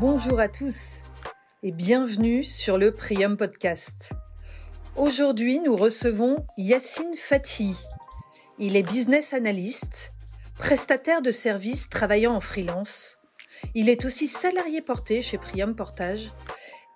Bonjour 0.00 0.40
à 0.40 0.48
tous 0.48 1.00
et 1.62 1.72
bienvenue 1.72 2.42
sur 2.42 2.78
le 2.78 2.90
Prium 2.90 3.36
Podcast. 3.36 4.14
Aujourd'hui, 4.96 5.58
nous 5.58 5.76
recevons 5.76 6.42
Yacine 6.56 7.18
Fati. 7.18 7.76
Il 8.58 8.76
est 8.76 8.82
business 8.82 9.34
analyst, 9.34 10.14
prestataire 10.56 11.20
de 11.20 11.30
services 11.30 11.90
travaillant 11.90 12.32
en 12.32 12.40
freelance. 12.40 13.18
Il 13.74 13.90
est 13.90 14.06
aussi 14.06 14.26
salarié 14.26 14.80
porté 14.80 15.20
chez 15.20 15.36
Prium 15.36 15.76
Portage 15.76 16.32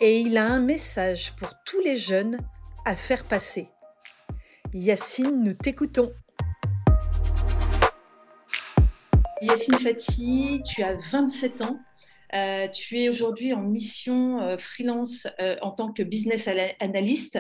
et 0.00 0.20
il 0.20 0.38
a 0.38 0.46
un 0.46 0.60
message 0.60 1.36
pour 1.36 1.50
tous 1.66 1.80
les 1.80 1.98
jeunes 1.98 2.38
à 2.86 2.96
faire 2.96 3.24
passer. 3.24 3.68
Yacine, 4.72 5.42
nous 5.42 5.52
t'écoutons. 5.52 6.10
Yacine 9.42 9.78
Fati, 9.78 10.62
tu 10.64 10.82
as 10.82 10.96
27 11.12 11.60
ans. 11.60 11.78
Euh, 12.34 12.66
tu 12.68 12.98
es 12.98 13.08
aujourd'hui 13.08 13.52
en 13.52 13.62
mission 13.62 14.40
euh, 14.40 14.56
freelance 14.58 15.28
euh, 15.40 15.56
en 15.62 15.70
tant 15.70 15.92
que 15.92 16.02
business 16.02 16.48
analyst. 16.80 17.38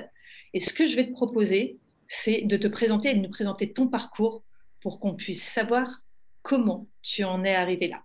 Et 0.52 0.60
ce 0.60 0.72
que 0.72 0.86
je 0.86 0.94
vais 0.94 1.06
te 1.06 1.12
proposer, 1.12 1.78
c'est 2.06 2.42
de 2.42 2.56
te 2.56 2.68
présenter 2.68 3.10
et 3.10 3.14
de 3.14 3.20
nous 3.20 3.30
présenter 3.30 3.72
ton 3.72 3.88
parcours 3.88 4.44
pour 4.80 5.00
qu'on 5.00 5.14
puisse 5.14 5.42
savoir 5.42 6.02
comment 6.42 6.86
tu 7.02 7.24
en 7.24 7.42
es 7.42 7.54
arrivé 7.54 7.88
là. 7.88 8.02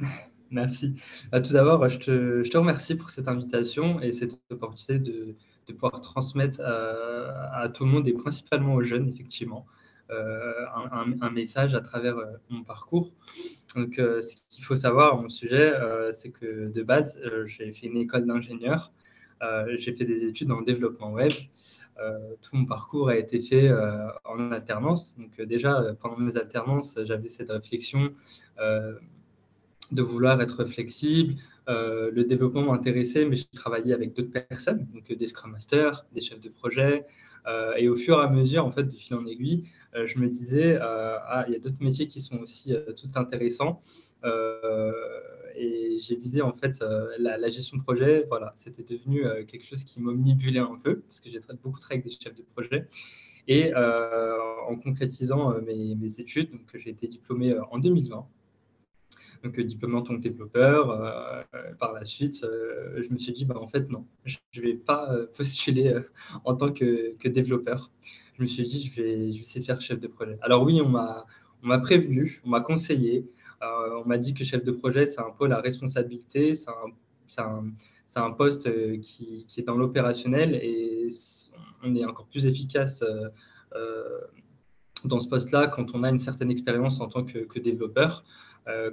Merci. 0.50 1.00
Bah, 1.30 1.40
tout 1.40 1.52
d'abord, 1.52 1.88
je 1.88 1.98
te, 1.98 2.56
remercie 2.56 2.96
pour 2.96 3.10
cette 3.10 3.28
invitation 3.28 4.00
et 4.00 4.10
cette 4.10 4.32
opportunité 4.50 4.98
de, 4.98 5.36
pouvoir 5.74 6.00
transmettre 6.00 6.60
à, 6.60 7.68
tout 7.68 7.84
le 7.84 7.92
monde 7.92 8.08
et 8.08 8.12
principalement 8.12 8.74
aux 8.74 8.82
jeunes, 8.82 9.08
effectivement, 9.08 9.66
euh, 10.10 10.66
un, 11.20 11.30
message 11.30 11.74
à 11.74 11.80
travers 11.80 12.18
euh, 12.18 12.26
mon 12.48 12.64
parcours. 12.64 13.12
Donc, 13.76 13.98
euh, 13.98 14.20
ce 14.22 14.36
qu'il 14.48 14.64
faut 14.64 14.74
savoir 14.74 15.20
mon 15.20 15.28
sujet, 15.28 15.72
c'est 16.12 16.30
que 16.30 16.68
de 16.68 16.82
base, 16.82 17.20
j'ai 17.46 17.72
fait 17.72 17.86
une 17.86 17.96
école 17.96 18.26
d'ingénieur. 18.26 18.92
j'ai 19.76 19.92
fait 19.92 20.04
des 20.04 20.24
études 20.24 20.50
en 20.50 20.62
développement 20.62 21.12
web. 21.12 21.32
tout 22.42 22.56
mon 22.56 22.66
parcours 22.66 23.08
a 23.10 23.16
été 23.16 23.40
fait 23.40 23.70
en 24.24 24.50
alternance. 24.50 25.14
Donc 25.16 25.40
déjà, 25.42 25.94
pendant 26.00 26.18
mes 26.18 26.36
alternances, 26.36 26.98
j'avais 27.04 27.28
cette 27.28 27.50
réflexion 27.50 28.12
de 28.58 30.02
vouloir 30.02 30.40
être 30.40 30.64
flexible. 30.64 31.34
le 31.68 32.22
développement 32.24 32.62
m'intéressait, 32.62 33.24
mais 33.24 33.36
je 33.36 33.46
travaillais 33.54 33.94
avec 33.94 34.14
d'autres 34.14 34.32
personnes, 34.32 34.86
donc 34.92 35.12
des 35.12 35.26
Scrum 35.28 35.52
Masters, 35.52 36.04
des 36.12 36.20
chefs 36.20 36.40
de 36.40 36.48
projet. 36.48 37.06
Et 37.76 37.88
au 37.88 37.96
fur 37.96 38.20
et 38.20 38.24
à 38.24 38.30
mesure, 38.30 38.64
en 38.64 38.70
fait, 38.72 38.84
de 38.84 38.94
fil 38.94 39.16
en 39.16 39.26
aiguille, 39.26 39.64
euh, 39.96 40.06
je 40.06 40.18
me 40.18 40.28
disais, 40.28 40.76
euh, 40.76 41.18
ah, 41.26 41.44
il 41.48 41.52
y 41.52 41.56
a 41.56 41.58
d'autres 41.58 41.82
métiers 41.82 42.06
qui 42.06 42.20
sont 42.20 42.38
aussi 42.38 42.72
euh, 42.72 42.92
tout 42.92 43.08
intéressants. 43.16 43.80
et 45.56 45.98
j'ai 46.00 46.16
visé 46.16 46.42
en 46.42 46.52
fait 46.52 46.82
la, 47.18 47.48
gestion 47.48 47.78
de 47.78 47.82
projet. 47.82 48.24
Voilà, 48.28 48.52
c'était 48.56 48.82
devenu 48.84 49.22
quelque 49.46 49.64
chose 49.64 49.84
qui 49.84 50.00
m'omnibulait 50.00 50.60
un 50.60 50.78
peu 50.82 51.00
parce 51.00 51.20
que 51.20 51.30
j'ai 51.30 51.40
beaucoup 51.62 51.80
travaillé 51.80 52.00
avec 52.02 52.12
des 52.12 52.24
chefs 52.24 52.36
de 52.36 52.44
projet. 52.54 52.86
Et 53.48 53.74
en 53.74 54.76
concrétisant 54.76 55.60
mes, 55.62 55.94
mes, 55.96 56.20
études, 56.20 56.50
donc 56.52 56.68
j'ai 56.74 56.90
été 56.90 57.08
diplômé 57.08 57.58
en 57.70 57.78
2020 57.78 58.26
donc 59.42 59.58
diplômé 59.60 59.96
en 59.96 60.02
tant 60.02 60.16
que 60.16 60.20
développeur. 60.20 61.46
par 61.78 61.92
la 61.92 62.04
suite, 62.04 62.42
je 62.42 63.12
me 63.12 63.18
suis 63.18 63.32
dit, 63.32 63.44
bah, 63.44 63.56
en 63.58 63.66
fait, 63.66 63.90
non, 63.90 64.06
je 64.24 64.38
ne 64.56 64.62
vais 64.62 64.74
pas 64.74 65.08
postuler 65.36 65.94
en 66.44 66.54
tant 66.54 66.72
que, 66.72 67.14
que, 67.18 67.28
développeur 67.28 67.90
je 68.40 68.44
me 68.44 68.48
suis 68.48 68.64
dit, 68.64 68.86
je 68.86 69.02
vais, 69.02 69.32
je 69.32 69.58
de 69.58 69.64
faire 69.64 69.80
chef 69.82 70.00
de 70.00 70.08
projet. 70.08 70.38
Alors 70.40 70.62
oui, 70.62 70.80
on 70.80 70.88
m'a, 70.88 71.78
prévenu, 71.80 72.40
on 72.44 72.48
m'a 72.48 72.62
conseillé, 72.62 73.30
euh, 73.62 74.00
on 74.02 74.08
m'a 74.08 74.16
dit 74.16 74.32
que 74.32 74.44
chef 74.44 74.64
de 74.64 74.72
projet, 74.72 75.04
c'est 75.04 75.20
un 75.20 75.30
peu 75.38 75.46
la 75.46 75.60
responsabilité, 75.60 76.54
c'est 76.54 76.70
un, 76.70 77.42
un, 77.44 77.70
un, 78.16 78.30
poste 78.30 78.66
euh, 78.66 78.96
qui, 78.96 79.44
qui 79.46 79.60
est 79.60 79.64
dans 79.64 79.76
l'opérationnel 79.76 80.54
et 80.54 81.10
on 81.82 81.94
est 81.94 82.04
encore 82.06 82.28
plus 82.28 82.46
efficace 82.46 83.02
euh, 83.02 84.20
dans 85.04 85.20
ce 85.20 85.28
poste-là 85.28 85.68
quand 85.68 85.94
on 85.94 86.02
a 86.02 86.10
une 86.10 86.18
certaine 86.18 86.50
expérience 86.50 87.00
en 87.00 87.08
tant 87.08 87.24
que, 87.24 87.38
que 87.38 87.58
développeur. 87.58 88.24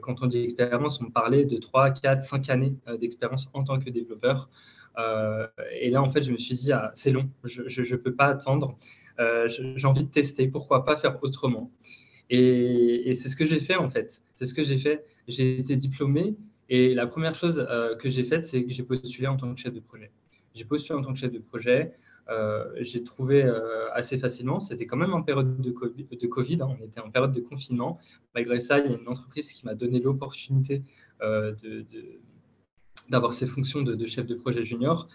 quand 0.02 0.24
on 0.24 0.28
dit 0.28 0.40
expérience, 0.40 1.00
on 1.02 1.12
parlait 1.12 1.46
de 1.46 1.58
3, 1.58 1.92
4, 1.92 2.24
5 2.24 2.50
années 2.50 2.76
d'expérience 3.00 3.48
en 3.54 3.64
tant 3.64 3.80
que 3.80 3.90
développeur. 3.90 4.50
et 5.82 5.90
là, 5.90 6.02
en 6.02 6.10
fait, 6.10 6.22
je 6.24 6.32
me 6.32 6.38
suis 6.38 6.56
dit, 6.56 6.72
ah, 6.72 6.92
c'est 6.96 7.12
long, 7.12 7.30
je 7.44 7.82
ne 7.82 7.98
peux 7.98 8.14
pas 8.14 8.28
attendre. 8.28 8.78
Euh, 9.20 9.48
j'ai 9.50 9.88
envie 9.88 10.04
de 10.04 10.10
tester, 10.10 10.48
pourquoi 10.48 10.86
pas 10.86 10.96
faire 10.96 11.18
autrement? 11.24 11.72
Et, 12.30 13.14
c'est 13.16 13.30
ce 13.30 13.36
que 13.36 13.46
j'ai 13.46 13.60
fait 13.60 13.76
en 13.76 13.90
fait. 13.90 14.22
C'est 14.36 14.46
ce 14.46 14.54
que 14.54 14.64
j'ai 14.64 14.78
fait. 14.78 15.06
J'ai 15.28 15.60
été 15.60 15.76
diplômé 15.76 16.36
et 16.70 16.94
la 16.94 17.08
première 17.08 17.34
chose 17.34 17.66
euh, 17.70 17.96
que 17.96 18.10
j'ai 18.10 18.24
faite, 18.24 18.44
c'est 18.44 18.64
que 18.64 18.72
j'ai 18.72 18.84
postulé 18.84 19.28
en 19.28 19.38
tant 19.38 19.54
que 19.54 19.60
chef 19.60 19.74
de 19.74 19.80
projet. 19.80 20.12
J'ai 20.54 20.66
postulé 20.66 21.00
en 21.00 21.04
tant 21.04 21.14
que 21.14 21.20
chef 21.20 21.32
de 21.32 21.40
projet. 21.40 21.94
Euh, 22.30 22.66
j'ai 22.82 23.04
trouvé 23.04 23.44
assez 23.94 24.18
facilement. 24.18 24.60
C'était 24.60 24.86
quand 24.86 24.98
même 24.98 25.14
en 25.14 25.22
période 25.22 25.62
de 25.62 26.28
Covid. 26.28 26.62
Hein. 26.62 26.78
on 26.80 26.84
était 26.84 27.00
en 27.00 27.10
période 27.10 27.32
de 27.32 27.42
confinement. 27.42 28.00
Malgré 28.36 28.60
ça, 28.60 28.80
il 28.80 28.92
y 28.92 28.94
a 28.94 28.98
une 28.98 29.08
entreprise 29.08 29.52
qui 29.52 29.66
m'a 29.66 29.76
donné 29.76 30.00
l'opportunité 30.00 30.84
d'avoir 33.10 33.34
ces 33.34 33.48
fonctions 33.48 33.82
de, 33.82 34.06
chef 34.06 34.26
de 34.26 34.36
projet 34.36 34.66
junior. 34.66 35.08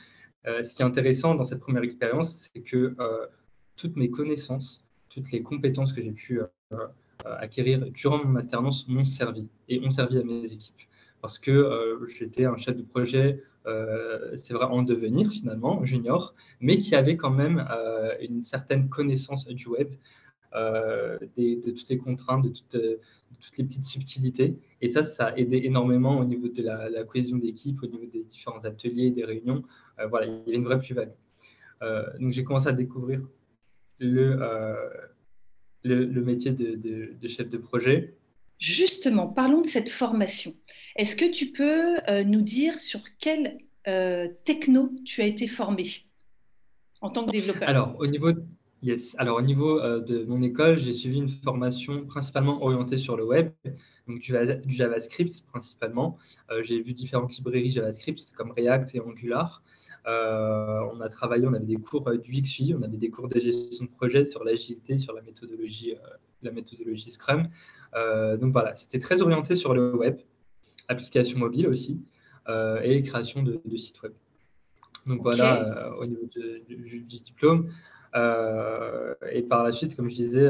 ce 0.45 0.75
qui 0.75 0.83
est 0.83 0.85
intéressant 0.85 1.35
dans 1.35 1.45
cette 1.45 1.61
première 1.61 1.83
expérience, 1.83 2.37
c'est 2.39 2.63
que 2.63 2.97
toutes 3.77 3.97
mes 3.97 4.11
connaissances, 4.11 4.85
toutes 5.09 5.31
les 5.33 5.43
compétences 5.43 5.93
que 5.93 6.03
j'ai 6.03 6.13
pu 6.13 6.41
euh, 6.41 6.47
euh, 6.73 7.37
acquérir 7.39 7.91
durant 7.91 8.25
mon 8.25 8.37
alternance 8.37 8.89
m'ont 8.89 9.05
servi 9.05 9.49
et 9.69 9.81
ont 9.85 9.91
servi 9.91 10.19
à 10.19 10.25
mes 10.25 10.51
équipes. 10.51 10.81
Parce 11.21 11.39
que 11.39 11.51
euh, 11.51 12.07
j'étais 12.09 12.45
un 12.45 12.57
chef 12.57 12.77
de 12.77 12.83
projet, 12.83 13.43
c'est 13.65 14.55
vrai, 14.55 14.65
en 14.65 14.83
devenir 14.83 15.31
finalement, 15.31 15.85
junior, 15.85 16.35
mais 16.61 16.79
qui 16.79 16.95
avait 16.95 17.17
quand 17.17 17.31
même 17.31 17.67
une 18.21 18.43
certaine 18.43 18.89
connaissance 18.89 19.47
du 19.47 19.69
web, 19.69 19.89
de 20.55 21.71
toutes 21.71 21.89
les 21.89 21.99
contraintes, 21.99 22.45
de 22.45 22.51
toutes, 22.51 23.59
les 23.59 23.65
petites 23.65 23.85
subtilités. 23.85 24.57
Et 24.81 24.89
ça, 24.89 25.03
ça 25.03 25.27
a 25.27 25.37
aidé 25.37 25.61
énormément 25.65 26.19
au 26.19 26.25
niveau 26.25 26.49
de 26.49 26.63
la, 26.63 27.05
cohésion 27.05 27.39
d'équipe, 27.39 27.83
au 27.83 27.87
niveau 27.87 28.07
des 28.07 28.25
différents 28.25 28.65
ateliers, 28.65 29.11
des 29.11 29.25
réunions. 29.25 29.63
voilà, 30.09 30.27
il 30.27 30.33
y 30.33 30.49
avait 30.49 30.57
une 30.57 30.65
vraie 30.65 30.79
plus-value. 30.79 31.11
donc 32.21 32.33
j'ai 32.33 32.45
commencé 32.45 32.69
à 32.69 32.73
découvrir 32.73 33.21
euh, 34.03 34.89
le, 35.85 36.21
métier 36.23 36.53
de, 36.53 37.29
chef 37.29 37.49
de 37.49 37.59
projet. 37.59 38.15
Justement, 38.63 39.27
parlons 39.27 39.61
de 39.61 39.67
cette 39.67 39.91
formation. 39.91 40.55
Est-ce 40.95 41.17
que 41.17 41.25
tu 41.25 41.47
peux 41.47 41.97
euh, 42.09 42.23
nous 42.23 42.43
dire 42.43 42.79
sur 42.79 43.01
quel 43.19 43.59
euh, 43.89 44.29
techno 44.45 44.93
tu 45.05 45.21
as 45.21 45.27
été 45.27 45.49
formé 45.49 45.85
en 47.01 47.11
tant 47.11 47.25
que 47.27 47.33
développeur? 47.33 47.69
Alors, 47.69 47.97
au 47.99 48.07
niveau, 48.07 48.31
yes. 48.83 49.15
Alors, 49.19 49.39
au 49.39 49.43
niveau 49.43 49.81
de 49.81 50.25
mon 50.25 50.43
école, 50.43 50.77
j'ai 50.77 50.95
suivi 50.95 51.19
une 51.19 51.29
formation 51.29 52.05
principalement 52.05 52.63
orientée 52.63 52.99
sur 52.99 53.17
le 53.17 53.25
web, 53.25 53.53
donc 54.09 54.19
du, 54.21 54.33
du 54.65 54.75
JavaScript 54.75 55.45
principalement. 55.47 56.19
j'ai 56.63 56.81
vu 56.83 56.93
différentes 56.93 57.37
librairies 57.37 57.71
JavaScript 57.71 58.33
comme 58.37 58.53
React 58.53 58.95
et 58.95 59.01
Angular. 59.01 59.63
Euh, 60.07 60.81
on 60.93 61.01
a 61.01 61.09
travaillé, 61.09 61.47
on 61.47 61.53
avait 61.53 61.65
des 61.65 61.77
cours 61.77 62.09
euh, 62.09 62.17
du 62.17 62.41
XUI, 62.41 62.75
on 62.75 62.83
avait 62.83 62.97
des 62.97 63.11
cours 63.11 63.29
de 63.29 63.39
gestion 63.39 63.85
de 63.85 63.91
projet 63.91 64.25
sur 64.25 64.43
l'agilité, 64.43 64.99
sur 64.99 65.15
la 65.15 65.23
méthodologie, 65.23 65.93
euh, 65.93 66.17
la 66.43 66.51
méthodologie 66.51 67.11
Scrum. 67.11 67.45
donc 68.41 68.53
voilà, 68.53 68.75
c'était 68.75 68.99
très 68.99 69.23
orienté 69.23 69.55
sur 69.55 69.75
le 69.75 69.95
web, 69.95 70.19
application 70.89 71.39
mobile 71.39 71.69
aussi, 71.69 72.01
et 72.83 73.03
création 73.03 73.43
de, 73.43 73.61
sites 73.77 74.03
web. 74.03 74.13
Donc 75.07 75.23
voilà, 75.23 75.95
au 75.99 76.07
niveau 76.07 76.27
du, 76.35 77.01
diplôme. 77.03 77.71
Et 78.15 79.43
par 79.43 79.63
la 79.65 79.73
suite, 79.73 79.97
comme 79.97 80.09
je 80.09 80.17
disais, 80.17 80.49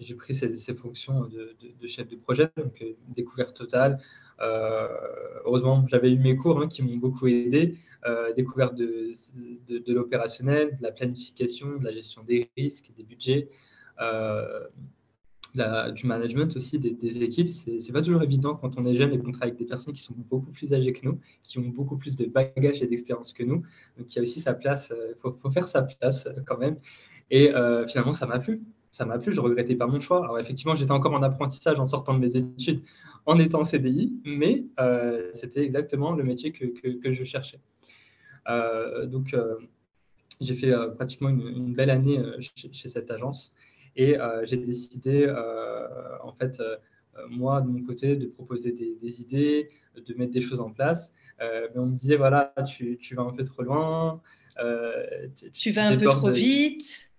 j'ai 0.00 0.14
pris 0.14 0.34
ces, 0.34 0.74
fonctions 0.74 1.26
de, 1.26 1.86
chef 1.86 2.08
de 2.08 2.16
projet, 2.16 2.50
donc 2.56 2.84
découverte 3.08 3.56
totale. 3.56 4.00
heureusement, 4.40 5.86
j'avais 5.88 6.12
eu 6.12 6.18
mes 6.18 6.36
cours 6.36 6.60
hein, 6.60 6.68
qui 6.68 6.82
m'ont 6.82 6.96
beaucoup 6.96 7.26
aidé. 7.26 7.76
Euh, 8.06 8.34
découverte 8.34 8.74
de, 8.74 9.14
l'opérationnel, 9.88 10.76
de 10.76 10.82
la 10.82 10.92
planification, 10.92 11.78
de 11.78 11.84
la 11.84 11.92
gestion 11.92 12.22
des 12.22 12.50
risques, 12.54 12.92
des 12.98 13.02
budgets, 13.02 13.48
euh, 15.58 15.90
du 15.90 16.06
management 16.06 16.56
aussi 16.56 16.78
des, 16.78 17.22
équipes. 17.22 17.50
C'est 17.50 17.92
pas 17.92 18.02
toujours 18.02 18.22
évident 18.22 18.54
quand 18.54 18.78
on 18.78 18.86
est 18.86 18.96
jeune 18.96 19.12
et 19.12 19.18
qu'on 19.18 19.32
travaille 19.32 19.50
avec 19.50 19.58
des 19.58 19.66
personnes 19.66 19.94
qui 19.94 20.02
sont 20.02 20.14
beaucoup 20.16 20.50
plus 20.50 20.72
âgées 20.72 20.92
que 20.92 21.04
nous, 21.06 21.18
qui 21.42 21.58
ont 21.58 21.68
beaucoup 21.68 21.96
plus 21.96 22.16
de 22.16 22.26
bagages 22.26 22.82
et 22.82 22.86
d'expérience 22.86 23.32
que 23.32 23.42
nous. 23.42 23.62
Donc 23.98 24.12
il 24.12 24.16
y 24.16 24.18
a 24.18 24.22
aussi 24.22 24.40
sa 24.40 24.54
place, 24.54 24.92
il 24.94 24.98
euh, 24.98 25.14
faut, 25.20 25.50
faire 25.50 25.68
sa 25.68 25.82
place 25.82 26.28
quand 26.46 26.58
même. 26.58 26.76
Et 27.30 27.50
finalement, 27.88 28.12
ça 28.12 28.26
m'a 28.26 28.38
plu 28.38 28.62
ça 28.92 29.04
m'a 29.04 29.18
plu, 29.18 29.32
je 29.32 29.40
regrettais 29.40 29.74
pas 29.74 29.88
mon 29.88 29.98
choix. 29.98 30.22
Alors 30.22 30.38
effectivement, 30.38 30.76
j'étais 30.76 30.92
encore 30.92 31.14
en 31.14 31.22
apprentissage 31.24 31.80
en 31.80 31.86
sortant 31.86 32.14
de 32.14 32.20
mes 32.20 32.36
études, 32.36 32.80
en 33.26 33.40
étant 33.40 33.62
en 33.62 33.64
CDI, 33.64 34.12
mais 34.24 34.66
c'était 35.32 35.64
exactement 35.64 36.12
le 36.12 36.22
métier 36.22 36.52
que, 36.52 36.66
que 36.66 37.10
je 37.10 37.24
cherchais. 37.24 37.58
Euh, 38.48 39.06
donc, 39.06 39.34
euh, 39.34 39.56
j'ai 40.40 40.54
fait 40.54 40.72
euh, 40.72 40.88
pratiquement 40.90 41.28
une, 41.28 41.72
belle 41.72 41.90
année 41.90 42.20
chez, 42.56 42.88
cette 42.88 43.10
agence 43.10 43.52
et 43.96 44.16
j'ai 44.44 44.56
décidé, 44.56 45.32
en 46.22 46.32
fait, 46.32 46.60
moi, 47.30 47.60
de 47.60 47.68
mon 47.68 47.82
côté, 47.82 48.16
de 48.16 48.26
proposer 48.26 48.72
des, 48.72 49.20
idées, 49.20 49.68
de 49.96 50.14
mettre 50.14 50.32
des 50.32 50.40
choses 50.40 50.60
en 50.60 50.70
place. 50.70 51.14
mais 51.40 51.76
on 51.76 51.86
me 51.86 51.96
disait, 51.96 52.16
voilà, 52.16 52.52
tu, 52.66 52.98
vas 53.14 53.22
un 53.22 53.32
peu 53.32 53.44
trop 53.44 53.62
loin. 53.62 54.20
tu, 55.52 55.70
vas 55.70 55.86
un 55.86 55.96
peu 55.96 56.08
trop 56.08 56.30
vite. 56.30 57.10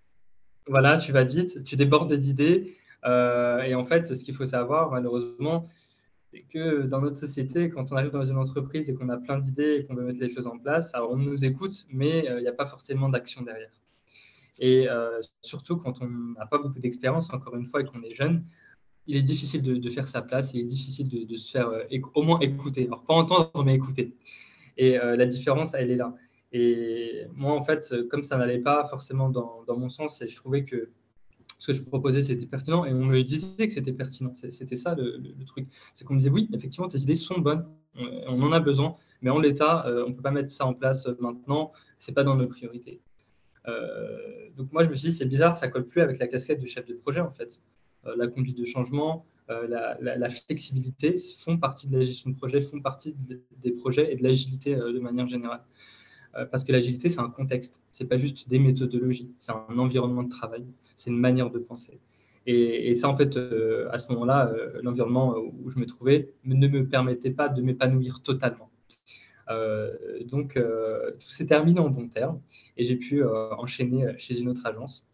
Voilà, 0.68 0.96
tu 0.98 1.12
vas 1.12 1.24
vite, 1.24 1.62
tu 1.64 1.76
débordes 1.76 2.12
d'idées. 2.14 2.74
et 3.04 3.74
en 3.74 3.84
fait, 3.84 4.14
ce 4.14 4.24
qu'il 4.24 4.34
faut 4.34 4.46
savoir, 4.46 4.90
malheureusement, 4.90 5.64
c'est 6.32 6.42
que 6.42 6.82
dans 6.82 7.00
notre 7.00 7.16
société, 7.16 7.70
quand 7.70 7.92
on 7.92 7.96
arrive 7.96 8.10
dans 8.10 8.26
une 8.26 8.36
entreprise 8.36 8.90
et 8.90 8.94
qu'on 8.94 9.08
a 9.08 9.16
plein 9.16 9.38
d'idées 9.38 9.76
et 9.76 9.86
qu'on 9.86 9.94
veut 9.94 10.04
mettre 10.04 10.20
les 10.20 10.28
choses 10.28 10.46
en 10.46 10.58
place, 10.58 10.94
alors 10.94 11.12
on 11.12 11.16
nous 11.16 11.44
écoute, 11.44 11.86
mais 11.88 12.26
il 12.26 12.42
n'y 12.42 12.48
a 12.48 12.52
pas 12.52 12.66
forcément 12.66 13.08
d'action 13.08 13.42
derrière. 13.42 13.70
Et 14.58 14.88
euh, 14.88 15.20
surtout 15.42 15.76
quand 15.76 16.00
on 16.00 16.08
n'a 16.08 16.46
pas 16.46 16.58
beaucoup 16.58 16.80
d'expérience, 16.80 17.32
encore 17.32 17.56
une 17.56 17.66
fois, 17.66 17.82
et 17.82 17.84
qu'on 17.84 18.02
est 18.02 18.14
jeune, 18.14 18.44
il 19.06 19.16
est 19.16 19.22
difficile 19.22 19.62
de, 19.62 19.90
faire 19.90 20.08
sa 20.08 20.22
place, 20.22 20.52
il 20.54 20.60
est 20.60 20.64
difficile 20.64 21.08
de, 21.08 21.36
se 21.36 21.50
faire 21.52 21.68
euh, 21.68 21.84
au 22.14 22.22
moins 22.22 22.40
écouter. 22.40 22.86
Alors, 22.86 23.04
pas 23.04 23.14
entendre, 23.14 23.64
mais 23.64 23.74
écouter. 23.74 24.16
Et 24.76 24.98
euh, 24.98 25.16
la 25.16 25.26
différence, 25.26 25.74
elle 25.74 25.90
est 25.90 25.96
là. 25.96 26.14
Et 26.52 27.24
moi, 27.34 27.52
en 27.52 27.62
fait, 27.62 27.94
comme 28.10 28.22
ça 28.24 28.36
n'allait 28.36 28.60
pas 28.60 28.84
forcément 28.84 29.30
dans, 29.30 29.64
mon 29.68 29.88
sens, 29.88 30.22
et 30.22 30.28
je 30.28 30.36
trouvais 30.36 30.64
que 30.64 30.90
ce 31.58 31.68
que 31.68 31.72
je 31.72 31.82
proposais, 31.82 32.22
c'était 32.22 32.46
pertinent, 32.46 32.84
et 32.84 32.92
on 32.92 33.04
me 33.04 33.22
disait 33.22 33.66
que 33.66 33.72
c'était 33.72 33.92
pertinent. 33.92 34.34
C'était 34.50 34.76
ça 34.76 34.94
le, 34.94 35.20
truc. 35.44 35.68
C'est 35.92 36.04
qu'on 36.04 36.14
me 36.14 36.18
disait, 36.18 36.30
oui, 36.30 36.48
effectivement, 36.52 36.88
tes 36.88 36.98
idées 36.98 37.14
sont 37.14 37.40
bonnes, 37.40 37.66
on, 37.94 38.42
en 38.42 38.52
a 38.52 38.60
besoin, 38.60 38.96
mais 39.22 39.30
en 39.30 39.38
l'état, 39.38 39.84
on 39.86 40.10
ne 40.10 40.14
peut 40.14 40.22
pas 40.22 40.30
mettre 40.30 40.50
ça 40.50 40.66
en 40.66 40.74
place 40.74 41.06
maintenant, 41.20 41.72
ce 41.98 42.10
n'est 42.10 42.14
pas 42.14 42.24
dans 42.24 42.36
nos 42.36 42.46
priorités. 42.46 43.00
Euh, 43.68 44.48
donc 44.56 44.72
moi, 44.72 44.84
je 44.84 44.88
me 44.88 44.94
suis 44.94 45.10
dit, 45.10 45.14
c'est 45.16 45.26
bizarre, 45.26 45.56
ça 45.56 45.68
colle 45.68 45.86
plus 45.86 46.00
avec 46.00 46.18
la 46.18 46.26
casquette 46.26 46.60
de 46.60 46.66
chef 46.66 46.86
de 46.86 46.94
projet, 46.94 47.20
en 47.20 47.30
fait. 47.30 47.60
Euh, 48.06 48.14
la 48.16 48.26
conduite 48.28 48.56
de 48.56 48.64
changement, 48.64 49.26
euh, 49.50 49.66
la, 49.68 50.30
flexibilité 50.30 51.14
font 51.38 51.58
partie 51.58 51.88
de 51.88 51.98
la 51.98 52.04
gestion 52.04 52.30
de 52.30 52.36
projet, 52.36 52.60
font 52.60 52.80
partie 52.80 53.14
des 53.58 53.72
projets 53.72 54.12
et 54.12 54.16
de 54.16 54.22
l'agilité 54.22 54.74
de 54.74 54.98
manière 54.98 55.26
générale. 55.26 55.62
parce 56.50 56.64
que 56.64 56.72
l'agilité, 56.72 57.08
c'est 57.08 57.20
un 57.20 57.30
contexte, 57.30 57.80
c'est 57.92 58.04
pas 58.04 58.18
juste 58.18 58.48
des 58.48 58.58
méthodologies, 58.58 59.30
c'est 59.38 59.52
un 59.52 59.78
environnement 59.78 60.22
de 60.22 60.28
travail, 60.28 60.66
c'est 60.96 61.10
une 61.10 61.18
manière 61.18 61.50
de 61.50 61.58
penser. 61.58 61.98
Et, 62.48 62.94
ça, 62.94 63.08
en 63.08 63.16
fait, 63.16 63.36
à 63.90 63.98
ce 63.98 64.12
moment-là, 64.12 64.52
l'environnement 64.82 65.36
où 65.38 65.70
je 65.70 65.78
me 65.78 65.86
trouvais 65.86 66.32
ne 66.44 66.68
me 66.68 66.86
permettait 66.86 67.30
pas 67.30 67.48
de 67.48 67.62
m'épanouir 67.62 68.22
totalement. 68.22 68.70
Euh, 69.48 70.24
donc, 70.24 70.56
euh, 70.56 71.12
tout 71.12 71.28
s'est 71.28 71.46
terminé 71.46 71.80
en 71.80 71.88
bon 71.88 72.08
terme 72.08 72.40
et 72.76 72.84
j'ai 72.84 72.96
pu 72.96 73.22
euh, 73.22 73.54
enchaîner 73.56 74.18
chez 74.18 74.38
une 74.38 74.48
autre 74.48 74.66
agence. 74.66 75.04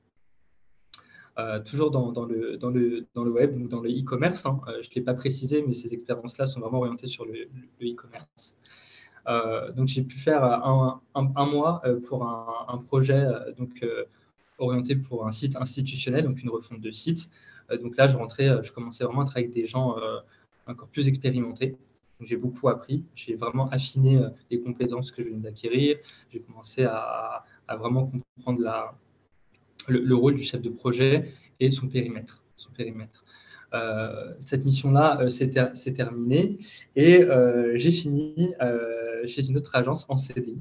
toujours 1.64 1.90
dans, 1.90 2.26
le, 2.26 2.56
dans, 2.56 2.70
le, 2.70 3.06
dans 3.14 3.24
le 3.24 3.30
web 3.30 3.56
ou 3.60 3.68
dans 3.68 3.80
le 3.80 3.90
e-commerce. 3.90 4.44
Hein. 4.46 4.60
je 4.66 4.88
ne 4.90 4.94
l'ai 4.94 5.02
pas 5.02 5.14
précisé, 5.14 5.64
mais 5.66 5.74
ces 5.74 5.92
expériences-là 5.94 6.46
sont 6.46 6.60
vraiment 6.60 6.78
orientées 6.78 7.08
sur 7.08 7.24
le 7.24 7.48
e-commerce. 7.82 8.56
donc 9.76 9.88
j'ai 9.88 10.02
pu 10.02 10.18
faire 10.18 10.44
un, 10.44 11.00
un, 11.14 11.46
mois 11.46 11.82
pour 12.06 12.24
un, 12.24 12.78
projet 12.86 13.26
donc, 13.58 13.84
orienté 14.58 14.94
pour 14.96 15.26
un 15.26 15.32
site 15.32 15.56
institutionnel, 15.56 16.24
donc 16.24 16.42
une 16.42 16.50
refonte 16.50 16.80
de 16.80 16.92
site. 16.92 17.30
donc 17.82 17.96
là, 17.96 18.08
je 18.08 18.16
rentrais, 18.16 18.62
je 18.62 18.72
commençais 18.72 19.04
vraiment 19.04 19.22
à 19.22 19.24
travailler 19.24 19.46
avec 19.46 19.54
des 19.54 19.66
gens 19.66 19.96
encore 20.66 20.88
plus 20.88 21.08
expérimentés 21.08 21.76
j'ai 22.24 22.36
beaucoup 22.36 22.68
appris. 22.68 23.04
J'ai 23.14 23.34
vraiment 23.36 23.68
affiné 23.70 24.18
euh, 24.18 24.28
les 24.50 24.60
compétences 24.60 25.10
que 25.10 25.22
je 25.22 25.28
viens 25.28 25.38
d'acquérir. 25.38 25.98
J'ai 26.30 26.40
commencé 26.40 26.84
à, 26.84 27.44
vraiment 27.68 28.12
comprendre 28.36 28.60
la, 28.60 28.94
le, 29.88 30.14
rôle 30.14 30.34
du 30.34 30.42
chef 30.42 30.60
de 30.60 30.68
projet 30.68 31.32
et 31.58 31.70
son 31.70 31.88
périmètre. 31.88 32.44
Son 32.56 32.70
périmètre. 32.70 33.24
Euh, 33.72 34.34
cette 34.40 34.66
mission-là 34.66 35.22
euh, 35.22 35.30
s'est 35.30 35.92
terminée 35.94 36.58
et 36.96 37.24
j'ai 37.74 37.90
fini 37.90 38.52
chez 39.26 39.48
une 39.48 39.56
autre 39.56 39.74
agence 39.74 40.04
en 40.08 40.16
CDI 40.16 40.58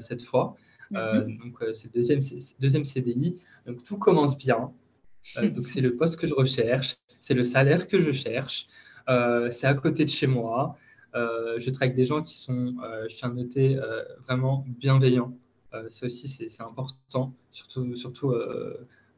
cette 0.00 0.22
fois. 0.22 0.56
Mhm. 0.90 1.38
donc 1.38 1.64
c'est 1.72 1.86
le 1.86 1.92
deuxième, 1.94 2.20
deuxième 2.60 2.84
CDI. 2.84 3.36
Donc 3.66 3.84
tout 3.84 3.96
commence 3.96 4.36
bien. 4.36 4.70
donc 5.42 5.66
c'est 5.66 5.80
le 5.80 5.96
poste 5.96 6.16
que 6.16 6.26
je 6.26 6.34
recherche, 6.34 6.96
c'est 7.20 7.34
le 7.34 7.44
salaire 7.44 7.88
que 7.88 7.98
je 8.00 8.12
cherche. 8.12 8.66
C'est 9.06 9.66
à 9.66 9.74
côté 9.74 10.04
de 10.04 10.10
chez 10.10 10.26
moi. 10.26 10.76
Euh, 11.14 11.58
je 11.58 11.70
travaille 11.70 11.88
avec 11.88 11.96
des 11.96 12.04
gens 12.04 12.22
qui 12.22 12.36
sont, 12.38 12.74
euh, 12.82 13.06
je 13.08 13.16
tiens 13.16 13.30
à 13.30 13.32
noter, 13.32 13.76
euh, 13.76 14.02
vraiment 14.26 14.64
bienveillants. 14.68 15.36
ça 15.88 16.06
aussi, 16.06 16.28
c'est 16.28 16.62
important, 16.62 17.34
surtout, 17.50 17.96
surtout 17.96 18.32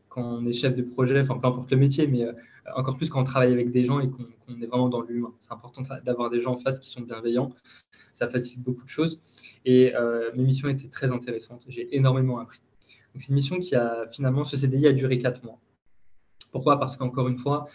quand 0.09 0.23
on 0.25 0.47
est 0.47 0.55
chef 0.55 0.75
de 0.75 0.83
projet, 0.83 1.21
enfin 1.21 1.39
peu 1.39 1.49
importe 1.49 1.71
le 1.71 1.77
métier, 1.77 2.07
mais 2.07 2.27
encore 2.75 2.97
plus 2.97 3.11
quand 3.11 3.21
on 3.21 3.25
travaille 3.25 3.53
avec 3.53 3.71
des 3.73 3.85
gens 3.85 4.01
et 4.01 4.09
qu'on 4.09 4.61
est 4.63 4.67
vraiment 4.67 4.89
dans 4.89 5.03
l'humain. 5.03 5.35
C'est 5.41 5.53
important 5.53 5.83
d'avoir 6.07 6.31
des 6.31 6.41
gens 6.41 6.53
en 6.55 6.57
face 6.57 6.79
qui 6.79 6.89
sont 6.91 7.03
bienveillants. 7.03 7.53
Ça 8.15 8.27
facilite 8.29 8.63
beaucoup 8.65 8.85
de 8.85 8.89
choses. 8.89 9.21
Et 9.67 9.93
mes 10.35 10.45
missions 10.45 10.71
étaient 10.71 10.89
très 10.89 11.13
intéressantes. 11.13 11.63
J'ai 11.69 11.95
énormément 11.95 12.39
appris. 12.39 12.63
C'est 13.17 13.29
une 13.29 13.35
mission 13.35 13.59
qui 13.59 13.75
a 13.75 14.07
finalement, 14.11 14.47
ce 14.47 14.57
CDI 14.57 14.87
a 14.87 14.93
duré 14.93 15.19
quatre 15.19 15.45
mois. 15.45 15.59
Pourquoi? 16.53 16.79
Parce 16.79 16.97
qu'encore 16.97 17.29
une 17.29 17.39
fois, 17.39 17.67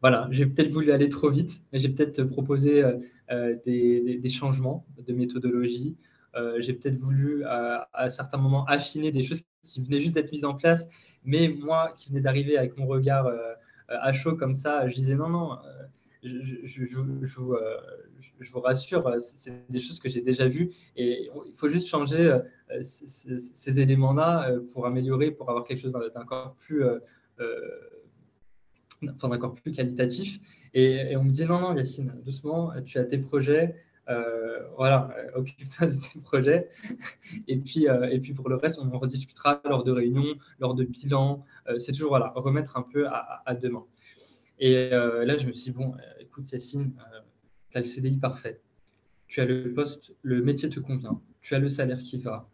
voilà, 0.00 0.28
j'ai 0.30 0.46
peut-être 0.46 0.70
voulu 0.70 0.92
aller 0.92 1.08
trop 1.08 1.30
vite, 1.30 1.60
mais 1.72 1.78
j'ai 1.78 1.88
peut-être 1.88 2.22
proposé 2.24 2.82
euh, 2.82 2.98
euh, 3.30 3.56
des, 3.66 4.28
changements 4.28 4.86
de 5.06 5.12
méthodologie. 5.12 5.96
Euh, 6.36 6.60
j'ai 6.60 6.72
peut-être 6.72 6.96
voulu 6.96 7.44
à, 7.44 8.08
certains 8.10 8.38
moments 8.38 8.64
affiner 8.66 9.10
des 9.10 9.22
choses 9.22 9.42
qui 9.64 9.82
venaient 9.82 10.00
juste 10.00 10.14
d'être 10.14 10.30
mises 10.30 10.44
en 10.44 10.54
place, 10.54 10.88
mais 11.24 11.48
moi 11.48 11.92
qui 11.96 12.10
venais 12.10 12.20
d'arriver 12.20 12.56
avec 12.56 12.76
mon 12.76 12.86
regard 12.86 13.28
à 13.88 14.12
chaud 14.12 14.36
comme 14.36 14.54
ça, 14.54 14.86
je 14.86 14.94
disais 14.94 15.14
non, 15.14 15.28
non, 15.28 15.58
je, 16.22 16.94
vous, 18.52 18.60
rassure, 18.60 19.12
c'est 19.18 19.52
des 19.68 19.80
choses 19.80 19.98
que 19.98 20.08
j'ai 20.08 20.20
déjà 20.20 20.46
vues 20.46 20.70
et 20.96 21.28
il 21.46 21.52
faut 21.56 21.68
juste 21.68 21.88
changer 21.88 22.38
ces, 22.80 23.80
éléments-là 23.80 24.52
pour 24.72 24.86
améliorer, 24.86 25.32
pour 25.32 25.50
avoir 25.50 25.64
quelque 25.64 25.80
chose 25.80 25.98
d'encore 26.14 26.54
plus 26.60 26.84
enfin 29.14 29.30
encore 29.30 29.54
plus 29.54 29.72
qualitatif. 29.72 30.40
Et, 30.74 31.16
on 31.16 31.24
me 31.24 31.30
dit 31.30 31.44
non, 31.44 31.60
non, 31.60 31.76
Yacine, 31.76 32.12
doucement, 32.24 32.72
tu 32.84 32.98
as 32.98 33.04
tes 33.04 33.18
projets. 33.18 33.74
Euh, 34.08 34.60
voilà, 34.76 35.14
euh, 35.18 35.38
occupe-toi 35.38 35.86
de 35.86 35.92
tes 35.92 36.20
projets. 36.20 36.68
et, 37.46 37.58
puis, 37.58 37.88
euh, 37.88 38.08
et 38.08 38.18
puis 38.20 38.32
pour 38.32 38.48
le 38.48 38.56
reste, 38.56 38.78
on 38.80 38.90
en 38.90 38.98
rediscutera 38.98 39.60
lors 39.64 39.84
de 39.84 39.92
réunions, 39.92 40.34
lors 40.60 40.74
de 40.74 40.84
bilans. 40.84 41.44
c'est 41.78 41.92
toujours 41.92 42.10
voilà, 42.10 42.32
remettre 42.34 42.76
un 42.76 42.82
peu 42.82 43.06
à, 43.08 43.54
demain. 43.54 43.84
Et 44.58 44.90
là, 44.90 45.36
je 45.36 45.46
me 45.46 45.52
suis 45.52 45.70
dit, 45.72 45.78
bon, 45.78 45.94
écoute, 46.20 46.50
Yacine, 46.50 46.92
tu 47.70 47.78
as 47.78 47.80
le 47.80 47.86
CDI 47.86 48.16
parfait. 48.16 48.60
Tu 49.26 49.40
as 49.40 49.44
le 49.44 49.72
poste, 49.74 50.14
le 50.22 50.42
métier 50.42 50.70
te 50.70 50.80
convient. 50.80 51.20
Tu 51.42 51.54
as 51.54 51.58
le 51.58 51.68
salaire 51.68 51.98
qui 51.98 52.18
va. 52.18 52.48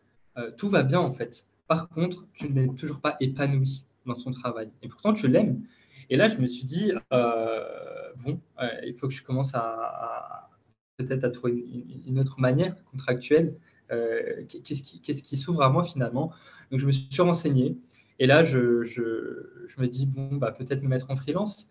tout 0.56 0.68
va 0.68 0.82
bien 0.82 1.00
en 1.00 1.12
fait. 1.12 1.46
Par 1.68 1.88
contre, 1.88 2.26
tu 2.34 2.50
n'es 2.50 2.68
toujours 2.74 3.00
pas 3.00 3.16
épanoui 3.20 3.84
dans 4.06 4.14
ton 4.14 4.32
travail. 4.32 4.70
Et 4.82 4.88
pourtant, 4.88 5.12
tu 5.12 5.28
l'aimes. 5.28 5.62
Et 6.10 6.16
là, 6.16 6.28
je 6.28 6.38
me 6.38 6.46
suis 6.46 6.64
dit, 6.64 6.92
euh, 7.12 8.12
bon, 8.24 8.40
euh, 8.60 8.68
il 8.86 8.94
faut 8.94 9.08
que 9.08 9.14
je 9.14 9.22
commence 9.22 9.52
à, 9.54 10.50
peut-être 10.96 11.24
à 11.24 11.30
trouver 11.30 11.64
une, 12.06 12.18
autre 12.18 12.40
manière 12.40 12.76
contractuelle. 12.84 13.56
Euh, 13.92 14.44
qu'est-ce 14.48 15.22
qui, 15.22 15.36
s'ouvre 15.36 15.62
à 15.62 15.70
moi 15.70 15.84
finalement 15.84 16.32
Donc, 16.70 16.80
je 16.80 16.86
me 16.86 16.92
suis 16.92 17.22
renseigné. 17.22 17.76
Et 18.18 18.26
là, 18.26 18.42
je, 18.42 18.58
me 18.60 19.86
dis, 19.86 20.06
bon, 20.06 20.36
bah, 20.36 20.52
peut-être 20.52 20.82
me 20.82 20.88
mettre 20.88 21.10
en 21.10 21.16
freelance. 21.16 21.68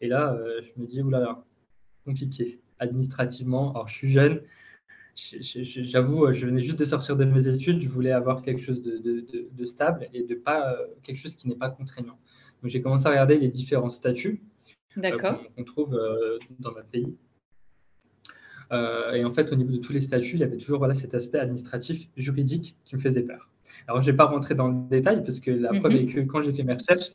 Et 0.00 0.08
là, 0.08 0.36
je 0.60 0.80
me 0.80 0.86
dis, 0.86 1.02
oulala, 1.02 1.44
compliqué 2.04 2.60
administrativement. 2.78 3.72
Alors, 3.72 3.88
je 3.88 3.94
suis 3.94 4.10
jeune. 4.10 4.42
J'avoue, 5.14 6.32
je 6.32 6.46
venais 6.46 6.62
juste 6.62 6.78
de 6.78 6.86
sortir 6.86 7.16
de 7.16 7.24
mes 7.24 7.46
études. 7.46 7.80
Je 7.80 7.88
voulais 7.88 8.12
avoir 8.12 8.40
quelque 8.42 8.62
chose 8.62 8.82
de, 8.82 8.96
de, 8.96 9.48
de 9.50 9.64
stable 9.66 10.08
et 10.14 10.22
de 10.22 10.34
pas 10.34 10.74
quelque 11.02 11.18
chose 11.18 11.36
qui 11.36 11.48
n'est 11.48 11.56
pas 11.56 11.68
contraignant 11.68 12.18
j'ai 12.68 12.82
commencé 12.82 13.06
à 13.06 13.10
regarder 13.10 13.38
les 13.38 13.48
différents 13.48 13.90
statuts 13.90 14.42
euh, 14.98 15.18
qu'on 15.56 15.64
trouve 15.64 15.94
euh, 15.94 16.38
dans 16.60 16.72
notre 16.72 16.88
pays. 16.88 17.16
Euh, 18.72 19.12
et 19.12 19.24
en 19.24 19.30
fait, 19.30 19.52
au 19.52 19.54
niveau 19.54 19.72
de 19.72 19.78
tous 19.78 19.92
les 19.92 20.00
statuts, 20.00 20.36
il 20.36 20.40
y 20.40 20.44
avait 20.44 20.56
toujours 20.56 20.78
voilà, 20.78 20.94
cet 20.94 21.14
aspect 21.14 21.38
administratif, 21.38 22.08
juridique 22.16 22.76
qui 22.84 22.96
me 22.96 23.00
faisait 23.00 23.22
peur. 23.22 23.50
Alors, 23.86 24.02
je 24.02 24.06
ne 24.06 24.12
vais 24.12 24.16
pas 24.16 24.24
rentrer 24.24 24.54
dans 24.54 24.68
le 24.68 24.88
détail 24.88 25.22
parce 25.24 25.40
que 25.40 25.50
la 25.50 25.68
preuve 25.78 25.92
est 25.92 26.04
mhm. 26.04 26.12
que 26.12 26.20
quand 26.20 26.42
j'ai 26.42 26.52
fait 26.52 26.62
mes 26.62 26.74
recherches, 26.74 27.12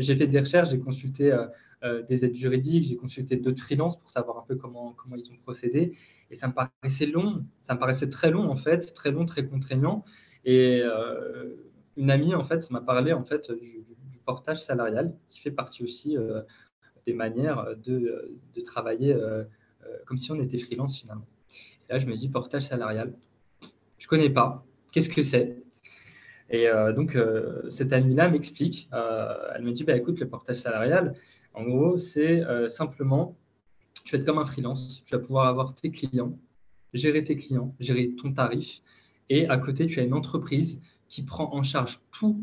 j'ai 0.00 0.16
fait 0.16 0.26
des 0.26 0.40
recherches, 0.40 0.70
j'ai 0.70 0.78
consulté 0.78 1.36
des 2.08 2.24
aides 2.24 2.34
juridiques, 2.34 2.84
j'ai 2.84 2.96
consulté 2.96 3.36
d'autres 3.36 3.62
freelances 3.62 3.98
pour 3.98 4.10
savoir 4.10 4.38
un 4.38 4.44
peu 4.46 4.56
comment, 4.56 4.94
comment 4.96 5.16
ils 5.16 5.30
ont 5.30 5.36
procédé. 5.42 5.92
Et 6.30 6.34
ça 6.34 6.48
me 6.48 6.54
paraissait 6.54 7.06
long, 7.06 7.44
ça 7.62 7.74
me 7.74 7.78
paraissait 7.78 8.08
très 8.08 8.30
long 8.30 8.48
en 8.48 8.56
fait, 8.56 8.92
très 8.94 9.10
long, 9.10 9.26
très 9.26 9.46
contraignant. 9.46 10.04
Et 10.44 10.82
une 11.96 12.10
amie 12.10 12.34
en 12.34 12.44
fait 12.44 12.70
m'a 12.70 12.80
parlé 12.80 13.12
en 13.12 13.24
fait 13.24 13.50
du, 13.52 13.84
portage 14.24 14.62
salarial, 14.62 15.14
qui 15.28 15.40
fait 15.40 15.50
partie 15.50 15.82
aussi 15.82 16.16
euh, 16.16 16.42
des 17.06 17.12
manières 17.12 17.76
de, 17.76 18.30
travailler 18.64 19.12
euh, 19.12 19.44
euh, 19.84 19.96
comme 20.06 20.18
si 20.18 20.32
on 20.32 20.40
était 20.40 20.58
freelance 20.58 20.98
finalement. 20.98 21.26
Et 21.88 21.92
là, 21.92 21.98
je 21.98 22.06
me 22.06 22.16
dis 22.16 22.28
portage 22.28 22.66
salarial, 22.66 23.14
je 23.98 24.08
connais 24.08 24.30
pas, 24.30 24.64
qu'est-ce 24.90 25.08
que 25.08 25.22
c'est? 25.22 25.62
Et 26.50 26.68
donc, 26.94 27.18
cette 27.70 27.92
amie-là 27.92 28.28
m'explique, 28.28 28.88
elle 28.92 29.62
me 29.62 29.72
dit, 29.72 29.82
bah, 29.82 29.96
écoute, 29.96 30.20
le 30.20 30.28
portage 30.28 30.58
salarial, 30.58 31.14
en 31.54 31.64
gros, 31.64 31.96
c'est 31.96 32.42
simplement, 32.68 33.36
tu 34.04 34.14
vas 34.14 34.20
être 34.20 34.26
comme 34.26 34.38
un 34.38 34.44
freelance, 34.44 35.02
tu 35.04 35.14
vas 35.14 35.20
pouvoir 35.20 35.46
avoir 35.46 35.74
tes 35.74 35.90
clients, 35.90 36.38
gérer 36.92 37.24
tes 37.24 37.36
clients, 37.36 37.74
gérer 37.80 38.14
ton 38.14 38.32
tarif, 38.32 38.82
et 39.30 39.48
à 39.48 39.56
côté, 39.56 39.86
tu 39.86 40.00
as 40.00 40.02
une 40.02 40.12
entreprise 40.14 40.80
qui 41.08 41.24
prend 41.24 41.52
en 41.54 41.62
charge 41.62 42.00
tout, 42.12 42.40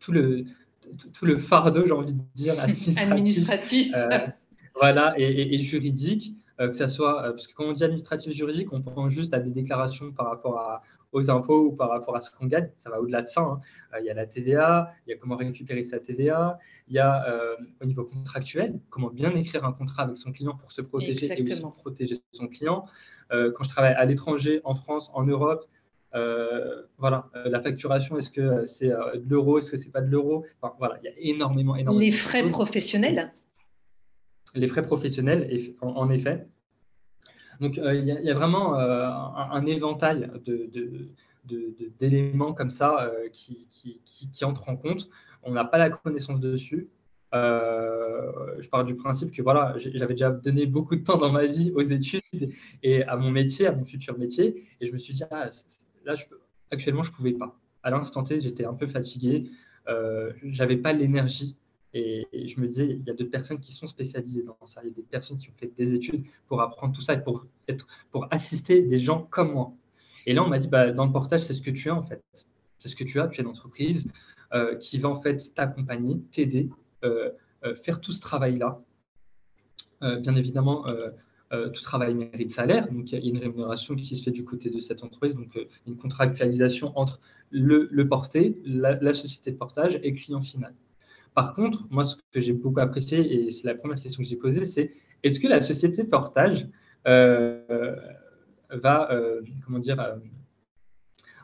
tout 0.00 0.12
le, 0.12 0.44
tout 1.12 1.26
le 1.26 1.38
fardeau, 1.38 1.86
j'ai 1.86 1.92
envie 1.92 2.12
de 2.12 2.22
dire, 2.34 2.54
administratif, 2.96 3.92
euh, 3.94 4.08
voilà, 4.74 5.14
et, 5.18 5.58
juridique, 5.58 6.34
euh, 6.60 6.68
que 6.68 6.76
ça 6.76 6.88
soit, 6.88 7.22
euh, 7.22 7.30
parce 7.30 7.46
que 7.46 7.54
quand 7.54 7.64
on 7.64 7.72
dit 7.72 7.84
administratif 7.84 8.32
juridique, 8.32 8.72
on 8.72 8.80
pense 8.80 9.12
juste 9.12 9.34
à 9.34 9.40
des 9.40 9.50
déclarations 9.50 10.12
par 10.12 10.26
rapport 10.26 10.58
à, 10.58 10.82
aux 11.12 11.30
impôts 11.30 11.66
ou 11.66 11.72
par 11.72 11.90
rapport 11.90 12.16
à 12.16 12.20
ce 12.20 12.30
qu'on 12.30 12.46
gagne, 12.46 12.68
ça 12.76 12.90
va 12.90 13.00
au-delà 13.00 13.22
de 13.22 13.28
ça. 13.28 13.40
Hein. 13.40 13.60
il 14.00 14.06
y 14.06 14.10
a 14.10 14.14
la 14.14 14.26
TVA, 14.26 14.92
il 15.06 15.10
y 15.10 15.12
a 15.14 15.16
comment 15.16 15.36
récupérer 15.36 15.84
sa 15.84 16.00
TVA, 16.00 16.58
il 16.88 16.94
y 16.94 16.98
a 16.98 17.24
au 17.80 17.86
niveau 17.86 18.04
contractuel, 18.04 18.80
comment 18.90 19.10
bien 19.10 19.30
écrire 19.34 19.64
un 19.64 19.72
contrat 19.72 20.04
avec 20.04 20.16
son 20.16 20.32
client 20.32 20.56
pour 20.56 20.72
se 20.72 20.80
protéger 20.80 21.26
et 21.26 21.42
aussi 21.42 21.62
protéger 21.76 22.16
son 22.32 22.48
client. 22.48 22.84
quand 23.30 23.62
je 23.62 23.68
travaille 23.68 23.94
à 23.94 24.04
l'étranger, 24.04 24.60
en 24.64 24.74
France, 24.74 25.10
en 25.14 25.24
Europe, 25.24 25.66
euh, 25.66 25.73
voilà, 26.98 27.28
euh, 27.34 27.48
la 27.48 27.60
facturation, 27.60 28.16
est-ce 28.18 28.30
que 28.30 28.64
c'est 28.66 28.92
euh, 28.92 29.16
de 29.16 29.28
l'euro, 29.28 29.58
est-ce 29.58 29.70
que 29.70 29.76
c'est 29.76 29.90
pas 29.90 30.00
de 30.00 30.10
l'euro? 30.10 30.44
Voilà, 30.78 30.98
il 31.02 31.06
y 31.06 31.08
a 31.08 31.34
énormément, 31.34 31.76
énormément. 31.76 32.00
Les 32.00 32.12
frais 32.12 32.48
professionnels? 32.48 33.32
Les 34.54 34.68
frais 34.68 34.82
professionnels, 34.82 35.48
en, 35.80 36.08
effet. 36.10 36.46
Donc, 37.60 37.76
il 37.76 38.04
y, 38.04 38.30
a 38.30 38.34
vraiment 38.34 38.74
un, 38.76 39.66
éventail 39.66 40.30
d'éléments 41.98 42.52
comme 42.52 42.70
ça 42.70 43.10
qui, 43.32 43.66
qui, 43.72 44.44
entrent 44.44 44.68
en 44.68 44.76
compte. 44.76 45.08
On 45.42 45.50
n'a 45.50 45.64
pas 45.64 45.78
la 45.78 45.90
connaissance 45.90 46.38
dessus. 46.38 46.88
je 47.32 48.68
pars 48.68 48.84
du 48.84 48.94
principe 48.94 49.32
que 49.32 49.42
voilà, 49.42 49.74
j'avais 49.76 50.14
déjà 50.14 50.30
donné 50.30 50.66
beaucoup 50.66 50.94
de 50.94 51.02
temps 51.02 51.18
dans 51.18 51.32
ma 51.32 51.46
vie 51.46 51.72
aux 51.74 51.82
études 51.82 52.22
et 52.84 53.02
à 53.02 53.16
mon 53.16 53.32
métier, 53.32 53.66
à 53.66 53.72
mon 53.72 53.84
futur 53.84 54.16
métier, 54.16 54.68
et 54.80 54.86
je 54.86 54.92
me 54.92 54.98
suis 54.98 55.14
dit, 55.14 55.24
ah, 55.32 55.50
là, 56.04 56.14
actuellement, 56.70 57.02
je 57.02 57.10
ne 57.10 57.14
pouvais 57.14 57.32
pas. 57.32 57.58
À 57.82 57.90
l'instant 57.90 58.24
T, 58.24 58.40
j'étais 58.40 58.64
un 58.64 58.74
peu 58.74 58.86
fatigué, 58.86 59.50
euh, 59.88 60.32
j'avais 60.44 60.76
pas 60.76 60.92
l'énergie. 60.92 61.56
Et, 61.92 62.26
je 62.32 62.60
me 62.60 62.66
disais, 62.66 62.86
il 62.86 63.04
y 63.04 63.10
a 63.10 63.14
d'autres 63.14 63.30
personnes 63.30 63.60
qui 63.60 63.72
sont 63.72 63.86
spécialisées 63.86 64.42
dans 64.42 64.66
ça. 64.66 64.80
Il 64.82 64.88
y 64.88 64.90
a 64.90 64.94
des 64.94 65.04
personnes 65.04 65.36
qui 65.36 65.48
ont 65.48 65.54
fait 65.56 65.72
des 65.76 65.94
études 65.94 66.24
pour 66.48 66.60
apprendre 66.60 66.92
tout 66.92 67.02
ça 67.02 67.14
et 67.14 67.22
pour, 67.22 67.46
être, 67.68 67.86
pour 68.10 68.26
assister 68.32 68.82
des 68.82 68.98
gens 68.98 69.22
comme 69.30 69.52
moi. 69.52 69.72
Et 70.26 70.32
là, 70.32 70.42
on 70.42 70.48
m'a 70.48 70.58
dit, 70.58 70.66
bah, 70.66 70.90
dans 70.90 71.06
le 71.06 71.12
portage, 71.12 71.42
c'est 71.42 71.54
ce 71.54 71.62
que 71.62 71.70
tu 71.70 71.90
as 71.90 71.94
en 71.94 72.02
fait. 72.02 72.22
C'est 72.78 72.88
ce 72.88 72.96
que 72.96 73.04
tu 73.04 73.20
as. 73.20 73.28
Tu 73.28 73.40
es 73.40 73.44
une 73.44 73.50
entreprise 73.50 74.10
euh, 74.52 74.76
qui 74.76 74.98
va 74.98 75.08
en 75.08 75.16
fait 75.16 75.54
t'accompagner, 75.54 76.20
t'aider, 76.30 76.68
euh, 77.04 77.30
euh, 77.64 77.74
faire 77.74 78.00
tout 78.00 78.12
ce 78.12 78.20
travail-là. 78.20 78.80
bien 80.00 80.36
évidemment, 80.36 80.84
euh, 81.54 81.68
tout 81.68 81.82
travail 81.82 82.14
mérite 82.14 82.50
salaire, 82.50 82.90
donc 82.90 83.12
il 83.12 83.18
y 83.18 83.22
a 83.22 83.30
une 83.30 83.38
rémunération 83.38 83.94
qui 83.94 84.16
se 84.16 84.22
fait 84.22 84.30
du 84.30 84.44
côté 84.44 84.70
de 84.70 84.80
cette 84.80 85.02
entreprise, 85.04 85.34
donc 85.34 85.56
euh, 85.56 85.64
une 85.86 85.96
contractualisation 85.96 86.92
entre 86.98 87.20
le, 87.50 87.88
porté, 88.08 88.58
la, 88.64 89.12
société 89.12 89.52
de 89.52 89.56
portage 89.56 90.00
et 90.02 90.10
le 90.10 90.16
client 90.16 90.40
final. 90.40 90.74
Par 91.34 91.54
contre, 91.54 91.86
moi, 91.90 92.04
ce 92.04 92.16
que 92.32 92.40
j'ai 92.40 92.52
beaucoup 92.52 92.80
apprécié, 92.80 93.18
et 93.46 93.50
c'est 93.50 93.66
la 93.66 93.74
première 93.74 94.00
question 94.00 94.22
que 94.22 94.28
j'ai 94.28 94.36
posée, 94.36 94.64
c'est 94.64 94.92
est-ce 95.22 95.38
que 95.38 95.48
la 95.48 95.60
société 95.60 96.02
de 96.02 96.08
portage 96.08 96.68
euh, 97.06 97.96
va, 98.70 99.08
comment 99.64 99.78
dire, 99.78 100.18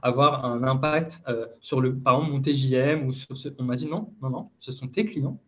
avoir 0.03 0.45
un 0.45 0.63
impact 0.65 1.23
sur 1.61 1.81
le, 1.81 1.95
par 1.95 2.17
exemple, 2.17 2.33
mon 2.33 2.41
TJM 2.41 3.09
ou. 3.09 3.13
On 3.59 3.65
m'a 3.65 3.77
dit 3.77 3.87
non, 3.87 4.13
non, 4.23 4.31
non, 4.31 4.51
ce 4.61 4.73
sont 4.73 4.89
tes 4.89 5.05
clients 5.05 5.41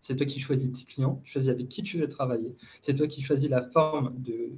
c'est 0.00 0.16
toi 0.16 0.26
qui 0.26 0.40
choisis 0.40 0.72
tes 0.72 0.84
clients, 0.84 1.20
tu 1.22 1.32
choisis 1.32 1.50
avec 1.50 1.68
qui 1.68 1.82
tu 1.82 1.98
veux 1.98 2.08
travailler. 2.08 2.56
C'est 2.80 2.94
toi 2.94 3.06
qui 3.06 3.20
choisis 3.20 3.48
la 3.48 3.62
forme, 3.62 4.14
de, 4.18 4.52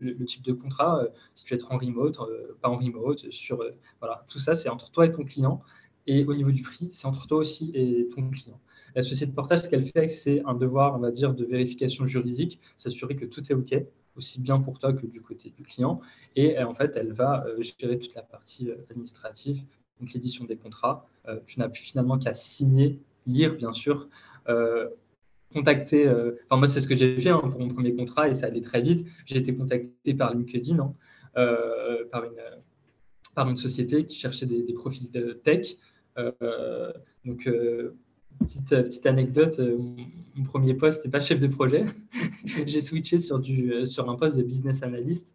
le, 0.00 0.24
type 0.24 0.42
de 0.42 0.52
contrat, 0.52 1.02
euh, 1.02 1.08
si 1.34 1.44
tu 1.44 1.54
veux 1.54 1.58
être 1.58 1.72
en 1.72 1.78
remote, 1.78 2.18
euh, 2.20 2.56
pas 2.60 2.68
en 2.68 2.78
remote, 2.78 3.30
sur 3.30 3.60
euh, 3.60 3.70
voilà, 4.00 4.24
tout 4.28 4.38
ça, 4.38 4.54
c'est 4.54 4.68
entre 4.68 4.90
toi 4.90 5.06
et 5.06 5.12
ton 5.12 5.24
client. 5.24 5.60
Et 6.06 6.24
au 6.24 6.34
niveau 6.34 6.52
du 6.52 6.62
prix, 6.62 6.88
c'est 6.92 7.06
entre 7.06 7.26
toi 7.26 7.38
aussi 7.38 7.72
et 7.74 8.06
ton 8.14 8.30
client. 8.30 8.60
La 8.94 9.02
société 9.02 9.26
de 9.26 9.34
portage, 9.34 9.60
ce 9.60 9.68
qu'elle 9.68 9.82
fait, 9.82 10.08
c'est 10.08 10.42
un 10.46 10.54
devoir, 10.54 10.94
on 10.94 11.00
va 11.00 11.10
dire, 11.10 11.34
de 11.34 11.44
vérification 11.44 12.06
juridique, 12.06 12.60
s'assurer 12.76 13.16
que 13.16 13.24
tout 13.24 13.42
est 13.50 13.54
OK, 13.54 13.74
aussi 14.14 14.40
bien 14.40 14.60
pour 14.60 14.78
toi 14.78 14.92
que 14.92 15.06
du 15.06 15.20
côté 15.20 15.50
du 15.50 15.64
client. 15.64 16.00
Et 16.36 16.58
en 16.62 16.74
fait, 16.74 16.96
elle 16.96 17.12
va 17.12 17.44
gérer 17.58 17.98
toute 17.98 18.14
la 18.14 18.22
partie 18.22 18.70
administrative, 18.88 19.60
donc 20.00 20.12
l'édition 20.12 20.44
des 20.44 20.56
contrats. 20.56 21.08
tu 21.44 21.58
n'as 21.58 21.68
plus 21.68 21.82
finalement 21.82 22.18
qu'à 22.18 22.34
signer 22.34 23.00
lire, 23.26 23.56
bien 23.56 23.72
sûr, 23.72 24.08
euh, 24.48 24.88
contacter. 25.52 26.06
Euh, 26.06 26.32
enfin, 26.46 26.58
moi, 26.58 26.68
c'est 26.68 26.80
ce 26.80 26.88
que 26.88 26.94
j'ai 26.94 27.18
fait 27.20 27.30
hein, 27.30 27.40
pour 27.50 27.60
mon 27.60 27.68
premier 27.68 27.94
contrat 27.94 28.28
et 28.28 28.34
ça 28.34 28.46
allait 28.46 28.60
très 28.60 28.82
vite. 28.82 29.06
J'ai 29.24 29.38
été 29.38 29.54
contacté 29.54 30.14
par 30.14 30.34
LinkedIn, 30.34 30.78
hein, 30.78 30.94
euh, 31.36 32.04
par, 32.10 32.24
une, 32.24 32.40
par 33.34 33.48
une 33.48 33.56
société 33.56 34.04
qui 34.04 34.16
cherchait 34.16 34.46
des, 34.46 34.72
profils 34.74 35.10
de 35.10 35.32
tech. 35.32 35.76
donc, 37.24 37.48
Petite, 38.38 38.68
petite, 38.68 39.06
anecdote, 39.06 39.58
mon 40.34 40.44
premier 40.44 40.74
poste 40.74 40.98
n'était 40.98 41.10
pas 41.10 41.20
chef 41.20 41.38
de 41.38 41.46
projet. 41.46 41.86
J'ai 42.66 42.82
switché 42.82 43.18
sur, 43.18 43.38
du, 43.38 43.86
sur 43.86 44.10
un 44.10 44.16
poste 44.16 44.36
de 44.36 44.42
business 44.42 44.82
analyst. 44.82 45.34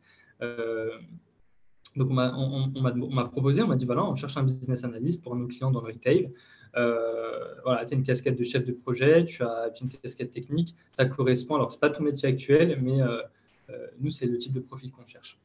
donc, 1.96 2.12
on 2.12 2.14
m'a 2.14 3.26
proposé, 3.26 3.64
on 3.64 3.68
m'a 3.68 3.76
dit 3.76 3.86
voilà, 3.86 4.06
on 4.06 4.14
cherche 4.14 4.38
un 4.38 4.44
business 4.44 4.84
analyst 4.84 5.24
pour 5.24 5.36
nos 5.36 5.48
clients 5.48 5.72
dans 5.72 5.82
le 5.82 5.88
retail. 5.88 6.32
Euh, 6.76 7.56
voilà, 7.64 7.86
tu 7.86 7.94
as 7.94 7.98
une 7.98 8.04
casquette 8.04 8.38
de 8.38 8.44
chef 8.44 8.66
de 8.66 8.72
projet, 8.72 9.26
tu 9.26 9.44
as 9.44 9.72
une 9.82 9.90
casquette 9.90 10.32
technique, 10.32 10.76
ça 10.92 11.06
correspond. 11.06 11.56
Alors, 11.56 11.72
ce 11.72 11.78
n'est 11.78 11.82
pas 11.82 11.90
ton 11.90 12.04
métier 12.04 12.30
actuel, 12.30 12.80
mais 12.82 13.02
euh, 13.02 13.22
euh, 13.70 13.88
nous, 14.00 14.12
c'est 14.12 14.26
le 14.26 14.38
type 14.38 14.54
de 14.54 14.60
profil 14.60 14.92
qu'on 14.92 15.06
cherche. 15.06 15.40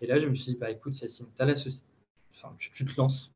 Et 0.00 0.06
là, 0.06 0.18
je 0.18 0.28
me 0.28 0.34
suis 0.34 0.52
dit, 0.52 0.58
bah, 0.58 0.70
écoute, 0.70 1.00
Yacine, 1.00 1.26
as 1.38 1.44
la 1.44 1.54
enfin, 2.30 2.54
tu, 2.58 2.84
te 2.84 2.96
lances, 2.96 3.32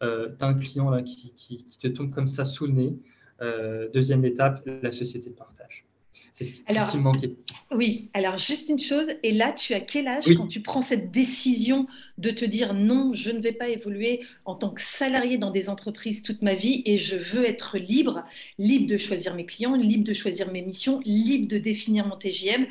tu 0.00 0.06
as 0.06 0.46
un 0.46 0.54
client 0.54 0.90
là, 0.90 1.02
qui, 1.02 1.64
te 1.80 1.88
tombe 1.88 2.10
comme 2.10 2.26
ça 2.26 2.44
sous 2.44 2.66
le 2.66 2.72
nez. 2.72 3.90
deuxième 3.94 4.24
étape, 4.24 4.62
la 4.66 4.90
société 4.90 5.30
de 5.30 5.34
partage. 5.34 5.86
C'est 6.32 6.44
ce, 6.44 6.90
qui 6.90 6.96
me 6.96 7.02
manquait. 7.02 7.34
Oui, 7.70 8.10
alors 8.14 8.38
juste 8.38 8.68
une 8.70 8.78
chose, 8.78 9.08
et 9.22 9.32
là, 9.32 9.52
tu 9.52 9.74
as 9.74 9.80
quel 9.80 10.08
âge 10.08 10.24
quand 10.34 10.46
tu 10.46 10.60
prends 10.60 10.80
cette 10.80 11.10
décision 11.10 11.86
de 12.16 12.30
te 12.30 12.44
dire 12.44 12.72
non, 12.74 13.12
je 13.12 13.30
ne 13.30 13.40
vais 13.40 13.52
pas 13.52 13.68
évoluer 13.68 14.20
en 14.44 14.54
tant 14.54 14.70
que 14.70 14.80
salarié 14.80 15.36
dans 15.36 15.50
des 15.50 15.68
entreprises 15.68 16.22
toute 16.22 16.40
ma 16.40 16.54
vie 16.54 16.82
et 16.86 16.96
je 16.96 17.16
veux 17.16 17.44
être 17.44 17.78
libre, 17.78 18.24
libre 18.58 18.86
de 18.86 18.96
choisir 18.96 19.34
mes 19.34 19.44
clients, 19.44 19.74
libre 19.74 20.04
de 20.04 20.14
choisir 20.14 20.50
mes 20.50 20.62
missions, 20.62 21.00
libre 21.04 21.48
de 21.48 21.58
définir 21.58 22.06
mon 22.06 22.16
TGM. 22.16 22.66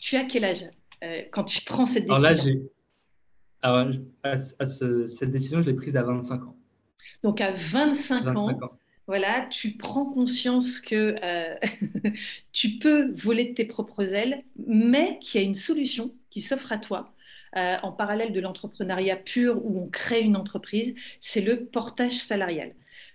Tu 0.00 0.16
as 0.16 0.24
quel 0.24 0.44
âge 0.44 0.64
euh, 1.04 1.22
quand 1.30 1.44
tu 1.44 1.62
prends 1.62 1.86
cette 1.86 2.06
décision? 2.06 2.60
Alors 3.62 3.88
là, 4.24 4.36
cette 4.36 5.30
décision, 5.30 5.60
je 5.60 5.66
l'ai 5.66 5.76
prise 5.76 5.96
à 5.96 6.02
25 6.02 6.42
ans. 6.42 6.56
Donc 7.22 7.40
à 7.40 7.52
25, 7.52 8.36
ans 8.36 8.78
voilà, 9.10 9.44
tu 9.50 9.72
prends 9.72 10.04
conscience 10.04 10.78
que 10.78 11.16
euh, 11.24 11.56
tu 12.52 12.78
peux 12.78 13.10
voler 13.10 13.46
de 13.46 13.54
tes 13.54 13.64
propres 13.64 14.14
ailes, 14.14 14.44
mais 14.68 15.18
qu'il 15.20 15.40
y 15.40 15.44
a 15.44 15.46
une 15.48 15.56
solution 15.56 16.12
qui 16.30 16.40
s'offre 16.40 16.70
à 16.70 16.78
toi. 16.78 17.12
Euh, 17.56 17.76
en 17.82 17.90
parallèle 17.90 18.32
de 18.32 18.38
l'entrepreneuriat 18.38 19.16
pur 19.16 19.66
où 19.66 19.82
on 19.82 19.88
crée 19.88 20.20
une 20.20 20.36
entreprise, 20.36 20.94
c'est 21.18 21.40
le 21.40 21.64
portage 21.64 22.18
salarial. 22.18 22.72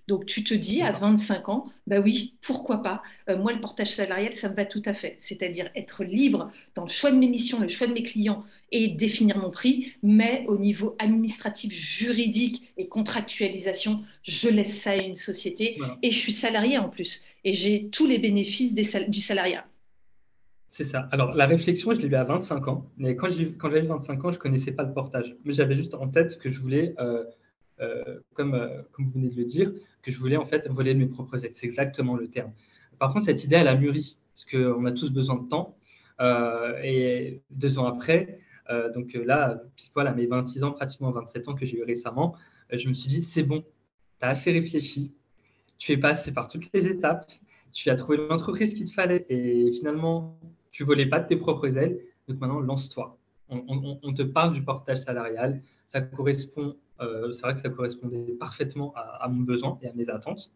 Donc 0.07 0.25
tu 0.25 0.43
te 0.43 0.53
dis 0.53 0.81
à 0.81 0.91
25 0.91 1.49
ans, 1.49 1.65
bah 1.87 1.99
oui, 1.99 2.35
pourquoi 2.41 2.81
pas 2.81 3.01
euh, 3.29 3.37
Moi, 3.37 3.53
le 3.53 3.59
portage 3.59 3.91
salarial, 3.91 4.35
ça 4.35 4.49
me 4.49 4.55
va 4.55 4.65
tout 4.65 4.81
à 4.85 4.93
fait. 4.93 5.17
C'est-à-dire 5.19 5.69
être 5.75 6.03
libre 6.03 6.51
dans 6.75 6.83
le 6.83 6.89
choix 6.89 7.11
de 7.11 7.17
mes 7.17 7.27
missions, 7.27 7.59
le 7.59 7.67
choix 7.67 7.87
de 7.87 7.93
mes 7.93 8.03
clients 8.03 8.43
et 8.71 8.87
définir 8.87 9.37
mon 9.37 9.51
prix, 9.51 9.93
mais 10.03 10.45
au 10.47 10.57
niveau 10.57 10.95
administratif, 10.99 11.73
juridique 11.73 12.71
et 12.77 12.87
contractualisation, 12.87 14.03
je 14.21 14.49
laisse 14.49 14.79
ça 14.79 14.91
à 14.91 14.97
une 14.97 15.15
société 15.15 15.77
et 16.01 16.11
je 16.11 16.17
suis 16.17 16.33
salarié 16.33 16.77
en 16.77 16.89
plus 16.89 17.23
et 17.43 17.53
j'ai 17.53 17.89
tous 17.89 18.05
les 18.05 18.19
bénéfices 18.19 18.73
du 18.73 19.21
salariat. 19.21 19.65
C'est 20.69 20.83
ça. 20.83 21.07
Alors, 21.13 21.33
la 21.33 21.45
réflexion, 21.45 21.93
je 21.93 22.01
l'ai 22.01 22.09
eu 22.09 22.15
à 22.15 22.25
25 22.25 22.67
ans. 22.67 22.85
Mais 22.97 23.15
quand 23.15 23.29
j'avais 23.29 23.87
25 23.87 24.25
ans, 24.25 24.31
je 24.31 24.35
ne 24.35 24.41
connaissais 24.41 24.73
pas 24.73 24.83
le 24.83 24.91
portage. 24.91 25.33
Mais 25.45 25.53
j'avais 25.53 25.73
juste 25.73 25.95
en 25.95 26.09
tête 26.09 26.37
que 26.37 26.49
je 26.49 26.59
voulais 26.59 26.93
euh, 26.99 27.23
euh, 27.23 27.23
comme, 28.33 28.53
euh, 28.53 28.81
comme 28.91 29.05
vous 29.05 29.11
venez 29.11 29.29
de 29.29 29.35
le 29.35 29.45
dire, 29.45 29.71
que 30.01 30.11
je 30.11 30.19
voulais 30.19 30.37
en 30.37 30.45
fait 30.45 30.67
voler 30.69 30.93
mes 30.93 31.07
propres 31.07 31.43
ailes. 31.43 31.51
C'est 31.53 31.65
exactement 31.65 32.15
le 32.15 32.27
terme. 32.27 32.51
Par 32.99 33.11
contre, 33.11 33.25
cette 33.25 33.43
idée, 33.43 33.55
elle 33.57 33.67
a 33.67 33.75
mûri, 33.75 34.17
parce 34.33 34.45
qu'on 34.45 34.85
a 34.85 34.91
tous 34.91 35.11
besoin 35.11 35.35
de 35.35 35.47
temps. 35.47 35.77
Euh, 36.21 36.79
et 36.81 37.41
deux 37.51 37.77
ans 37.77 37.87
après, 37.87 38.39
donc 38.95 39.13
là, 39.13 39.61
pile 39.75 39.91
poil 39.91 40.15
mes 40.15 40.25
26 40.25 40.63
ans, 40.63 40.71
pratiquement 40.71 41.11
27 41.11 41.49
ans 41.49 41.53
que 41.53 41.65
j'ai 41.65 41.77
eu 41.77 41.83
récemment, 41.83 42.35
je 42.71 42.89
me 42.89 42.95
suis 42.95 43.09
dit, 43.09 43.21
c'est 43.21 43.43
bon, 43.43 43.63
tu 44.19 44.25
as 44.25 44.29
assez 44.29 44.51
réfléchi, 44.51 45.13
tu 45.77 45.91
es 45.91 45.97
passé 45.97 46.33
par 46.33 46.47
toutes 46.47 46.69
les 46.73 46.87
étapes, 46.87 47.31
tu 47.71 47.89
as 47.89 47.95
trouvé 47.95 48.17
l'entreprise 48.17 48.73
qu'il 48.73 48.85
te 48.85 48.91
fallait 48.91 49.25
et 49.29 49.71
finalement, 49.71 50.39
tu 50.71 50.83
volais 50.83 51.05
pas 51.05 51.19
de 51.19 51.27
tes 51.27 51.35
propres 51.35 51.77
ailes. 51.77 51.99
Donc 52.27 52.39
maintenant, 52.39 52.59
lance-toi. 52.59 53.19
On, 53.49 54.13
te 54.13 54.23
parle 54.23 54.53
du 54.53 54.63
portage 54.63 54.97
salarial, 54.97 55.61
ça 55.85 56.01
correspond 56.01 56.75
c'est 56.99 57.41
vrai 57.41 57.53
que 57.53 57.59
ça 57.59 57.69
correspondait 57.69 58.33
parfaitement 58.39 58.93
à, 58.95 59.27
mon 59.27 59.41
besoin 59.41 59.77
et 59.81 59.87
à 59.87 59.93
mes 59.93 60.09
attentes. 60.09 60.51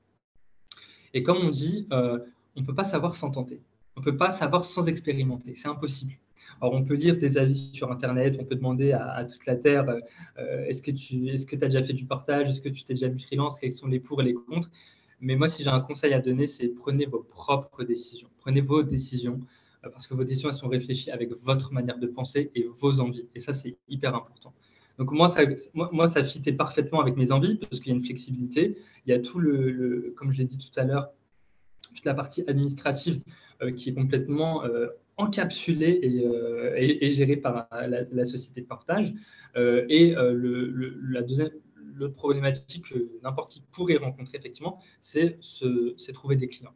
Et 1.13 1.23
comme 1.23 1.37
on 1.37 1.49
dit, 1.49 1.87
on 1.91 2.61
ne 2.61 2.65
peut 2.65 2.75
pas 2.75 2.83
savoir 2.83 3.15
sans 3.15 3.31
tenter. 3.31 3.61
On 3.95 3.99
ne 3.99 4.05
peut 4.05 4.17
pas 4.17 4.31
savoir 4.31 4.63
sans 4.63 4.87
expérimenter. 4.87 5.55
C'est 5.55 5.67
impossible. 5.67 6.13
Alors, 6.61 6.73
on 6.73 6.83
peut 6.83 6.93
lire 6.93 7.17
des 7.17 7.37
avis 7.37 7.71
sur 7.73 7.91
Internet, 7.91 8.37
on 8.39 8.45
peut 8.45 8.55
demander 8.55 8.93
à, 8.93 9.25
toute 9.25 9.45
la 9.45 9.55
Terre 9.55 9.85
est-ce 10.37 10.81
que 10.81 10.91
tu 10.91 11.27
est 11.27 11.45
que 11.45 11.55
as 11.55 11.67
déjà 11.67 11.83
fait 11.83 11.93
du 11.93 12.05
partage 12.05 12.49
Est-ce 12.49 12.61
que 12.61 12.69
tu 12.69 12.83
t'es 12.83 12.93
déjà 12.93 13.09
mis 13.09 13.21
freelance? 13.21 13.59
Quels 13.59 13.73
sont 13.73 13.87
les 13.87 13.99
pour 13.99 14.21
et 14.21 14.25
les 14.25 14.33
contre? 14.33 14.69
Mais 15.21 15.35
moi, 15.35 15.49
si 15.49 15.63
j'ai 15.63 15.69
un 15.69 15.81
conseil 15.81 16.13
à 16.13 16.21
donner, 16.21 16.47
c'est 16.47 16.69
prenez 16.69 17.05
vos 17.05 17.19
propres 17.19 17.83
décisions. 17.83 18.29
Prenez 18.39 18.61
vos 18.61 18.83
décisions 18.83 19.41
parce 19.81 20.07
que 20.07 20.13
vos 20.13 20.23
décisions 20.23 20.51
sont 20.51 20.67
réfléchies 20.67 21.11
avec 21.11 21.31
votre 21.31 21.71
manière 21.73 21.97
de 21.97 22.07
penser 22.07 22.51
et 22.55 22.67
vos 22.79 22.99
envies. 22.99 23.27
Et 23.35 23.39
ça, 23.39 23.53
c'est 23.53 23.77
hyper 23.87 24.15
important. 24.15 24.53
Donc 24.97 25.11
moi, 25.11 25.29
ça, 25.29 25.43
moi, 25.73 26.07
ça 26.07 26.21
parfaitement 26.57 26.99
avec 26.99 27.15
mes 27.15 27.31
envies 27.31 27.55
parce 27.55 27.79
qu'il 27.79 27.91
y 27.91 27.93
a 27.93 27.95
une 27.95 28.03
flexibilité. 28.03 28.77
Il 29.05 29.11
y 29.11 29.13
a 29.13 29.19
tout 29.19 29.39
le, 29.39 30.13
comme 30.17 30.31
je 30.31 30.39
l'ai 30.39 30.45
dit 30.45 30.57
tout 30.57 30.77
à 30.77 30.83
l'heure, 30.83 31.09
toute 31.95 32.05
la 32.05 32.13
partie 32.13 32.43
administrative 32.47 33.21
euh, 33.61 33.71
qui 33.71 33.89
est 33.89 33.93
complètement 33.93 34.65
euh, 34.65 34.87
encapsulée 35.17 36.01
euh, 36.03 36.73
et, 36.77 37.09
gérée 37.09 37.37
par 37.37 37.69
la, 37.71 38.25
société 38.25 38.61
de 38.61 38.67
partage. 38.67 39.13
et 39.55 40.15
la 40.15 41.21
deuxième, 41.21 41.51
le 41.75 42.11
problématique 42.11 42.89
que 42.89 43.09
n'importe 43.23 43.51
qui 43.51 43.63
pourrait 43.71 43.97
rencontrer 43.97 44.37
effectivement, 44.37 44.79
c'est 45.01 45.39
trouver 46.13 46.35
des 46.35 46.47
clients. 46.47 46.73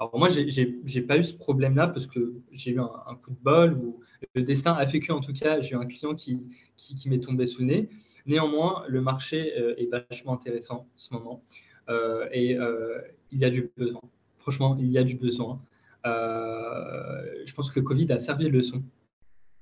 Alors 0.00 0.16
moi, 0.16 0.28
je 0.28 0.40
n'ai 0.40 1.06
pas 1.06 1.18
eu 1.18 1.24
ce 1.24 1.34
problème-là 1.34 1.88
parce 1.88 2.06
que 2.06 2.34
j'ai 2.52 2.72
eu 2.72 2.80
un, 2.80 3.14
coup 3.22 3.30
de 3.30 3.42
bol 3.42 3.74
ou 3.74 4.00
le 4.34 4.42
destin 4.42 4.72
a 4.72 4.86
fait 4.86 5.00
que, 5.00 5.12
en 5.12 5.20
tout 5.20 5.32
cas, 5.32 5.60
j'ai 5.60 5.72
eu 5.72 5.76
un 5.76 5.86
client 5.86 6.14
qui, 6.14 6.46
qui, 6.76 7.08
m'est 7.08 7.20
tombé 7.20 7.46
sous 7.46 7.62
le 7.62 7.66
nez. 7.66 7.88
Néanmoins, 8.26 8.84
le 8.88 9.00
marché 9.00 9.54
euh, 9.58 9.74
est 9.76 9.86
vachement 9.90 10.34
intéressant 10.34 10.76
en 10.76 10.88
ce 10.96 11.14
moment 11.14 11.42
euh, 11.88 12.28
et 12.30 12.56
euh, 12.56 12.98
il 13.32 13.38
y 13.38 13.44
a 13.44 13.50
du 13.50 13.70
besoin. 13.76 14.00
Franchement, 14.36 14.76
il 14.78 14.90
y 14.90 14.98
a 14.98 15.04
du 15.04 15.16
besoin. 15.16 15.60
je 16.04 17.54
pense 17.54 17.70
que 17.70 17.80
le 17.80 17.84
Covid 17.84 18.12
a 18.12 18.18
servi 18.18 18.44
de 18.44 18.50
leçon, 18.50 18.84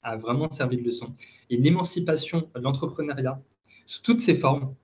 a 0.02 0.16
vraiment 0.16 0.50
servi 0.50 0.76
de 0.76 0.82
leçon. 0.82 1.14
Et 1.48 1.56
l'émancipation 1.56 2.48
de 2.54 2.60
l'entrepreneuriat 2.60 3.40
sous 3.86 4.02
toutes 4.02 4.20
ses 4.20 4.34
formes, 4.34 4.74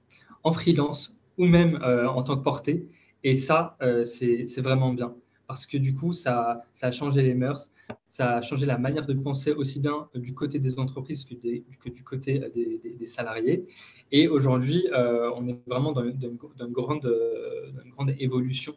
en 0.45 0.53
freelance 0.53 1.15
ou 1.39 1.47
même 1.47 1.81
en 1.83 2.23
tant 2.23 2.37
que 2.37 2.43
portée, 2.43 2.89
et 3.25 3.35
ça, 3.35 3.77
c'est 4.05 4.61
vraiment 4.61 4.93
bien 4.93 5.15
parce 5.53 5.67
que 5.67 5.77
du 5.77 5.95
coup, 5.95 6.15
ça, 6.15 6.63
a 6.81 6.91
changé 6.91 7.21
les 7.21 7.35
mœurs, 7.35 7.71
ça 8.09 8.37
a 8.37 8.41
changé 8.41 8.65
la 8.65 8.79
manière 8.79 9.05
de 9.05 9.13
penser 9.13 9.53
aussi 9.53 9.81
bien 9.81 10.09
du 10.15 10.33
côté 10.33 10.59
des 10.59 10.79
entreprises 10.79 11.27
que, 11.27 11.35
du 11.91 12.05
côté 12.05 12.39
des, 12.55 13.07
salariés. 13.07 13.67
Et 14.13 14.29
aujourd'hui, 14.29 14.89
euh, 14.93 15.31
on 15.37 15.47
est 15.49 15.59
vraiment 15.67 15.93
dans, 15.93 16.05
une, 16.05 16.39
grande, 16.71 17.07
évolution. 18.19 18.75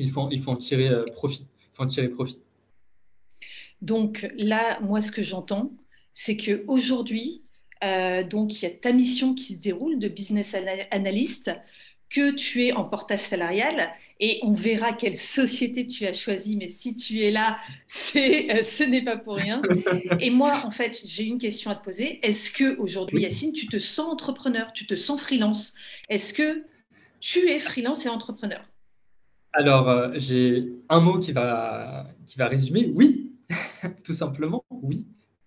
Il 0.00 0.10
faut, 0.10 0.22
en 0.22 0.56
tirer 0.56 0.88
euh, 0.88 1.04
profit. 1.04 1.46
Il 1.60 1.76
faut 1.76 1.84
en 1.84 1.86
tirer 1.86 2.08
profit. 2.08 2.40
Donc 3.80 4.28
là, 4.36 4.80
moi, 4.80 5.00
ce 5.00 5.12
que 5.12 5.22
j'entends, 5.22 5.72
c'est 6.14 6.36
qu'aujourd'hui, 6.36 7.44
euh, 7.84 8.24
donc 8.24 8.60
il 8.60 8.64
y 8.64 8.66
a 8.66 8.70
ta 8.70 8.92
mission 8.92 9.34
qui 9.34 9.54
se 9.54 9.58
déroule 9.60 10.00
de 10.00 10.08
business 10.08 10.56
analyst 10.90 11.52
que 12.08 12.30
tu 12.32 12.64
es 12.64 12.72
en 12.72 12.84
portage 12.84 13.20
salarial 13.20 13.90
et 14.20 14.38
on 14.42 14.52
verra 14.52 14.92
quelle 14.92 15.18
société 15.18 15.86
tu 15.86 16.06
as 16.06 16.12
choisi. 16.12 16.56
Mais 16.56 16.68
si 16.68 16.96
tu 16.96 17.20
es 17.20 17.30
là, 17.30 17.58
c'est, 17.86 18.50
euh, 18.50 18.62
ce 18.62 18.84
n'est 18.84 19.02
pas 19.02 19.16
pour 19.16 19.36
rien. 19.36 19.60
Et 20.20 20.30
moi, 20.30 20.62
en 20.64 20.70
fait, 20.70 21.02
j'ai 21.04 21.24
une 21.24 21.38
question 21.38 21.70
à 21.70 21.74
te 21.74 21.84
poser. 21.84 22.20
Est-ce 22.26 22.50
que 22.50 22.78
aujourd'hui, 22.78 23.22
Yacine, 23.22 23.52
tu 23.52 23.66
te 23.66 23.78
sens 23.78 24.08
entrepreneur, 24.08 24.72
tu 24.72 24.86
te 24.86 24.94
sens 24.94 25.20
freelance? 25.20 25.74
Est-ce 26.08 26.32
que 26.32 26.64
tu 27.20 27.50
es 27.50 27.58
freelance 27.58 28.06
et 28.06 28.08
entrepreneur? 28.08 28.62
Alors, 29.52 29.88
euh, 29.88 30.10
j'ai 30.16 30.68
un 30.88 31.00
mot 31.00 31.18
qui 31.18 31.32
va, 31.32 32.06
qui 32.26 32.38
va 32.38 32.46
résumer. 32.46 32.90
Oui, 32.94 33.32
tout 34.04 34.12
simplement, 34.12 34.64
oui 34.70 35.06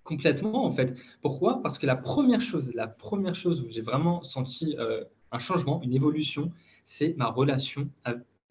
complètement 0.10 0.66
en 0.66 0.72
fait. 0.72 0.96
Pourquoi? 1.22 1.62
Parce 1.62 1.78
que 1.78 1.86
la 1.86 1.96
première 1.96 2.42
chose, 2.42 2.74
la 2.74 2.88
première 2.88 3.36
chose 3.36 3.62
où 3.62 3.70
j'ai 3.70 3.82
vraiment 3.82 4.24
senti 4.24 4.76
euh, 4.80 5.04
un 5.32 5.40
changement, 5.40 5.82
une 5.84 5.94
évolution, 5.94 6.52
c'est 6.86 7.16
ma 7.18 7.28
relation, 7.28 7.90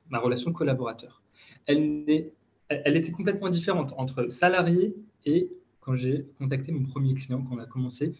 ma 0.08 0.18
relation 0.18 0.52
collaborateur. 0.52 1.22
Elle, 1.66 2.30
était 2.70 3.12
complètement 3.12 3.48
différente 3.48 3.94
entre 3.96 4.28
salarié 4.28 4.94
et 5.24 5.50
quand 5.80 5.94
j'ai 5.94 6.26
contacté 6.36 6.70
mon 6.70 6.84
premier 6.84 7.14
client, 7.14 7.42
quand 7.42 7.56
on 7.56 7.58
a 7.58 7.64
commencé, 7.64 8.12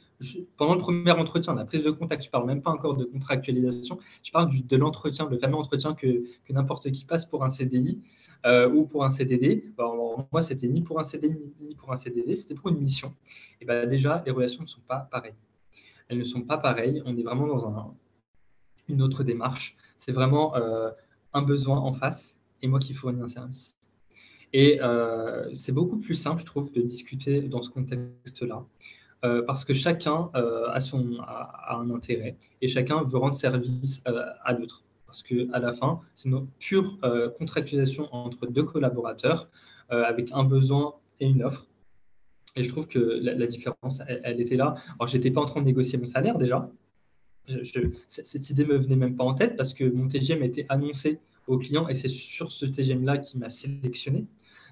pendant 0.56 0.74
le 0.74 0.80
premier 0.80 1.10
entretien, 1.10 1.54
la 1.54 1.66
prise 1.66 1.82
de 1.82 1.90
contact, 1.90 2.22
je 2.22 2.28
ne 2.28 2.30
parle 2.30 2.46
même 2.46 2.62
pas 2.62 2.70
encore 2.70 2.96
de 2.96 3.04
contractualisation, 3.04 3.98
je 4.22 4.32
parle 4.32 4.48
de 4.66 4.76
l'entretien, 4.76 5.28
le 5.28 5.36
fameux 5.36 5.56
entretien 5.56 5.94
que, 5.94 6.24
n'importe 6.48 6.90
qui 6.90 7.04
passe 7.04 7.26
pour 7.26 7.44
un 7.44 7.50
CDI 7.50 8.00
euh, 8.46 8.70
ou 8.70 8.86
pour 8.86 9.04
un 9.04 9.10
CDD. 9.10 9.70
moi, 10.32 10.40
c'était 10.40 10.66
ni 10.66 10.80
pour 10.80 10.98
un 10.98 11.04
CDI 11.04 11.36
ni 11.60 11.74
pour 11.74 11.92
un 11.92 11.96
CDD, 11.96 12.36
c'était 12.36 12.54
pour 12.54 12.70
une 12.70 12.78
mission. 12.78 13.14
Et 13.60 13.66
ben, 13.66 13.86
déjà, 13.86 14.22
les 14.24 14.32
relations 14.32 14.62
ne 14.62 14.68
sont 14.68 14.80
pas 14.88 15.00
pareilles. 15.10 15.34
Elles 16.08 16.18
ne 16.18 16.24
sont 16.24 16.40
pas 16.40 16.56
pareilles. 16.56 17.02
On 17.04 17.14
est 17.18 17.22
vraiment 17.22 17.46
dans 17.46 17.66
un, 17.66 17.94
une 18.88 19.03
autre 19.03 19.24
démarche. 19.24 19.77
C'est 19.98 20.12
vraiment 20.12 20.57
euh, 20.57 20.90
un 21.33 21.42
besoin 21.42 21.79
en 21.79 21.92
face 21.92 22.40
et 22.62 22.68
moi 22.68 22.79
qui 22.79 22.94
fournis 22.94 23.20
un 23.20 23.29
service. 23.29 23.77
Et 24.53 24.81
euh, 24.81 25.53
c'est 25.55 25.72
beaucoup 25.72 25.98
plus 25.98 26.14
simple, 26.14 26.40
je 26.40 26.46
trouve, 26.46 26.72
de 26.72 26.81
discuter 26.81 27.42
dans 27.42 27.62
ce 27.62 27.70
contexte-là. 27.70 28.64
Euh, 29.24 29.42
parce 29.42 29.64
que 29.64 29.74
chacun 29.74 30.31
a, 30.33 30.79
son, 30.79 31.18
a, 31.20 31.77
un 31.77 31.90
intérêt 31.90 32.37
et 32.62 32.68
chacun 32.68 33.03
veut 33.03 33.18
rendre 33.18 33.35
service 33.35 34.01
à 34.07 34.53
l'autre. 34.53 34.85
Parce 35.07 35.22
qu'à 35.22 35.59
la 35.59 35.72
fin, 35.72 36.01
c'est 36.14 36.29
une 36.29 36.46
pure 36.59 36.98
contractualisation 37.38 38.09
entre 38.14 38.46
deux 38.46 38.62
collaborateurs 38.62 39.48
avec 39.88 40.31
un 40.33 40.44
besoin 40.44 40.94
et 41.18 41.27
une 41.27 41.42
offre. 41.42 41.66
Et 42.57 42.64
je 42.64 42.68
trouve 42.68 42.88
que 42.88 42.98
la, 42.98 43.46
différence, 43.46 44.01
elle, 44.07 44.20
elle, 44.24 44.40
était 44.40 44.57
là. 44.57 44.74
Alors, 44.98 45.09
je 45.09 45.16
n'étais 45.16 45.31
pas 45.31 45.40
en 45.40 45.46
train 45.46 45.61
de 45.61 45.66
négocier 45.66 45.98
mon 45.98 46.07
salaire 46.07 46.37
déjà, 46.38 46.68
cette 48.08 48.50
idée 48.50 48.64
me 48.64 48.76
venait 48.76 48.96
même 48.96 49.16
pas 49.16 49.24
en 49.24 49.34
tête 49.34 49.56
parce 49.56 49.74
que 49.74 49.84
mon 49.84 50.08
TGM 50.08 50.42
était 50.42 50.66
annoncé 50.68 51.20
au 51.46 51.58
client 51.58 51.88
et 51.88 51.94
c'est 51.94 52.08
sur 52.08 52.52
ce 52.52 52.66
TGM-là 52.66 53.18
qui 53.18 53.38
m'a 53.38 53.48
sélectionné. 53.48 54.26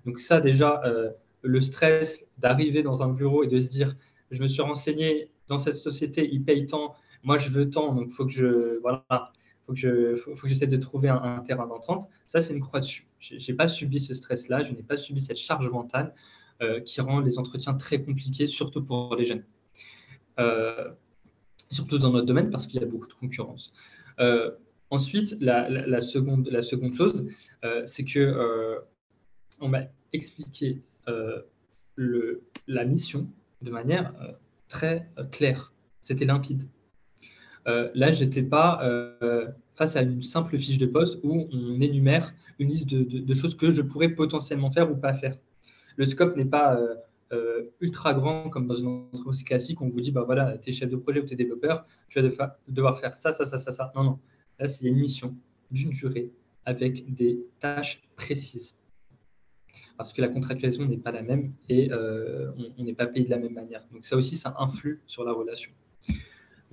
Donc 0.05 0.19
ça 0.19 0.41
déjà, 0.41 0.83
euh, 0.85 1.11
le 1.43 1.61
stress 1.63 2.25
d'arriver 2.39 2.83
dans 2.83 3.03
un 3.03 3.09
bureau 3.09 3.43
et 3.45 3.47
de 3.47 3.61
se 3.61 3.69
dire, 3.69 3.97
je 4.31 4.43
me 4.43 4.49
suis 4.49 4.63
renseigné 4.63 5.31
dans 5.49 5.59
cette 5.59 5.77
société, 5.77 6.29
ils 6.31 6.45
payent 6.45 6.67
tant, 6.67 6.95
moi 7.23 7.39
je 7.39 7.51
veux 7.51 7.71
tant, 7.71 7.95
donc 7.95 8.11
faut 8.11 8.27
que 8.27 8.33
je, 8.33 8.79
voilà, 8.81 9.05
faut 9.67 9.73
que 9.73 9.79
je, 9.79 10.15
faut, 10.17 10.35
que 10.35 10.49
j'essaie 10.49 10.67
de 10.67 10.77
trouver 10.77 11.09
un, 11.09 11.41
terrain 11.41 11.67
d'entente. 11.67 12.09
Ça 12.27 12.41
c'est 12.41 12.55
une 12.55 12.61
croix 12.61 12.81
dessus. 12.81 13.07
J'ai 13.19 13.55
pas 13.55 13.69
subi 13.69 13.99
ce 14.01 14.15
stress-là, 14.15 14.63
je 14.63 14.73
n'ai 14.73 14.83
pas 14.83 14.97
subi 14.97 15.21
cette 15.21 15.39
charge 15.39 15.69
mentale 15.71 16.15
euh, 16.63 16.81
qui 16.81 17.01
rend 17.01 17.21
les 17.21 17.39
entretiens 17.39 17.75
très 17.75 18.03
compliqués, 18.03 18.47
surtout 18.47 18.85
pour 18.85 19.15
les 19.17 19.25
jeunes. 19.25 19.45
Euh, 20.39 20.91
surtout 21.71 21.99
dans 21.99 22.13
notre 22.13 22.27
domaine 22.27 22.51
parce 22.51 22.67
qu'il 22.67 22.81
y 22.81 22.85
a 22.85 22.87
beaucoup 22.87 23.07
de 23.07 23.15
concurrence. 23.15 23.73
Euh, 24.21 24.51
ensuite, 24.91 25.37
la, 25.41 26.01
seconde, 26.01 26.49
chose, 26.95 27.27
euh, 27.65 27.83
c'est 27.87 28.05
que 28.05 28.21
euh, 28.21 28.79
on 29.61 29.69
m'a 29.69 29.83
expliqué 30.13 30.81
la 32.67 32.85
mission 32.85 33.29
de 33.63 33.71
manière 33.71 34.13
très 34.69 35.09
claire. 35.33 35.73
C'était 36.03 36.25
limpide. 36.25 36.65
là, 37.65 38.11
je 38.11 38.25
n'étais 38.25 38.43
pas 38.43 38.83
face 39.75 39.97
à 39.97 40.03
une 40.03 40.23
simple 40.23 40.59
fiche 40.59 40.79
de 40.79 40.87
poste 40.87 41.19
où 41.23 41.49
on 41.53 41.81
énumère 41.81 42.35
une 42.59 42.69
liste 42.69 42.89
de, 42.89 43.35
choses 43.35 43.57
que 43.57 43.71
je 43.71 43.83
pourrais 43.83 44.09
potentiellement 44.09 44.71
faire 44.71 44.91
ou 44.91 44.97
pas 44.97 45.15
faire. 45.15 45.37
Le 45.97 46.07
scope 46.07 46.37
n'est 46.37 46.45
pas 46.45 46.79
euh, 47.33 47.71
ultra 47.81 48.15
grand 48.15 48.49
comme 48.51 48.67
dans 48.67 48.77
une 48.77 49.09
entreprise 49.13 49.43
classique, 49.43 49.81
on 49.83 49.89
vous 49.89 50.01
dit, 50.01 50.13
bah 50.13 50.23
voilà, 50.25 50.59
tu 50.59 50.71
es 50.71 50.73
chef 50.73 50.91
de 50.91 50.97
projet 50.97 51.21
ou 51.21 51.25
tu 51.25 51.33
es 51.33 51.37
développeur, 51.37 51.85
tu 52.09 52.21
vas 52.21 52.57
devoir 52.69 52.99
faire 52.99 53.17
ça, 53.17 53.33
ça, 53.33 53.47
ça, 53.47 53.59
ça, 53.59 53.73
ça. 53.73 53.93
Non, 53.95 54.05
non. 54.05 54.19
Là, 54.59 54.69
c'est 54.69 54.87
une 54.87 54.97
mission 54.97 55.37
d'une 55.71 55.91
durée 55.91 56.31
avec 56.65 57.15
des 57.15 57.45
tâches 57.61 58.03
précises. 58.17 58.77
Parce 59.97 60.13
que 60.13 60.21
la 60.21 60.29
contractualisation 60.29 60.87
n'est 60.87 60.99
pas 60.99 61.13
la 61.13 61.23
même 61.23 61.53
et 61.69 61.91
euh, 61.91 62.53
on 62.79 62.85
n'est 62.85 62.95
pas 62.95 63.07
payé 63.07 63.25
de 63.25 63.31
la 63.31 63.39
même 63.39 63.55
manière. 63.55 63.87
Donc 63.93 64.05
ça 64.05 64.17
aussi, 64.17 64.37
ça 64.37 64.55
influe 64.59 65.01
sur 65.07 65.25
la 65.25 65.33
relation. 65.33 65.71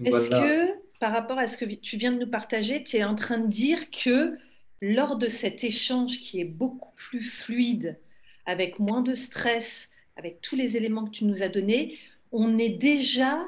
Est-ce 0.04 0.30
que, 0.30 0.74
par 1.00 1.13
rapport 1.13 1.38
à 1.38 1.48
ce 1.48 1.58
que 1.58 1.66
tu 1.66 1.98
viens 1.98 2.12
de 2.12 2.20
nous 2.20 2.30
partager, 2.30 2.84
tu 2.84 2.98
es 2.98 3.04
en 3.04 3.16
train 3.16 3.39
de 3.39 3.48
dire 3.48 3.92
que 3.92 4.38
lors 4.82 5.18
de 5.18 5.30
cet 5.30 5.63
échange 5.63 6.20
qui 6.20 6.42
est 6.42 6.46
beaucoup 6.46 6.92
plus 6.96 7.22
fluide, 7.22 8.00
avec 8.46 8.80
moins 8.80 9.02
de 9.02 9.13
stress, 9.13 9.89
avec 10.15 10.41
tous 10.41 10.56
les 10.56 10.78
éléments 10.78 11.06
que 11.06 11.12
tu 11.12 11.26
nous 11.26 11.43
as 11.43 11.49
donnés, 11.49 11.97
on 12.32 12.58
est 12.58 12.69
déjà 12.69 13.39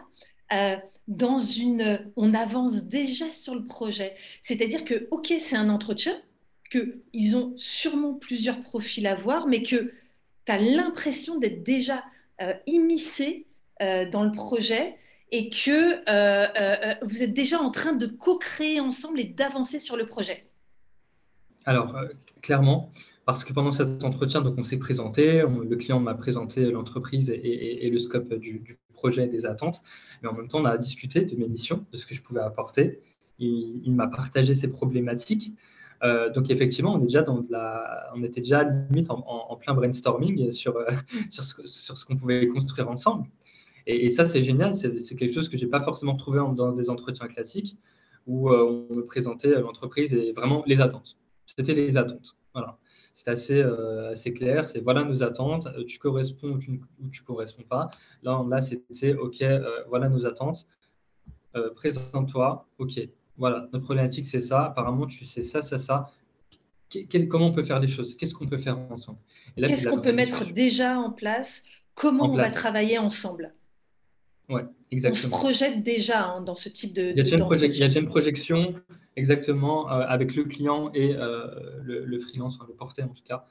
euh, 0.53 0.75
dans 1.07 1.39
une... 1.39 2.11
On 2.15 2.33
avance 2.33 2.83
déjà 2.83 3.31
sur 3.31 3.55
le 3.55 3.65
projet. 3.65 4.15
C'est-à-dire 4.41 4.85
que, 4.85 5.07
OK, 5.11 5.33
c'est 5.39 5.55
un 5.55 5.69
entretien, 5.69 6.17
qu'ils 6.71 7.37
ont 7.37 7.53
sûrement 7.57 8.13
plusieurs 8.13 8.61
profils 8.61 9.05
à 9.07 9.15
voir, 9.15 9.47
mais 9.47 9.61
que 9.61 9.93
tu 10.45 10.51
as 10.51 10.57
l'impression 10.57 11.37
d'être 11.37 11.63
déjà 11.63 12.03
euh, 12.41 12.53
immiscé 12.67 13.45
euh, 13.81 14.09
dans 14.09 14.23
le 14.23 14.31
projet 14.31 14.95
et 15.31 15.49
que 15.49 15.95
vous 17.03 17.23
êtes 17.23 17.33
déjà 17.33 17.59
en 17.59 17.71
train 17.71 17.93
de 17.93 18.05
co-créer 18.05 18.79
ensemble 18.79 19.19
et 19.19 19.25
d'avancer 19.25 19.79
sur 19.79 19.97
le 19.97 20.05
projet 20.05 20.45
Alors, 21.65 21.95
clairement, 22.41 22.91
parce 23.25 23.43
que 23.43 23.53
pendant 23.53 23.71
cet 23.71 24.03
entretien, 24.03 24.41
donc 24.41 24.55
on 24.57 24.63
s'est 24.63 24.77
présenté, 24.77 25.41
le 25.41 25.75
client 25.75 25.99
m'a 25.99 26.13
présenté 26.13 26.69
l'entreprise 26.69 27.31
et, 27.31 27.89
le 27.89 27.99
scope 27.99 28.33
du, 28.35 28.77
projet 28.93 29.25
et 29.25 29.27
des 29.27 29.45
attentes, 29.45 29.81
mais 30.21 30.29
en 30.29 30.33
même 30.33 30.47
temps, 30.47 30.61
on 30.61 30.65
a 30.65 30.77
discuté 30.77 31.21
de 31.21 31.35
mes 31.35 31.47
missions, 31.47 31.85
de 31.91 31.97
ce 31.97 32.05
que 32.05 32.15
je 32.15 32.21
pouvais 32.21 32.39
apporter. 32.39 33.01
Il, 33.39 33.91
m'a 33.93 34.07
partagé 34.07 34.53
ses 34.53 34.69
problématiques. 34.69 35.53
Euh, 36.03 36.31
donc 36.31 36.49
effectivement, 36.49 36.93
on, 36.93 36.99
est 36.99 37.03
déjà 37.03 37.23
dans 37.23 37.43
la, 37.49 38.11
était 38.23 38.41
déjà 38.41 38.63
limite 38.63 39.09
en, 39.09 39.55
plein 39.59 39.73
brainstorming 39.73 40.51
sur, 40.51 40.77
euh, 40.77 40.85
sur 41.31 41.43
ce, 41.43 42.05
qu'on 42.05 42.15
pouvait 42.15 42.47
construire 42.47 42.89
ensemble. 42.89 43.27
Et, 43.87 44.09
ça, 44.11 44.25
c'est 44.25 44.43
génial. 44.43 44.75
C'est 44.75 45.15
quelque 45.15 45.33
chose 45.33 45.49
que 45.49 45.57
je 45.57 45.65
n'ai 45.65 45.71
pas 45.71 45.81
forcément 45.81 46.15
trouvé 46.15 46.39
dans 46.55 46.71
des 46.71 46.89
entretiens 46.89 47.27
classiques 47.27 47.77
où 48.27 48.49
euh, 48.49 48.85
on 48.89 48.95
me 48.95 49.03
présentait 49.03 49.59
l'entreprise 49.59 50.13
et 50.13 50.31
vraiment 50.31 50.63
les 50.67 50.79
attentes. 50.79 51.17
C'était 51.45 51.73
les 51.73 51.97
attentes. 51.97 52.35
Voilà 52.53 52.79
c'est 53.15 53.29
assez, 53.29 53.61
euh, 53.61 54.11
assez 54.11 54.33
clair. 54.33 54.67
C'est 54.67 54.81
voilà 54.81 55.03
nos 55.03 55.23
attentes, 55.23 55.67
euh, 55.67 55.85
tu 55.85 55.97
corresponds 55.97 56.49
ou 56.49 56.57
tu 56.59 56.71
ne 56.71 57.25
corresponds 57.25 57.63
pas. 57.63 57.89
Là, 58.21 58.45
là 58.47 58.61
c'était 58.61 59.13
OK, 59.13 59.41
euh, 59.41 59.83
voilà 59.87 60.09
nos 60.09 60.25
attentes. 60.25 60.67
Présente-toi, 61.75 62.67
OK. 62.79 62.99
Voilà, 63.37 63.69
notre 63.71 63.85
problématique, 63.85 64.27
c'est 64.27 64.41
ça. 64.41 64.65
Apparemment, 64.65 65.05
tu 65.05 65.25
sais 65.25 65.41
ça, 65.41 65.61
ça, 65.61 65.77
ça. 65.77 66.05
comment 67.29 67.47
on 67.47 67.53
peut 67.53 67.63
faire 67.63 67.79
les 67.79 67.87
choses? 67.87 68.17
Qu'est-ce 68.17 68.33
qu'on 68.33 68.45
peut 68.45 68.57
faire 68.57 68.77
ensemble? 68.91 69.19
Qu'est-ce 69.55 69.87
qu'on 69.87 70.01
peut 70.01 70.11
mettre 70.11 70.51
déjà 70.51 70.99
en 70.99 71.11
place? 71.11 71.63
Comment 71.93 72.29
on 72.29 72.35
va 72.35 72.51
travailler 72.51 72.97
ensemble? 72.97 73.53
Ouais, 74.49 74.63
exactement. 74.91 75.35
On 75.35 75.37
se 75.37 75.41
projette 75.41 75.83
déjà 75.83 76.25
hein, 76.25 76.41
dans 76.41 76.55
ce 76.55 76.69
type 76.69 76.93
de. 76.93 77.01
Il 77.01 77.17
y 77.17 77.19
a 77.19 77.23
déjà, 77.23 77.37
une, 77.99 78.05
projection, 78.05 78.75
exactement, 79.15 79.91
euh, 79.91 80.05
avec 80.07 80.35
le 80.35 80.43
client 80.43 80.91
et 80.93 81.15
euh, 81.15 81.47
le, 81.83 82.19
freelance, 82.19 82.55
enfin, 82.55 82.65
le 82.67 82.75
porté 82.75 83.01
en 83.03 83.07
tout 83.09 83.23
cas, 83.23 83.43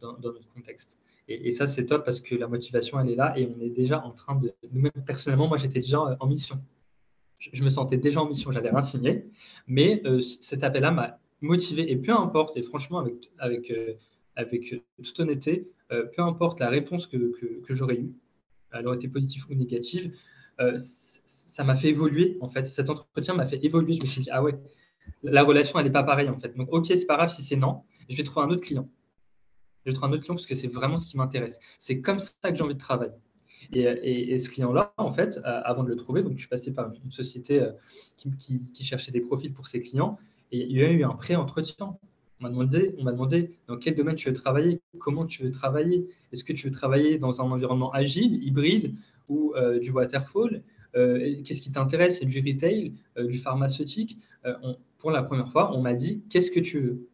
dans, 0.00 0.16
notre 0.20 0.48
contexte. 0.54 0.98
Et, 1.28 1.50
ça, 1.50 1.66
c'est 1.66 1.86
top 1.86 2.04
parce 2.04 2.20
que 2.20 2.36
la 2.36 2.46
motivation, 2.46 3.00
elle 3.00 3.10
est 3.10 3.16
là 3.16 3.36
et 3.36 3.48
on 3.48 3.60
est 3.60 3.70
déjà 3.70 4.04
en 4.04 4.12
train 4.12 4.36
de. 4.36 4.52
Nous-mêmes, 4.70 4.92
personnellement, 5.04 5.48
moi, 5.48 5.56
j'étais 5.56 5.80
déjà 5.80 6.00
en 6.20 6.26
mission. 6.26 6.60
Je, 7.38 7.62
me 7.62 7.68
sentais 7.68 7.98
déjà 7.98 8.22
en 8.22 8.28
mission, 8.28 8.50
j'avais 8.52 8.70
rien 8.70 8.82
signé, 8.82 9.26
mais 9.66 10.00
euh, 10.06 10.22
cet 10.22 10.64
appel-là 10.64 10.90
m'a 10.90 11.18
motivé 11.40 11.90
et 11.90 11.96
peu 11.96 12.12
importe, 12.12 12.56
et 12.56 12.62
franchement, 12.62 12.98
avec, 13.00 13.30
avec, 13.38 13.72
avec 14.36 14.82
toute 15.02 15.20
honnêteté, 15.20 15.68
peu 15.90 16.22
importe 16.22 16.60
la 16.60 16.70
réponse 16.70 17.06
que, 17.06 17.16
que, 17.38 17.60
que 17.62 17.74
j'aurais 17.74 17.96
eue, 17.96 18.14
elle 18.72 18.86
aurait 18.86 18.96
été 18.96 19.08
positive 19.08 19.44
ou 19.50 19.54
négative, 19.54 20.12
euh, 20.12 20.16
ça 20.76 21.64
m'a 21.64 21.74
fait 21.74 21.88
évoluer, 21.88 22.36
en 22.40 22.48
fait. 22.48 22.66
Cet 22.66 22.90
entretien 22.90 23.34
m'a 23.34 23.46
fait 23.46 23.64
évoluer. 23.64 23.94
Je 23.94 24.02
me 24.02 24.06
suis 24.06 24.20
dit, 24.20 24.30
ah 24.30 24.42
ouais, 24.42 24.58
la 25.22 25.42
relation, 25.42 25.78
elle 25.78 25.86
n'est 25.86 25.92
pas 25.92 26.02
pareille, 26.02 26.28
en 26.28 26.38
fait. 26.38 26.56
Donc, 26.56 26.72
ok, 26.72 26.86
c'est 26.86 27.06
pas 27.06 27.16
grave 27.16 27.32
si 27.32 27.42
c'est 27.42 27.56
non, 27.56 27.82
je 28.08 28.16
vais 28.16 28.22
trouver 28.22 28.46
un 28.46 28.50
autre 28.50 28.62
client. 28.62 28.88
Je 29.84 29.90
vais 29.90 29.94
trouver 29.94 30.12
un 30.12 30.14
autre 30.14 30.24
client 30.24 30.34
parce 30.34 30.46
que 30.46 30.54
c'est 30.54 30.68
vraiment 30.68 30.98
ce 30.98 31.06
qui 31.06 31.16
m'intéresse. 31.16 31.58
C'est 31.78 32.00
comme 32.00 32.18
ça 32.18 32.34
que 32.42 32.54
j'ai 32.54 32.62
envie 32.62 32.74
de 32.74 32.80
travailler. 32.80 33.12
Et, 33.72 34.38
ce 34.38 34.48
client-là, 34.48 34.92
en 34.96 35.12
fait, 35.12 35.38
euh, 35.38 35.60
avant 35.64 35.82
de 35.82 35.88
le 35.88 35.96
trouver, 35.96 36.22
donc 36.22 36.34
je 36.34 36.40
suis 36.40 36.48
passé 36.48 36.72
par 36.72 36.90
une 37.04 37.10
société 37.10 37.60
euh, 37.60 37.72
qui, 38.38 38.84
cherchait 38.84 39.12
des 39.12 39.20
profils 39.20 39.52
pour 39.52 39.66
ses 39.66 39.80
clients, 39.80 40.18
et 40.52 40.62
il 40.62 40.76
y 40.76 40.82
a 40.82 40.90
eu 40.90 41.02
un 41.04 41.14
pré-entretien. 41.14 41.96
On 42.38 42.44
m'a 42.44 42.50
demandé, 42.50 42.94
on 42.98 43.04
m'a 43.04 43.12
demandé 43.12 43.56
dans 43.66 43.76
quel 43.76 43.94
domaine 43.94 44.14
tu 44.14 44.28
veux 44.28 44.34
travailler, 44.34 44.82
comment 44.98 45.24
tu 45.26 45.42
veux 45.42 45.50
travailler. 45.50 46.06
Est-ce 46.32 46.44
que 46.44 46.52
tu 46.52 46.66
veux 46.66 46.72
travailler 46.72 47.18
dans 47.18 47.40
un 47.40 47.44
environnement 47.44 47.90
agile, 47.92 48.42
hybride, 48.44 48.94
ou 49.28 49.54
euh, 49.54 49.78
du 49.78 49.90
waterfall. 49.90 50.62
Euh, 50.94 51.42
qu'est-ce 51.44 51.60
qui 51.60 51.70
t'intéresse 51.72 52.18
C'est 52.18 52.24
du 52.24 52.40
retail, 52.40 52.94
euh, 53.18 53.26
du 53.26 53.38
pharmaceutique. 53.38 54.18
pour 54.98 55.10
la 55.10 55.22
première 55.22 55.48
fois, 55.48 55.74
on 55.76 55.82
m'a 55.82 55.94
dit 55.94 56.22
Qu'est-ce 56.30 56.50
que 56.50 56.60
tu 56.60 56.80
veux? 56.80 57.08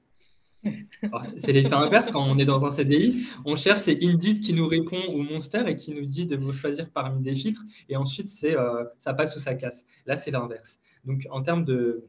C'est 1.39 1.53
l'effet 1.53 1.75
inverse 1.75 2.13
quand 2.13 2.25
on 2.25 2.39
est 2.39 2.45
dans 2.45 2.65
un 2.65 2.71
CDI. 2.71 3.27
On 3.45 3.57
cherche, 3.57 3.81
c'est 3.81 3.99
Indeed 4.01 4.39
qui 4.39 4.53
nous 4.53 4.69
répond 4.69 5.03
ou 5.09 5.23
Monster 5.23 5.65
et 5.67 5.75
qui 5.75 5.93
nous 5.93 6.07
dit 6.07 6.27
de 6.27 6.53
choisir 6.53 6.89
parmi 6.91 7.21
des 7.21 7.35
filtres. 7.35 7.65
Et 7.89 7.97
ensuite, 7.97 8.29
c'est 8.29 8.55
ça 9.01 9.13
passe 9.13 9.35
ou 9.37 9.41
ça 9.41 9.55
casse. 9.55 9.85
Là, 10.07 10.17
c'est 10.17 10.31
l'inverse. 10.31 10.79
Donc, 11.05 11.27
en 11.31 11.43
termes 11.43 11.65
de, 11.65 12.05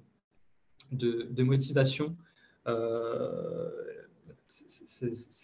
de, 0.92 1.42
motivation, 1.42 2.16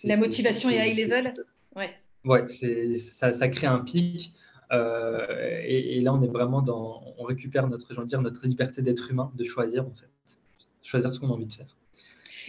la 0.03 0.17
motivation 0.17 0.69
est 0.69 0.91
high 0.91 1.09
level? 1.09 1.33
Ouais. 1.75 1.95
Ouais, 2.25 2.47
ça, 2.47 3.33
ça 3.33 3.47
crée 3.47 3.67
un 3.67 3.79
pic. 3.79 4.33
Euh, 4.71 5.61
et, 5.63 5.99
là, 6.01 6.13
on 6.13 6.21
est 6.21 6.27
vraiment 6.27 6.61
dans, 6.61 7.03
on 7.17 7.23
récupère 7.23 7.67
notre, 7.67 8.05
dire, 8.05 8.21
notre 8.21 8.45
liberté 8.45 8.81
d'être 8.81 9.09
humain, 9.09 9.31
de 9.35 9.43
choisir 9.43 9.85
en 9.85 9.93
fait, 9.93 10.37
choisir 10.83 11.11
ce 11.11 11.19
qu'on 11.19 11.29
a 11.29 11.33
envie 11.33 11.47
de 11.47 11.53
faire. 11.53 11.75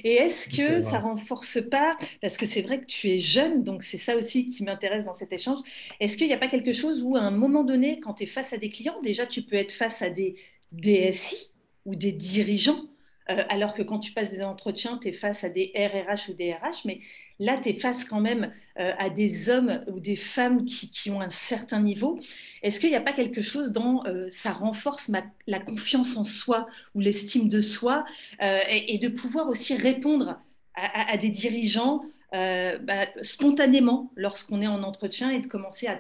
Et 0.04 0.14
est-ce 0.14 0.48
que 0.48 0.76
euh, 0.76 0.80
ça 0.80 0.98
renforce 0.98 1.60
pas, 1.68 1.96
parce 2.22 2.36
que 2.36 2.46
c'est 2.46 2.62
vrai 2.62 2.80
que 2.80 2.86
tu 2.86 3.08
es 3.10 3.18
jeune, 3.18 3.64
donc 3.64 3.82
c'est 3.82 3.98
ça 3.98 4.16
aussi 4.16 4.48
qui 4.48 4.64
m'intéresse 4.64 5.04
dans 5.04 5.14
cet 5.14 5.32
échange, 5.32 5.58
est-ce 5.98 6.16
qu'il 6.16 6.26
n'y 6.26 6.32
a 6.32 6.38
pas 6.38 6.48
quelque 6.48 6.72
chose 6.72 7.02
où 7.02 7.16
à 7.16 7.20
un 7.20 7.30
moment 7.30 7.64
donné, 7.64 8.00
quand 8.00 8.14
tu 8.14 8.24
es 8.24 8.26
face 8.26 8.52
à 8.52 8.56
des 8.56 8.70
clients, 8.70 9.00
déjà 9.02 9.26
tu 9.26 9.42
peux 9.42 9.56
être 9.56 9.72
face 9.72 10.02
à 10.02 10.10
des 10.10 10.36
DSI 10.72 11.50
ou 11.84 11.94
des 11.94 12.12
dirigeants, 12.12 12.84
euh, 13.30 13.42
alors 13.48 13.74
que 13.74 13.82
quand 13.82 13.98
tu 13.98 14.12
passes 14.12 14.30
des 14.30 14.42
entretiens, 14.42 14.98
tu 14.98 15.08
es 15.08 15.12
face 15.12 15.44
à 15.44 15.48
des 15.48 15.72
RRH 15.74 16.30
ou 16.30 16.34
des 16.34 16.52
RH, 16.52 16.86
mais 16.86 17.00
Là, 17.40 17.56
tu 17.56 17.70
es 17.70 17.72
face 17.72 18.04
quand 18.04 18.20
même 18.20 18.52
euh, 18.78 18.92
à 18.98 19.08
des 19.08 19.48
hommes 19.48 19.82
ou 19.88 19.98
des 19.98 20.14
femmes 20.14 20.66
qui, 20.66 21.10
ont 21.10 21.22
un 21.22 21.30
certain 21.30 21.80
niveau. 21.80 22.20
Est-ce 22.62 22.78
qu'il 22.78 22.90
n'y 22.90 22.96
a 22.96 23.00
pas 23.00 23.14
quelque 23.14 23.40
chose 23.40 23.72
dont 23.72 24.04
euh, 24.04 24.28
ça 24.30 24.52
renforce 24.52 25.10
la 25.46 25.58
confiance 25.58 26.18
en 26.18 26.24
soi 26.24 26.66
ou 26.94 27.00
l'estime 27.00 27.48
de 27.48 27.62
soi 27.62 28.04
euh, 28.42 28.58
et, 28.68 28.98
de 28.98 29.08
pouvoir 29.08 29.48
aussi 29.48 29.74
répondre 29.74 30.38
à, 30.74 31.16
des 31.16 31.30
dirigeants 31.30 32.02
bah, 32.32 33.06
spontanément 33.22 34.12
lorsqu'on 34.16 34.62
est 34.62 34.68
en 34.68 34.82
entretien 34.82 35.30
et 35.30 35.40
de 35.40 35.46
commencer 35.46 35.86
à 35.88 35.98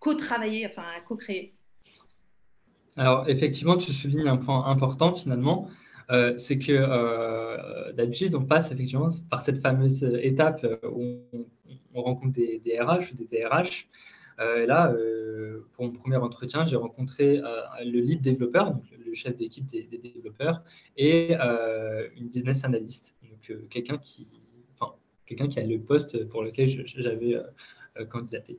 co-travailler, 0.00 0.66
enfin 0.66 0.82
à 0.96 1.00
co-créer? 1.00 1.54
Alors, 2.96 3.28
effectivement, 3.28 3.76
tu 3.76 3.92
soulignes 3.92 4.26
un 4.26 4.38
point 4.38 4.66
important 4.66 5.14
finalement. 5.14 5.68
Euh, 6.10 6.34
c'est 6.38 6.58
que 6.58 6.72
euh, 6.72 7.92
d'habitude, 7.92 8.34
on 8.34 8.44
passe 8.44 8.72
effectivement 8.72 9.10
par 9.30 9.42
cette 9.42 9.60
fameuse 9.60 10.02
étape 10.22 10.66
où 10.90 11.20
on, 11.94 12.02
rencontre 12.02 12.32
des, 12.32 12.60
RH 12.80 13.12
ou 13.12 13.16
des 13.16 13.24
DRH. 13.24 13.88
Euh, 14.40 14.66
là, 14.66 14.94
pour 15.72 15.84
mon 15.84 15.92
premier 15.92 16.16
entretien, 16.16 16.64
j'ai 16.64 16.76
rencontré 16.76 17.40
le 17.84 18.00
lead 18.00 18.20
développeur, 18.20 18.78
le 19.04 19.14
chef 19.14 19.36
d'équipe 19.36 19.66
des, 19.66 19.82
développeurs, 19.84 20.62
et 20.96 21.34
une 22.16 22.28
business 22.28 22.64
analyst, 22.64 23.16
donc 23.28 23.68
quelqu'un 23.68 23.98
qui, 23.98 24.28
enfin, 24.78 24.94
quelqu'un 25.26 25.48
qui 25.48 25.58
a 25.58 25.66
le 25.66 25.80
poste 25.80 26.24
pour 26.28 26.42
lequel 26.42 26.86
j'avais 26.86 27.36
candidaté. 28.10 28.58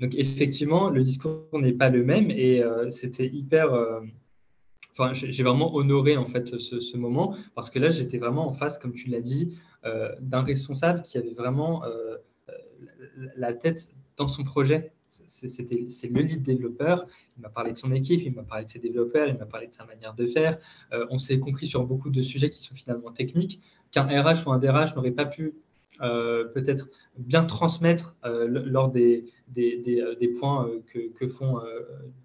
Donc 0.00 0.16
effectivement, 0.16 0.90
le 0.90 1.04
discours 1.04 1.46
n'est 1.52 1.72
pas 1.72 1.90
le 1.90 2.02
même 2.02 2.30
et 2.30 2.62
c'était 2.90 3.28
hyper 3.28 3.72
j'ai 5.12 5.42
vraiment 5.42 5.74
honoré 5.74 6.16
en 6.16 6.26
fait 6.26 6.58
ce, 6.58 6.96
moment 6.96 7.34
parce 7.54 7.70
que 7.70 7.78
là, 7.78 7.90
j'étais 7.90 8.18
vraiment 8.18 8.48
en 8.48 8.52
face, 8.52 8.78
comme 8.78 8.92
tu 8.92 9.08
l'as 9.08 9.20
dit, 9.20 9.56
euh, 9.84 10.14
d'un 10.20 10.42
responsable 10.42 11.02
qui 11.02 11.18
avait 11.18 11.34
vraiment 11.34 11.84
euh, 11.84 12.16
la 13.36 13.54
tête 13.54 13.88
dans 14.16 14.28
son 14.28 14.44
projet. 14.44 14.92
C'est 15.08 16.08
le 16.08 16.20
lead 16.20 16.42
développeur. 16.42 17.06
Il 17.36 17.42
m'a 17.42 17.48
parlé 17.48 17.72
de 17.72 17.76
son 17.76 17.90
équipe, 17.92 18.22
il 18.24 18.32
m'a 18.32 18.44
parlé 18.44 18.64
de 18.64 18.70
ses 18.70 18.78
développeurs, 18.78 19.28
il 19.28 19.36
m'a 19.36 19.46
parlé 19.46 19.66
de 19.66 19.74
sa 19.74 19.84
manière 19.84 20.14
de 20.14 20.26
faire. 20.26 20.58
Euh, 20.92 21.06
on 21.10 21.18
s'est 21.18 21.40
compris 21.40 21.66
sur 21.66 21.84
beaucoup 21.84 22.10
de 22.10 22.22
sujets 22.22 22.48
qui 22.48 22.62
sont 22.62 22.74
finalement 22.74 23.10
techniques 23.10 23.60
qu'un 23.90 24.04
RH 24.04 24.46
ou 24.46 24.52
un 24.52 24.58
DRH 24.58 24.94
n'aurait 24.94 25.10
pas 25.10 25.26
pu 25.26 25.42
euh, 25.46 25.52
peut-être 26.00 26.88
bien 27.16 27.44
transmettre 27.44 28.16
euh, 28.24 28.46
lors 28.48 28.90
des, 28.90 29.26
des, 29.48 30.00
euh, 30.00 30.38
points 30.38 30.68
que, 30.92 31.26
font 31.26 31.60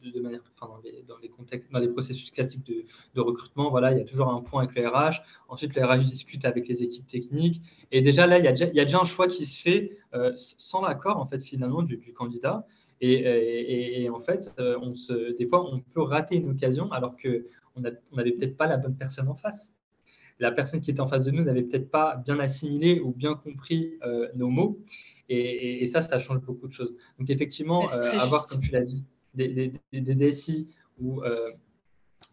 de 0.03 0.19
manière, 0.19 0.41
dans, 0.61 0.79
les, 0.83 1.03
dans, 1.07 1.17
les, 1.17 1.29
contextes, 1.29 1.71
dans 1.71 1.79
les 1.79 1.89
processus 1.89 2.31
classiques 2.31 2.65
de, 2.65 2.85
de, 3.13 3.21
recrutement. 3.21 3.69
Voilà, 3.69 3.91
il 3.91 3.97
y 3.97 4.01
a 4.01 4.05
toujours 4.05 4.29
un 4.29 4.41
point 4.41 4.63
avec 4.63 4.75
le 4.75 4.87
RH. 4.87 5.21
Ensuite, 5.49 5.75
le 5.75 5.83
RH 5.83 5.99
discute 5.99 6.45
avec 6.45 6.67
les 6.67 6.83
équipes 6.83 7.07
techniques. 7.07 7.61
Et 7.91 8.01
déjà 8.01 8.27
là, 8.27 8.39
il 8.39 8.45
y 8.45 8.47
a 8.47 8.51
déjà, 8.51 8.99
un 8.99 9.03
choix 9.03 9.27
qui 9.27 9.45
se 9.45 9.61
fait 9.61 9.97
sans 10.35 10.81
l'accord 10.81 11.17
en 11.17 11.25
fait 11.25 11.39
finalement 11.39 11.83
du, 11.83 12.13
candidat. 12.13 12.65
Et, 13.01 14.03
et, 14.03 14.09
en 14.09 14.19
fait, 14.19 14.51
on 14.57 14.95
se, 14.95 15.35
des 15.37 15.45
fois, 15.45 15.69
on 15.69 15.81
peut 15.81 16.01
rater 16.01 16.35
une 16.35 16.49
occasion 16.49 16.91
alors 16.91 17.15
qu'on 17.17 17.81
n'avait 17.81 18.31
peut-être 18.31 18.55
pas 18.55 18.67
la 18.67 18.77
bonne 18.77 18.95
personne 18.95 19.27
en 19.27 19.35
face 19.35 19.74
la 20.39 20.51
personne 20.51 20.81
qui 20.81 20.91
était 20.91 21.01
en 21.01 21.07
face 21.07 21.23
de 21.23 21.31
nous 21.31 21.43
n'avait 21.43 21.63
peut-être 21.63 21.89
pas 21.89 22.17
bien 22.17 22.39
assimilé 22.39 22.99
ou 22.99 23.11
bien 23.11 23.35
compris 23.35 23.93
euh, 24.03 24.27
nos 24.35 24.49
mots. 24.49 24.79
Et, 25.27 25.87
ça, 25.87 26.01
ça 26.01 26.19
change 26.19 26.41
beaucoup 26.41 26.67
de 26.67 26.73
choses. 26.73 26.95
Donc 27.17 27.29
effectivement, 27.29 27.89
euh, 27.91 28.11
avoir, 28.19 28.47
comme 28.47 28.61
tu 28.61 28.71
l'as 28.71 28.83
dit, 28.83 29.03
des, 29.33 29.71
DSI 29.91 30.69
ou 30.99 31.23
euh, 31.23 31.51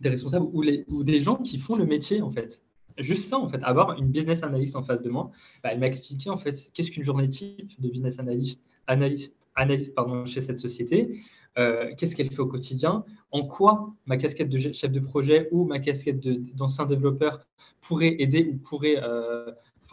des 0.00 0.10
responsables 0.10 0.46
ou, 0.52 0.62
les, 0.62 0.84
ou 0.88 1.02
des 1.02 1.20
gens 1.20 1.36
qui 1.36 1.58
font 1.58 1.76
le 1.76 1.86
métier, 1.86 2.20
en 2.20 2.30
fait. 2.30 2.62
Juste 2.98 3.28
ça, 3.28 3.38
en 3.38 3.48
fait, 3.48 3.62
avoir 3.62 3.96
une 3.98 4.08
business 4.08 4.42
analyst 4.42 4.76
en 4.76 4.82
face 4.82 5.00
de 5.02 5.08
moi, 5.08 5.30
bah, 5.62 5.70
elle 5.72 5.80
m'a 5.80 5.86
expliqué, 5.86 6.28
en 6.28 6.36
fait, 6.36 6.70
qu'est-ce 6.74 6.90
qu'une 6.90 7.02
journée 7.02 7.30
type 7.30 7.80
de 7.80 7.88
business 7.88 8.18
analyst, 8.18 8.60
analyst, 8.86 9.34
analyst 9.54 9.94
pardon, 9.94 10.26
chez 10.26 10.42
cette 10.42 10.58
société. 10.58 11.18
Qu'est-ce 11.54 12.16
qu'elle 12.16 12.30
fait 12.30 12.40
au 12.40 12.46
quotidien, 12.46 13.04
en 13.30 13.46
quoi 13.46 13.94
ma 14.06 14.16
casquette 14.16 14.48
de 14.48 14.58
chef 14.72 14.90
de 14.90 15.00
projet 15.00 15.48
ou 15.52 15.64
ma 15.64 15.78
casquette 15.78 16.20
d'ancien 16.54 16.86
développeur 16.86 17.46
pourrait 17.80 18.16
aider 18.18 18.48
ou 18.52 18.56
pourrait 18.58 19.00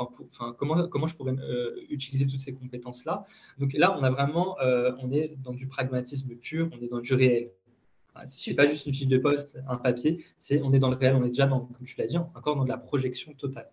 Enfin, 0.01 0.55
comment, 0.57 0.87
comment 0.87 1.07
je 1.07 1.15
pourrais 1.15 1.35
utiliser 1.89 2.25
toutes 2.25 2.39
ces 2.39 2.53
compétences-là? 2.53 3.25
Donc 3.57 3.73
là, 3.73 3.97
on 3.99 4.03
a 4.03 4.09
vraiment, 4.09 4.55
on 4.61 5.11
est 5.11 5.35
dans 5.43 5.53
du 5.53 5.67
pragmatisme 5.67 6.35
pur, 6.35 6.69
on 6.71 6.81
est 6.81 6.87
dans 6.87 7.01
du 7.01 7.13
réel. 7.13 7.51
Ce 8.25 8.49
n'est 8.49 8.55
pas 8.55 8.65
juste 8.65 8.85
une 8.85 8.93
fiche 8.93 9.07
de 9.07 9.17
poste, 9.17 9.59
un 9.67 9.77
papier, 9.77 10.23
c'est 10.37 10.61
on 10.61 10.73
est 10.73 10.79
dans 10.79 10.89
le 10.89 10.95
réel, 10.95 11.15
on 11.15 11.23
est 11.23 11.29
déjà 11.29 11.47
dans, 11.47 11.61
comme 11.61 11.85
tu 11.85 11.95
l'as 11.97 12.07
dit, 12.07 12.17
encore 12.17 12.55
dans 12.55 12.63
de 12.63 12.69
la 12.69 12.77
projection 12.77 13.33
totale. 13.33 13.69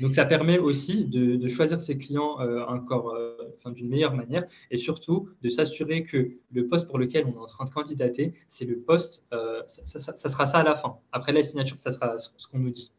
Donc 0.00 0.14
ça 0.14 0.24
permet 0.24 0.58
aussi 0.58 1.04
de, 1.04 1.46
choisir 1.48 1.80
ses 1.80 1.98
clients 1.98 2.40
euh, 2.40 2.64
encore 2.66 3.14
euh, 3.14 3.36
d'une 3.66 3.88
meilleure 3.88 4.14
manière 4.14 4.46
et 4.70 4.78
surtout 4.78 5.28
de 5.42 5.50
s'assurer 5.50 6.04
que 6.04 6.32
le 6.52 6.66
poste 6.66 6.86
pour 6.86 6.98
lequel 6.98 7.26
on 7.26 7.32
est 7.32 7.42
en 7.42 7.46
train 7.46 7.64
de 7.64 7.70
candidater, 7.70 8.34
c'est 8.48 8.64
le 8.64 8.78
poste, 8.78 9.24
euh, 9.32 9.62
ça, 9.66 10.16
sera 10.16 10.46
ça 10.46 10.58
à 10.58 10.62
la 10.62 10.76
fin. 10.76 10.98
Après 11.12 11.32
la 11.32 11.42
signature, 11.42 11.76
ça 11.78 11.90
sera 11.90 12.18
ce 12.18 12.48
qu'on 12.48 12.58
nous 12.58 12.70
dit. 12.70 12.92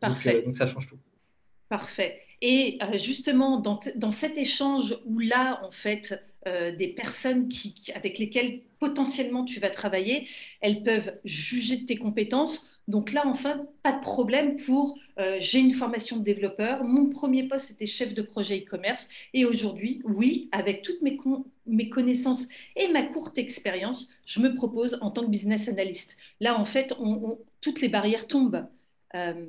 Parfait. 0.00 0.42
Donc, 0.42 0.56
ça 0.56 0.66
change 0.66 0.88
tout. 0.88 0.98
Parfait. 1.68 2.20
Et 2.42 2.78
justement, 2.94 3.60
dans, 3.60 3.78
dans, 3.96 4.12
cet 4.12 4.38
échange 4.38 4.96
où 5.04 5.18
là, 5.18 5.60
en 5.62 5.70
fait, 5.70 6.18
euh, 6.46 6.74
des 6.74 6.88
personnes 6.88 7.48
qui, 7.48 7.74
avec 7.94 8.18
lesquelles 8.18 8.62
potentiellement 8.78 9.44
tu 9.44 9.60
vas 9.60 9.68
travailler, 9.68 10.26
elles 10.62 10.82
peuvent 10.82 11.12
juger 11.22 11.76
de 11.76 11.84
tes 11.84 11.96
compétences. 11.96 12.66
Donc 12.90 13.12
là, 13.12 13.22
enfin, 13.24 13.66
pas 13.84 13.92
de 13.92 14.00
problème 14.00 14.56
pour 14.56 14.98
euh, 15.18 15.36
j'ai 15.38 15.60
une 15.60 15.70
formation 15.70 16.16
de 16.16 16.24
développeur, 16.24 16.82
mon 16.82 17.08
premier 17.08 17.44
poste 17.44 17.66
c'était 17.66 17.86
chef 17.86 18.14
de 18.14 18.22
projet 18.22 18.64
e-commerce 18.66 19.08
et 19.32 19.44
aujourd'hui, 19.44 20.02
oui, 20.04 20.48
avec 20.50 20.82
toutes 20.82 21.00
mes, 21.00 21.16
mes 21.66 21.88
connaissances 21.88 22.48
et 22.74 22.92
ma 22.92 23.04
courte 23.04 23.38
expérience, 23.38 24.08
je 24.26 24.40
me 24.40 24.54
propose 24.54 24.98
en 25.02 25.12
tant 25.12 25.24
que 25.24 25.30
business 25.30 25.68
analyst. 25.68 26.16
Là, 26.40 26.58
en 26.58 26.64
fait, 26.64 26.92
toutes 27.60 27.80
les 27.80 27.88
barrières 27.88 28.26
tombent. 28.26 28.66
Euh, 29.14 29.46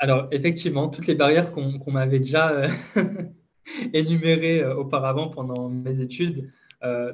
Alors, 0.00 0.26
effectivement, 0.32 0.88
toutes 0.88 1.06
les 1.06 1.14
barrières 1.14 1.52
qu'on 1.52 1.92
m'avait 1.92 2.18
déjà 2.18 2.66
énumérées 3.92 4.62
euh, 4.62 4.74
auparavant 4.74 5.28
pendant 5.28 5.68
mes 5.68 6.00
études 6.00 6.50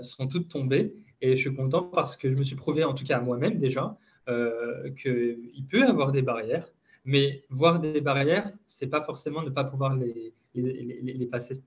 sont 0.03 0.29
toutes 0.29 0.49
tombées. 0.49 0.93
Et 1.23 1.35
je 1.35 1.41
suis 1.41 1.55
content 1.55 1.85
parce 1.85 2.17
que 2.17 2.29
je 2.29 2.35
me 2.35 2.45
suis 2.45 2.57
prouvé, 2.57 2.85
en 2.85 2.93
tout 2.93 3.05
cas 3.05 3.17
à 3.17 3.21
moi-même 3.21 3.59
déjà, 3.59 3.97
qu'il 4.27 5.67
peut 5.71 5.85
avoir 5.85 6.13
des 6.13 6.23
barrières. 6.23 6.69
Mais 7.05 7.43
voir 7.51 7.81
des 7.81 8.01
barrières, 8.01 8.53
c'est 8.67 8.87
pas 8.87 9.03
forcément 9.03 9.43
ne 9.43 9.51
pas 9.51 9.65
pouvoir 9.65 9.97
les, 9.97 10.33
les, 10.55 11.27
passer. 11.27 11.61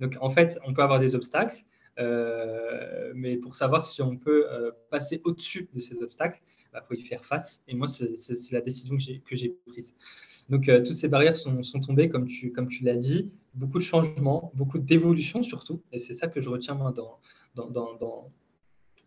Donc 0.00 0.16
en 0.20 0.28
fait, 0.28 0.58
on 0.66 0.74
peut 0.74 0.82
avoir 0.82 1.00
des 1.00 1.14
obstacles, 1.14 1.64
mais 3.14 3.36
pour 3.36 3.54
savoir 3.54 3.86
si 3.86 4.02
on 4.02 4.18
peut 4.18 4.44
passer 4.90 5.22
au-dessus 5.24 5.68
de 5.72 5.80
ces 5.80 6.02
obstacles, 6.02 6.40
il 6.44 6.68
bah, 6.74 6.82
faut 6.82 6.92
y 6.92 7.00
faire 7.00 7.24
face. 7.24 7.62
Et 7.68 7.74
moi, 7.74 7.88
c'est 7.88 8.52
la 8.52 8.60
décision 8.60 8.98
que 8.98 9.34
j'ai 9.34 9.48
prise. 9.66 9.94
Donc, 10.50 10.66
toutes 10.66 10.94
ces 10.94 11.08
barrières 11.08 11.36
sont, 11.36 11.62
sont, 11.62 11.80
tombées, 11.80 12.10
comme 12.10 12.28
tu, 12.28 12.52
comme 12.52 12.68
tu 12.68 12.84
l'as 12.84 12.96
dit 12.96 13.30
beaucoup 13.56 13.78
de 13.78 13.82
changements, 13.82 14.52
beaucoup 14.54 14.78
d'évolution 14.78 15.42
surtout. 15.42 15.82
Et 15.92 15.98
c'est 15.98 16.12
ça 16.12 16.28
que 16.28 16.40
je 16.40 16.48
retiens 16.48 16.74
moi, 16.74 16.92
dans, 16.92 17.18
dans, 17.54 17.94
dans, 17.94 18.30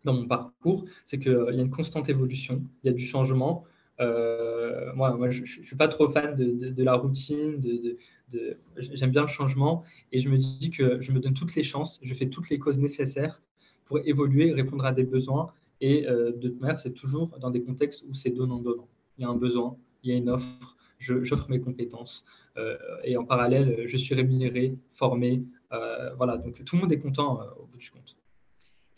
mon 0.04 0.26
parcours, 0.26 0.84
c'est 1.04 1.18
qu'il 1.18 1.32
y 1.32 1.58
a 1.58 1.62
une 1.62 1.70
constante 1.70 2.08
évolution, 2.08 2.62
il 2.82 2.86
y 2.88 2.90
a 2.90 2.92
du 2.92 3.04
changement. 3.04 3.64
Euh, 4.00 4.92
moi, 4.94 5.30
je 5.30 5.40
ne 5.40 5.46
suis 5.46 5.76
pas 5.76 5.88
trop 5.88 6.08
fan 6.08 6.34
de, 6.36 6.82
la 6.82 6.94
routine, 6.94 7.60
j'aime 8.76 9.10
bien 9.10 9.22
le 9.22 9.28
changement 9.28 9.84
et 10.12 10.20
je 10.20 10.28
me 10.30 10.38
dis 10.38 10.70
que 10.70 11.00
je 11.00 11.12
me 11.12 11.20
donne 11.20 11.34
toutes 11.34 11.54
les 11.54 11.62
chances, 11.62 12.00
je 12.02 12.14
fais 12.14 12.26
toutes 12.26 12.48
les 12.48 12.58
causes 12.58 12.78
nécessaires 12.78 13.42
pour 13.84 13.98
évoluer, 14.04 14.52
répondre 14.52 14.84
à 14.86 14.92
des 14.92 15.04
besoins. 15.04 15.52
Et 15.82 16.06
euh, 16.08 16.32
de 16.32 16.48
toute 16.48 16.60
manière, 16.60 16.78
c'est 16.78 16.92
toujours 16.92 17.38
dans 17.38 17.50
des 17.50 17.62
contextes 17.62 18.04
où 18.08 18.14
c'est 18.14 18.30
donnant-donnant. 18.30 18.88
Il 19.18 19.22
y 19.22 19.24
a 19.24 19.28
un 19.28 19.36
besoin, 19.36 19.76
il 20.02 20.10
y 20.10 20.14
a 20.14 20.16
une 20.16 20.30
offre, 20.30 20.76
j'offre 20.98 21.50
mes 21.50 21.60
compétences. 21.60 22.24
Euh, 22.56 22.76
et 23.04 23.16
en 23.16 23.24
parallèle, 23.24 23.84
je 23.86 23.96
suis 23.96 24.14
rémunéré, 24.14 24.76
formé. 24.90 25.42
Voilà, 26.16 26.36
donc 26.38 26.62
tout 26.64 26.76
le 26.76 26.82
monde 26.82 26.92
est 26.92 26.98
content 26.98 27.40
au 27.58 27.66
bout 27.66 27.78
du 27.78 27.90
compte. 27.90 28.16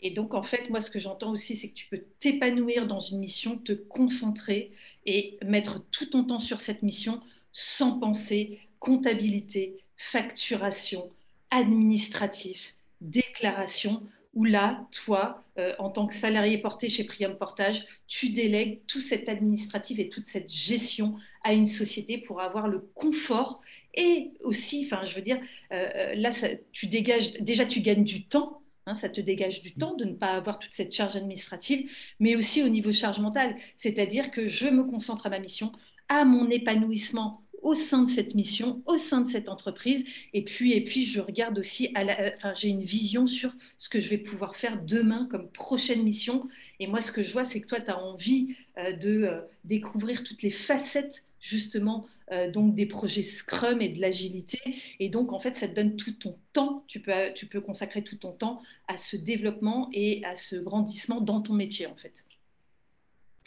Et 0.03 0.11
donc, 0.11 0.33
en 0.33 0.43
fait, 0.43 0.69
moi, 0.69 0.81
ce 0.81 0.91
que 0.91 0.99
j'entends 0.99 1.31
aussi, 1.31 1.55
c'est 1.55 1.69
que 1.69 1.73
tu 1.73 1.87
peux 1.87 2.03
t'épanouir 2.19 2.85
dans 2.85 2.99
une 2.99 3.19
mission, 3.19 3.57
te 3.57 3.71
concentrer 3.71 4.71
et 5.05 5.37
mettre 5.43 5.81
tout 5.91 6.05
ton 6.07 6.25
temps 6.25 6.39
sur 6.39 6.61
cette 6.61 6.83
mission 6.83 7.21
sans 7.51 7.99
penser 7.99 8.59
comptabilité, 8.79 9.77
facturation, 9.95 11.09
administratif, 11.49 12.75
déclaration 12.99 14.03
où 14.33 14.45
là, 14.45 14.87
toi, 14.91 15.43
euh, 15.59 15.73
en 15.77 15.89
tant 15.89 16.07
que 16.07 16.15
salarié 16.15 16.57
porté 16.57 16.89
chez 16.89 17.03
Prium 17.03 17.37
Portage, 17.37 17.85
tu 18.07 18.29
délègues 18.29 18.81
tout 18.87 18.99
cet 18.99 19.29
administratif 19.29 19.99
et 19.99 20.09
toute 20.09 20.25
cette 20.25 20.51
gestion 20.51 21.15
à 21.43 21.53
une 21.53 21.67
société 21.67 22.17
pour 22.17 22.41
avoir 22.41 22.67
le 22.67 22.79
confort 22.95 23.61
et 23.93 24.31
aussi, 24.41 24.85
enfin, 24.85 25.03
je 25.05 25.15
veux 25.15 25.21
dire, 25.21 25.39
euh, 25.71 25.87
euh, 25.95 26.15
là, 26.15 26.31
tu 26.71 26.87
dégages, 26.87 27.33
déjà, 27.33 27.65
tu 27.65 27.81
gagnes 27.81 28.03
du 28.03 28.25
temps. 28.25 28.62
Hein, 28.85 28.95
ça 28.95 29.07
te 29.07 29.21
dégage 29.21 29.61
du 29.61 29.73
temps 29.73 29.95
de 29.95 30.03
ne 30.03 30.13
pas 30.13 30.31
avoir 30.31 30.59
toute 30.59 30.73
cette 30.73 30.93
charge 30.93 31.15
administrative, 31.15 31.89
mais 32.19 32.35
aussi 32.35 32.61
au 32.63 32.67
niveau 32.67 32.91
charge 32.91 33.19
mentale, 33.19 33.55
c'est-à-dire 33.77 34.29
que 34.29 34.47
je 34.47 34.67
me 34.67 34.83
concentre 34.83 35.25
à 35.25 35.29
ma 35.29 35.39
mission, 35.39 35.71
à 36.09 36.25
mon 36.25 36.49
épanouissement 36.49 37.43
au 37.61 37.75
sein 37.75 38.03
de 38.03 38.09
cette 38.09 38.35
mission, 38.35 38.83
au 38.85 38.97
sein 38.97 39.21
de 39.21 39.27
cette 39.27 39.49
entreprise. 39.49 40.05
Et 40.33 40.43
puis, 40.43 40.73
et 40.73 40.83
puis 40.83 41.03
je 41.03 41.21
regarde 41.21 41.57
aussi, 41.57 41.91
à 41.95 42.03
la, 42.03 42.33
enfin, 42.35 42.53
j'ai 42.53 42.67
une 42.67 42.83
vision 42.83 43.25
sur 43.25 43.55
ce 43.77 43.89
que 43.89 43.99
je 43.99 44.09
vais 44.09 44.17
pouvoir 44.17 44.55
faire 44.55 44.81
demain 44.83 45.27
comme 45.31 45.49
prochaine 45.49 46.03
mission. 46.03 46.45
Et 46.79 46.87
moi, 46.87 47.01
ce 47.01 47.11
que 47.11 47.23
je 47.23 47.31
vois, 47.31 47.45
c'est 47.45 47.61
que 47.61 47.67
toi, 47.67 47.79
tu 47.79 47.89
as 47.89 48.03
envie 48.03 48.55
euh, 48.77 48.91
de 48.91 49.23
euh, 49.23 49.41
découvrir 49.63 50.23
toutes 50.23 50.43
les 50.43 50.49
facettes 50.49 51.23
justement 51.43 52.07
euh, 52.31 52.49
donc 52.49 52.73
des 52.73 52.87
projets 52.87 53.21
Scrum 53.21 53.81
et 53.81 53.89
de 53.89 54.01
l'agilité. 54.01 54.59
Et 54.99 55.09
donc, 55.09 55.33
en 55.33 55.39
fait, 55.39 55.55
ça 55.55 55.67
te 55.67 55.75
donne 55.75 55.95
tout 55.95 56.13
ton 56.13 56.39
temps. 56.53 56.83
Tu 56.87 56.99
peux, 56.99 57.11
tu 57.35 57.45
peux 57.45 57.61
consacrer 57.61 58.03
tout 58.03 58.15
ton 58.15 58.31
temps 58.31 58.61
à 58.87 58.97
ce 58.97 59.17
développement 59.17 59.89
et 59.93 60.23
à 60.25 60.35
ce 60.35 60.55
grandissement 60.55 61.21
dans 61.21 61.41
ton 61.41 61.53
métier, 61.53 61.85
en 61.85 61.95
fait. 61.95 62.25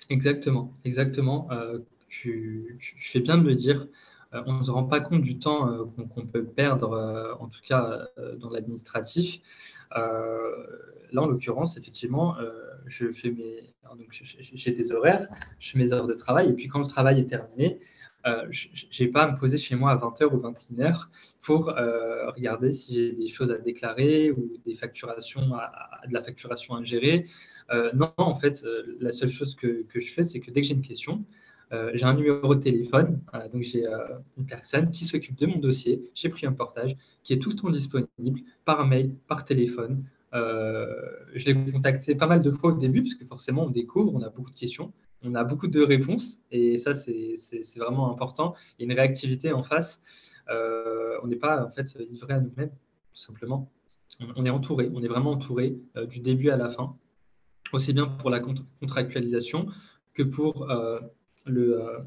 Exactement, 0.09 0.73
exactement 0.85 1.49
tu, 2.09 2.79
fais 2.99 3.21
bien 3.21 3.39
de 3.39 3.47
le 3.47 3.55
dire. 3.55 3.87
Euh, 4.35 4.43
on 4.47 4.55
ne 4.55 4.65
se 4.65 4.71
rend 4.71 4.85
pas 4.85 5.01
compte 5.01 5.23
du 5.23 5.39
temps 5.39 5.71
euh, 5.71 5.85
qu'on 6.15 6.27
peut 6.27 6.45
perdre, 6.45 6.93
euh, 6.93 7.35
en 7.39 7.49
tout 7.49 7.61
cas 7.67 8.07
dans 8.39 8.51
l'administratif. 8.51 9.41
là, 9.93 11.23
en 11.23 11.27
l'occurrence, 11.27 11.77
effectivement, 11.77 12.37
je 12.87 13.13
fais 13.13 13.31
mes, 13.31 13.75
j'ai 14.41 14.73
des 14.73 14.93
horaires, 14.93 15.27
je 15.59 15.71
fais 15.71 15.79
mes 15.79 15.93
heures 15.93 16.07
de 16.07 16.15
travail, 16.15 16.51
et 16.51 16.53
puis 16.53 16.69
quand 16.69 16.81
le 16.81 16.87
travail 16.87 17.21
est 17.21 17.27
terminé, 17.27 17.79
je 18.51 18.69
n'ai 19.01 19.09
pas 19.09 19.23
à 19.23 19.33
me 19.33 19.39
poser 19.39 19.57
chez 19.57 19.77
moi 19.77 19.93
à 19.93 19.97
20h 19.97 20.25
ou 20.33 20.39
21h 20.39 21.07
pour 21.43 21.67
regarder 21.67 22.73
si 22.73 22.95
j'ai 22.95 23.13
des 23.13 23.29
choses 23.29 23.51
à 23.53 23.59
déclarer 23.59 24.33
ou 24.33 24.53
des 24.67 24.75
facturations 24.75 25.43
de 25.43 26.13
la 26.13 26.23
facturation 26.23 26.75
à 26.75 26.83
gérer. 26.83 27.27
Non, 27.95 28.13
en 28.17 28.35
fait, 28.35 28.65
la 29.01 29.13
seule 29.13 29.29
chose 29.29 29.55
que, 29.55 29.85
je 29.95 30.13
fais, 30.13 30.23
c'est 30.23 30.41
que 30.41 30.51
dès 30.51 30.61
que 30.61 30.67
j'ai 30.67 30.75
une 30.75 30.83
question, 30.83 31.25
euh, 31.73 31.91
j'ai 31.95 32.05
un 32.05 32.15
numéro 32.15 32.55
de 32.55 32.61
téléphone, 32.61 33.21
donc 33.53 33.63
j'ai 33.63 33.87
euh, 33.87 33.99
une 34.39 34.47
personne 34.47 34.91
qui 34.91 35.05
s'occupe 35.05 35.37
de 35.37 35.47
mon 35.47 35.59
dossier, 35.59 36.11
j'ai 36.15 36.29
pris 36.29 36.47
un 36.47 36.53
portage, 36.53 36.97
qui 37.25 37.33
est 37.33 37.39
tout 37.39 37.51
le 37.51 37.57
temps 37.57 37.71
disponible 37.71 38.41
par 38.65 38.87
mail, 38.87 39.15
par 39.27 39.45
téléphone. 39.45 40.05
Euh, 40.35 40.87
je 41.35 41.47
l'ai 41.47 41.73
contacté 41.73 42.15
pas 42.15 42.27
mal 42.27 42.43
de 42.43 42.51
fois 42.51 42.73
au 42.73 42.77
début, 42.77 43.03
parce 43.03 43.15
que 43.15 43.25
forcément 43.25 43.65
on 43.65 43.71
découvre, 43.71 44.15
on 44.15 44.23
a 44.23 44.29
beaucoup 44.29 44.51
de 44.51 44.59
questions, 44.59 44.93
on 45.23 45.35
a 45.35 45.43
beaucoup 45.43 45.67
de 45.67 45.81
réponses, 45.81 46.39
et 46.53 46.79
ça 46.79 46.95
c'est 46.95 47.35
vraiment 47.77 48.13
important. 48.13 48.55
Une 48.79 48.93
réactivité 48.93 49.53
en 49.53 49.65
face. 49.65 50.01
on 50.49 51.27
n'est 51.27 51.37
pas 51.37 51.65
en 51.65 51.71
fait 51.71 51.97
livré 52.11 52.35
à 52.35 52.41
nous-mêmes, 52.41 52.71
tout 52.71 53.21
simplement. 53.21 53.73
On, 54.37 54.47
est 54.47 54.51
entouré, 54.51 54.89
on 54.95 55.03
est 55.03 55.09
vraiment 55.09 55.33
entouré 55.33 55.77
du 56.09 56.21
début 56.21 56.51
à 56.51 56.57
la 56.57 56.71
fin, 56.71 56.97
aussi 57.73 57.93
bien 57.93 58.07
pour 58.07 58.31
la 58.31 58.41
contractualisation 58.41 59.67
que 60.15 60.23
pour 60.23 60.67
le, 61.47 61.81
euh, 61.81 61.99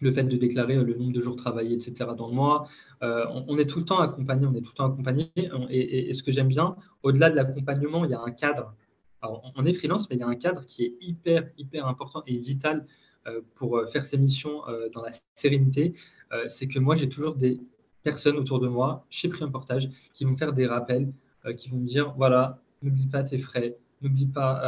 le 0.00 0.10
fait 0.10 0.24
de 0.24 0.36
déclarer 0.36 0.76
le 0.76 0.94
nombre 0.94 1.12
de 1.12 1.20
jours 1.20 1.36
travaillés, 1.36 1.74
etc. 1.74 2.10
dans 2.16 2.28
le 2.28 2.34
mois. 2.34 2.68
Euh, 3.02 3.24
on, 3.46 3.56
est 3.58 3.66
tout 3.66 3.78
le 3.78 3.84
temps 3.84 4.00
accompagné, 4.00 4.46
on 4.46 4.54
est 4.54 4.60
tout 4.60 4.72
le 4.72 4.76
temps 4.76 4.92
accompagné. 4.92 5.30
Et, 5.70 6.12
ce 6.12 6.22
que 6.22 6.32
j'aime 6.32 6.48
bien, 6.48 6.76
au-delà 7.02 7.30
de 7.30 7.36
l'accompagnement, 7.36 8.04
il 8.04 8.10
y 8.10 8.14
a 8.14 8.20
un 8.20 8.30
cadre. 8.30 8.74
on 9.22 9.64
est 9.64 9.72
freelance, 9.72 10.10
mais 10.10 10.16
il 10.16 10.20
y 10.20 10.22
a 10.22 10.28
un 10.28 10.34
cadre 10.34 10.64
qui 10.66 10.84
est 10.84 10.94
hyper, 11.00 11.48
hyper 11.56 11.86
important 11.86 12.22
et 12.26 12.36
vital 12.38 12.86
euh, 13.26 13.40
pour 13.54 13.80
faire 13.88 14.04
ces 14.04 14.18
missions 14.18 14.62
dans 14.92 15.02
la 15.02 15.10
sérénité. 15.34 15.94
C'est 16.48 16.66
que 16.66 16.78
moi, 16.80 16.96
j'ai 16.96 17.08
toujours 17.08 17.36
des 17.36 17.60
personnes 18.02 18.36
autour 18.36 18.58
de 18.58 18.68
moi, 18.68 19.06
chez 19.08 19.28
Prix 19.28 19.48
Portage, 19.50 19.88
qui 20.12 20.24
vont 20.24 20.36
faire 20.36 20.52
des 20.52 20.66
rappels, 20.66 21.12
qui 21.56 21.68
vont 21.68 21.78
me 21.78 21.86
dire, 21.86 22.12
voilà, 22.16 22.60
n'oublie 22.82 23.06
pas 23.06 23.22
tes 23.22 23.38
frais, 23.38 23.78
n'oublie 24.02 24.26
pas 24.26 24.62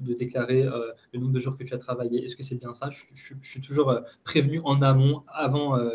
de 0.00 0.14
déclarer 0.14 0.62
euh, 0.62 0.92
le 1.12 1.20
nombre 1.20 1.32
de 1.32 1.38
jours 1.38 1.56
que 1.56 1.64
tu 1.64 1.74
as 1.74 1.78
travaillé. 1.78 2.24
Est-ce 2.24 2.36
que 2.36 2.42
c'est 2.42 2.54
bien 2.54 2.74
ça? 2.74 2.90
Je, 2.90 3.34
suis 3.42 3.60
toujours 3.60 3.90
euh, 3.90 4.00
prévenu 4.24 4.60
en 4.64 4.82
amont, 4.82 5.24
avant, 5.28 5.76
euh, 5.76 5.90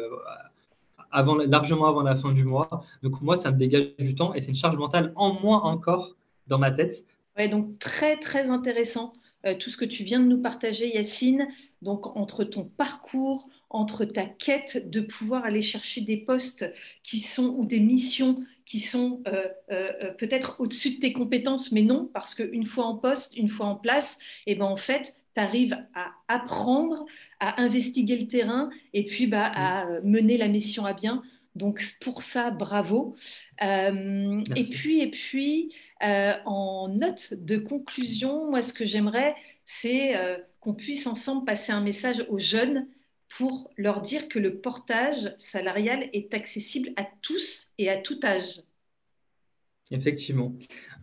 avant, 1.11 1.35
largement 1.35 1.87
avant 1.87 2.01
la 2.01 2.15
fin 2.15 2.31
du 2.31 2.43
mois. 2.43 2.83
Donc 3.03 3.21
moi, 3.21 3.35
ça 3.35 3.51
me 3.51 3.57
dégage 3.57 3.95
du 3.99 4.15
temps 4.15 4.33
et 4.33 4.41
c'est 4.41 4.49
une 4.49 4.55
charge 4.55 4.77
mentale 4.77 5.11
en 5.15 5.33
moins 5.33 5.61
encore 5.61 6.15
dans 6.47 6.59
ma 6.59 6.71
tête 6.71 7.05
Ouais, 7.37 7.47
donc 7.47 7.77
très 7.77 8.17
très 8.17 8.49
intéressant 8.49 9.13
tout 9.59 9.69
ce 9.69 9.77
que 9.77 9.85
tu 9.85 10.03
viens 10.03 10.19
de 10.19 10.25
nous 10.25 10.41
partager, 10.41 10.93
Yacine. 10.95 11.47
Donc 11.83 12.17
entre 12.17 12.43
ton 12.43 12.63
parcours, 12.63 13.47
entre 13.69 14.03
ta 14.03 14.25
quête 14.25 14.89
de 14.89 15.01
pouvoir 15.01 15.45
aller 15.45 15.61
chercher 15.61 16.01
des 16.01 16.17
postes 16.17 16.65
qui 17.03 17.19
sont 17.19 17.53
ou 17.55 17.63
des 17.63 17.79
missions 17.79 18.43
qui 18.67 18.81
sont 18.81 19.23
euh, 19.27 19.47
euh, 19.71 19.91
euh, 20.03 20.11
peut-être 20.11 20.57
au-dessus 20.59 20.95
de 20.95 20.99
tes 20.99 21.13
compétences, 21.13 21.71
mais 21.71 21.83
non, 21.83 22.09
parce 22.13 22.35
qu'une 22.35 22.65
fois 22.65 22.85
en 22.85 22.97
poste, 22.97 23.37
une 23.37 23.47
fois 23.47 23.65
en 23.65 23.75
place, 23.75 24.19
et 24.45 24.51
eh 24.51 24.55
ben 24.55 24.65
en 24.65 24.75
fait, 24.75 25.15
tu 25.33 25.41
arrives 25.41 25.77
à 25.95 26.11
apprendre, 26.27 27.05
à 27.39 27.61
investiguer 27.61 28.17
le 28.17 28.27
terrain 28.27 28.69
et 28.93 29.05
puis 29.05 29.25
bah, 29.25 29.49
à 29.55 29.85
mener 30.03 30.37
la 30.37 30.49
mission 30.49 30.85
à 30.85 30.93
bien. 30.93 31.23
Donc 31.55 31.81
pour 32.01 32.23
ça, 32.23 32.51
bravo. 32.51 33.15
et 33.61 34.63
puis, 34.69 34.99
et 34.99 35.09
puis 35.09 35.73
en 36.01 36.89
note 36.89 37.33
de 37.35 37.57
conclusion, 37.57 38.49
moi, 38.49 38.61
ce 38.61 38.73
que 38.73 38.85
j'aimerais, 38.85 39.35
c'est 39.63 40.13
qu'on 40.59 40.73
puisse 40.73 41.07
ensemble 41.07 41.45
passer 41.45 41.71
un 41.71 41.81
message 41.81 42.25
aux 42.29 42.37
jeunes 42.37 42.87
pour 43.29 43.71
leur 43.77 44.01
dire 44.01 44.27
que 44.27 44.39
le 44.39 44.59
portage 44.59 45.33
salarial 45.37 46.09
est 46.13 46.33
accessible 46.33 46.89
à 46.95 47.05
tous 47.21 47.71
et 47.77 47.89
à 47.89 47.97
tout 47.97 48.19
âge. 48.23 48.61
Effectivement, 49.91 50.53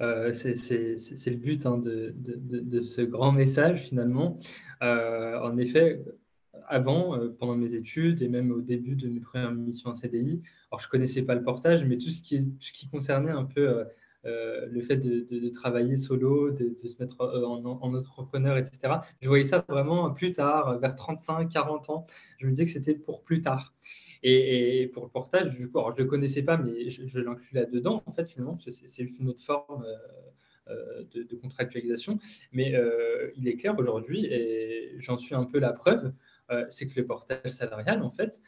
euh, 0.03 0.33
c'est 0.35 0.51
le 0.53 1.37
but 1.37 1.65
hein, 1.65 1.79
de, 1.79 2.81
ce 2.81 3.01
grand 3.01 3.33
message 3.33 3.83
finalement. 3.85 4.39
Euh, 4.83 5.41
en 5.41 5.57
effet, 5.57 6.03
avant, 6.69 7.17
euh, 7.17 7.29
pendant 7.39 7.57
mes 7.57 7.75
études 7.75 8.21
et 8.21 8.29
même 8.29 8.51
au 8.53 8.61
début 8.61 8.95
de 8.95 9.09
mes 9.09 9.21
premières 9.21 9.53
missions 9.53 9.91
en 9.91 9.95
CDI, 9.95 10.43
alors 10.71 10.81
je 10.81 10.87
ne 10.87 10.91
connaissais 10.91 11.23
pas 11.23 11.35
le 11.35 11.43
portage, 11.43 11.87
mais 11.87 11.97
tout 11.97 12.11
ce 12.11 12.23
qui 12.23 12.89
concernait 12.91 13.31
un 13.31 13.45
peu 13.45 13.85
euh, 14.27 14.67
le 14.71 14.81
fait 14.81 14.97
de, 14.97 15.49
travailler 15.51 15.97
solo, 15.97 16.51
de, 16.51 16.75
se 16.87 16.95
mettre 16.99 17.21
euh, 17.21 17.45
en, 17.45 17.95
entrepreneur, 17.95 18.57
etc. 18.57 18.95
Je 19.21 19.29
voyais 19.29 19.45
ça 19.45 19.65
vraiment 19.69 20.11
plus 20.13 20.33
tard, 20.33 20.79
vers 20.79 20.97
35, 20.97 21.51
40 21.51 21.91
ans. 21.91 22.07
Je 22.39 22.47
me 22.47 22.51
disais 22.51 22.65
que 22.65 22.71
c'était 22.71 22.95
pour 22.95 23.23
plus 23.23 23.43
tard. 23.43 23.75
Et, 24.23 24.91
pour 24.95 25.05
le 25.05 25.11
portage, 25.11 25.55
du 25.59 25.71
coup, 25.71 25.81
je 25.91 25.93
ne 25.93 25.99
le 25.99 26.05
connaissais 26.07 26.43
pas, 26.43 26.57
mais 26.57 26.89
je, 26.89 27.21
l'inclus 27.21 27.55
là-dedans, 27.55 28.03
en 28.07 28.13
fait, 28.13 28.27
finalement, 28.27 28.59
c'est 28.59 29.05
juste 29.05 29.21
une 29.21 29.29
autre 29.29 29.43
forme 29.43 29.85
euh, 30.69 31.05
de, 31.13 31.37
contractualisation. 31.37 32.19
Mais 32.53 32.75
il 33.37 33.47
est 33.47 33.57
clair 33.57 33.79
aujourd'hui, 33.79 34.25
et 34.25 34.97
j'en 35.01 35.19
suis 35.19 35.35
un 35.35 35.45
peu 35.45 35.59
la 35.59 35.75
preuve, 35.75 36.15
c'est 36.71 36.87
que 36.87 36.99
le 36.99 37.07
portage 37.07 37.51
salarial, 37.51 38.03
en 38.03 38.11
fait, 38.11 38.41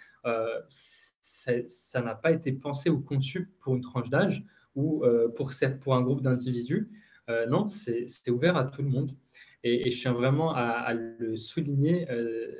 ça 1.18 2.00
n'a 2.00 2.14
pas 2.14 2.32
été 2.32 2.52
pensé 2.52 2.88
ou 2.88 3.00
conçu 3.00 3.50
pour 3.60 3.76
une 3.76 3.82
tranche 3.82 4.08
d'âge 4.08 4.42
ou 4.76 5.04
euh, 5.04 5.28
pour, 5.28 5.50
un 5.94 6.02
groupe 6.02 6.22
d'individus. 6.22 6.88
Euh, 7.28 7.46
non, 7.46 7.66
c'est 7.66 8.30
ouvert 8.30 8.56
à 8.56 8.64
tout 8.64 8.82
le 8.82 8.88
monde. 8.88 9.16
Et, 9.64 9.90
je 9.90 10.00
tiens 10.00 10.12
vraiment 10.12 10.54
à, 10.54 10.94
le 10.94 11.36
souligner, 11.36 12.08
euh, 12.10 12.52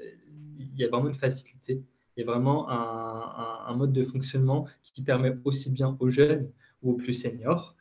il 0.58 0.76
y 0.76 0.84
a 0.84 0.88
vraiment 0.88 1.08
une 1.08 1.14
facilité, 1.14 1.84
il 2.16 2.20
y 2.20 2.22
a 2.24 2.26
vraiment 2.26 2.68
un, 2.68 3.76
mode 3.76 3.92
de 3.92 4.02
fonctionnement 4.02 4.66
qui 4.82 5.02
permet 5.02 5.36
aussi 5.44 5.70
bien 5.70 5.96
aux 6.00 6.08
jeunes 6.08 6.50
ou 6.82 6.92
aux 6.92 6.94
plus 6.94 7.12
seniors 7.12 7.76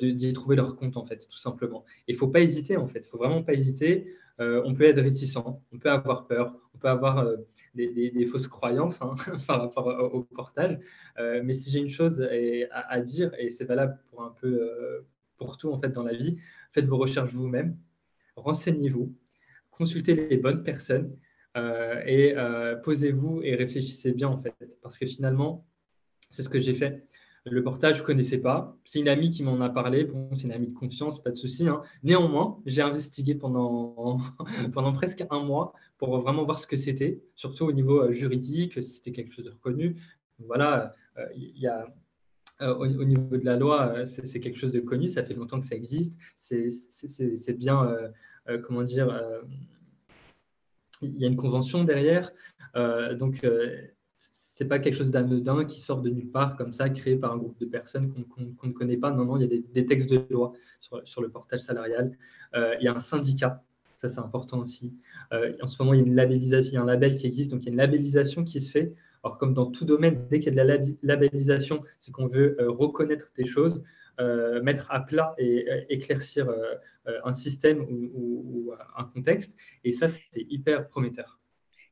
d'y 0.00 0.32
trouver 0.32 0.56
leur 0.56 0.76
compte, 0.76 0.96
en 0.96 1.04
fait, 1.04 1.28
tout 1.28 1.38
simplement. 1.38 1.84
Il 2.08 2.14
ne 2.14 2.18
faut 2.18 2.28
pas 2.28 2.40
hésiter, 2.40 2.76
en 2.76 2.86
fait, 2.86 3.00
il 3.00 3.02
ne 3.02 3.08
faut 3.08 3.18
vraiment 3.18 3.42
pas 3.42 3.54
hésiter. 3.54 4.12
on 4.38 4.74
peut 4.74 4.84
être 4.84 5.00
réticent, 5.00 5.36
on 5.36 5.78
peut 5.78 5.90
avoir 5.90 6.26
peur, 6.26 6.54
on 6.74 6.78
peut 6.78 6.88
avoir 6.88 7.24
des, 7.86 8.26
fausses 8.26 8.48
croyances 8.48 9.02
hein, 9.02 9.14
par 9.46 9.60
rapport 9.60 9.86
au, 10.14 10.22
portage. 10.22 10.78
Euh, 11.18 11.42
mais 11.44 11.52
si 11.52 11.70
j'ai 11.70 11.78
une 11.78 11.88
chose 11.88 12.26
à, 12.70 13.00
dire, 13.00 13.32
et 13.38 13.50
c'est 13.50 13.64
valable 13.64 13.98
pour 14.10 14.22
un 14.22 14.34
peu 14.40 14.48
euh, 14.48 15.06
pour 15.36 15.56
tout 15.56 15.70
en 15.70 15.78
fait 15.78 15.90
dans 15.90 16.02
la 16.02 16.14
vie, 16.14 16.38
faites 16.70 16.86
vos 16.86 16.96
recherches 16.96 17.32
vous-même, 17.32 17.76
renseignez-vous, 18.36 19.14
consultez 19.70 20.14
les 20.14 20.36
bonnes 20.36 20.62
personnes 20.62 21.16
euh, 21.56 22.02
et 22.06 22.34
posez-vous 22.82 23.42
et 23.42 23.54
réfléchissez 23.54 24.12
bien 24.12 24.28
en 24.28 24.38
fait, 24.38 24.78
parce 24.82 24.98
que 24.98 25.06
finalement, 25.06 25.66
c'est 26.30 26.42
ce 26.42 26.48
que 26.48 26.60
j'ai 26.60 26.74
fait. 26.74 27.06
Le 27.50 27.62
portage, 27.62 27.96
je 27.96 28.00
ne 28.02 28.06
connaissais 28.06 28.38
pas. 28.38 28.76
C'est 28.84 29.00
une 29.00 29.08
amie 29.08 29.30
qui 29.30 29.42
m'en 29.42 29.60
a 29.60 29.68
parlé. 29.68 30.04
Bon, 30.04 30.28
c'est 30.36 30.44
une 30.44 30.52
amie 30.52 30.68
de 30.68 30.74
confiance, 30.74 31.22
pas 31.22 31.30
de 31.30 31.36
souci. 31.36 31.68
Hein. 31.68 31.82
Néanmoins, 32.02 32.60
j'ai 32.66 32.82
investigué 32.82 33.34
pendant, 33.34 34.18
pendant 34.72 34.92
presque 34.92 35.24
un 35.30 35.40
mois 35.40 35.72
pour 35.98 36.18
vraiment 36.20 36.44
voir 36.44 36.58
ce 36.58 36.66
que 36.66 36.76
c'était, 36.76 37.20
surtout 37.34 37.64
au 37.64 37.72
niveau 37.72 38.02
euh, 38.02 38.12
juridique, 38.12 38.74
si 38.74 38.90
c'était 38.90 39.12
quelque 39.12 39.32
chose 39.32 39.44
de 39.44 39.50
reconnu. 39.50 39.96
voilà, 40.38 40.94
euh, 41.18 41.26
il 41.34 41.58
y 41.58 41.66
a 41.66 41.92
euh, 42.60 42.74
au, 42.74 42.86
niveau 43.04 43.36
de 43.36 43.44
la 43.44 43.56
loi, 43.56 44.04
c'est 44.04 44.40
quelque 44.40 44.58
chose 44.58 44.72
de 44.72 44.80
connu, 44.80 45.08
ça 45.08 45.22
fait 45.22 45.34
longtemps 45.34 45.60
que 45.60 45.66
ça 45.66 45.76
existe. 45.76 46.18
C'est 46.36 47.56
bien, 47.56 47.96
comment 48.64 48.82
dire, 48.82 49.16
il 51.02 51.16
y 51.16 51.24
a 51.24 51.28
une 51.28 51.36
convention 51.36 51.84
derrière. 51.84 52.32
donc, 52.74 53.46
c'est 54.58 54.64
pas 54.64 54.80
quelque 54.80 54.96
chose 54.96 55.12
d'anodin 55.12 55.64
qui 55.64 55.80
sort 55.80 56.02
de 56.02 56.10
nulle 56.10 56.32
part 56.32 56.56
comme 56.56 56.72
ça, 56.72 56.90
créé 56.90 57.14
par 57.14 57.32
un 57.32 57.36
groupe 57.36 57.56
de 57.60 57.64
personnes 57.64 58.12
qu'on 58.12 58.66
ne 58.66 58.72
connaît 58.72 58.96
pas. 58.96 59.12
Non, 59.12 59.24
non, 59.24 59.36
il 59.36 59.42
y 59.42 59.44
a 59.44 59.60
des, 59.72 59.86
textes 59.86 60.10
de 60.10 60.26
loi 60.30 60.52
sur, 60.80 61.22
le 61.22 61.28
portage 61.28 61.60
salarial. 61.60 62.18
Euh, 62.56 62.74
il 62.80 62.84
y 62.84 62.88
a 62.88 62.92
un 62.92 62.98
syndicat, 62.98 63.62
ça 63.96 64.08
c'est 64.08 64.18
important 64.18 64.58
aussi. 64.58 64.96
Euh, 65.32 65.52
en 65.62 65.68
ce 65.68 65.80
moment, 65.80 65.94
il 65.94 66.00
y 66.00 66.02
a 66.02 66.06
une 66.06 66.16
labellisation, 66.16 66.72
il 66.72 66.74
y 66.74 66.78
a 66.78 66.82
un 66.82 66.86
label 66.86 67.14
qui 67.14 67.28
existe, 67.28 67.52
donc 67.52 67.62
il 67.62 67.66
y 67.66 67.68
a 67.68 67.70
une 67.70 67.78
labellisation 67.78 68.42
qui 68.42 68.60
se 68.60 68.72
fait. 68.72 68.92
Alors 69.22 69.38
comme 69.38 69.54
dans 69.54 69.70
tout 69.70 69.84
domaine, 69.84 70.26
dès 70.28 70.40
qu'il 70.40 70.52
y 70.52 70.58
a 70.58 70.64
de 70.64 70.68
la 70.68 70.80
labellisation, 71.04 71.84
c'est 72.00 72.10
qu'on 72.10 72.26
veut 72.26 72.60
euh, 72.60 72.68
reconnaître 72.68 73.30
des 73.36 73.46
choses, 73.46 73.84
mettre 74.64 74.90
à 74.90 74.98
plat 75.06 75.36
et 75.38 75.64
éclaircir 75.90 76.50
un 77.06 77.32
système 77.32 77.86
ou 77.88 78.72
un 78.96 79.04
contexte. 79.04 79.54
Et 79.84 79.92
ça, 79.92 80.08
c'est 80.08 80.44
hyper 80.50 80.88
prometteur. 80.88 81.37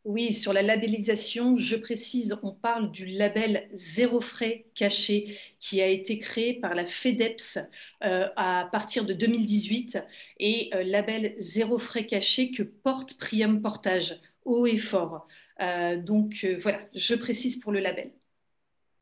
Oui, 0.07 0.33
sur 0.35 0.53
la 0.53 0.63
labellisation, 0.63 1.57
je 1.57 1.75
précise, 1.75 2.39
on 2.45 2.53
parle 2.53 2.93
du 2.93 3.07
label 3.07 3.69
zéro 3.73 4.21
frais 4.21 4.67
caché 4.77 5.37
qui 5.59 5.83
a 5.83 5.89
été 5.89 6.19
créé 6.21 6.55
par 6.55 6.75
la 6.77 6.87
FEDEPS 6.87 7.59
euh, 8.05 8.29
à 8.37 8.69
partir 8.71 9.05
de 9.05 9.13
2018 9.13 9.99
et 10.39 10.71
euh, 10.75 10.85
label 10.85 11.35
zéro 11.39 11.79
frais 11.79 12.07
caché 12.07 12.53
que 12.53 12.63
porte 12.63 13.19
Priam 13.19 13.61
Portage 13.61 14.21
haut 14.45 14.67
et 14.67 14.79
fort. 14.79 15.27
Euh, 15.61 15.97
donc 16.01 16.47
voilà, 16.63 16.79
je 16.95 17.17
précise 17.17 17.59
pour 17.59 17.73
le 17.73 17.81
label. 17.81 18.13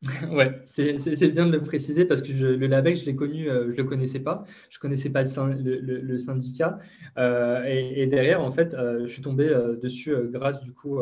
Ouais, 0.31 0.61
c'est 0.67 1.29
bien 1.29 1.47
de 1.47 1.53
le 1.53 1.63
préciser 1.63 2.05
parce 2.05 2.23
que 2.23 2.33
le 2.33 2.67
label, 2.67 2.97
je 2.97 3.05
l'ai 3.05 3.17
connu, 3.17 3.49
euh, 3.49 3.71
je 3.71 3.77
le 3.77 3.85
connaissais 3.85 4.21
pas. 4.21 4.45
Je 4.71 4.79
connaissais 4.79 5.11
pas 5.11 5.23
le, 5.23 6.19
syndicat. 6.19 6.79
Euh, 7.19 7.63
et, 7.65 8.07
derrière, 8.07 8.43
en 8.43 8.51
fait, 8.51 8.75
euh, 8.75 9.07
je 9.07 9.13
suis 9.13 9.23
tombé 9.23 9.49
dessus 9.83 10.15
grâce 10.31 10.61
du 10.61 10.73
coup 10.73 10.99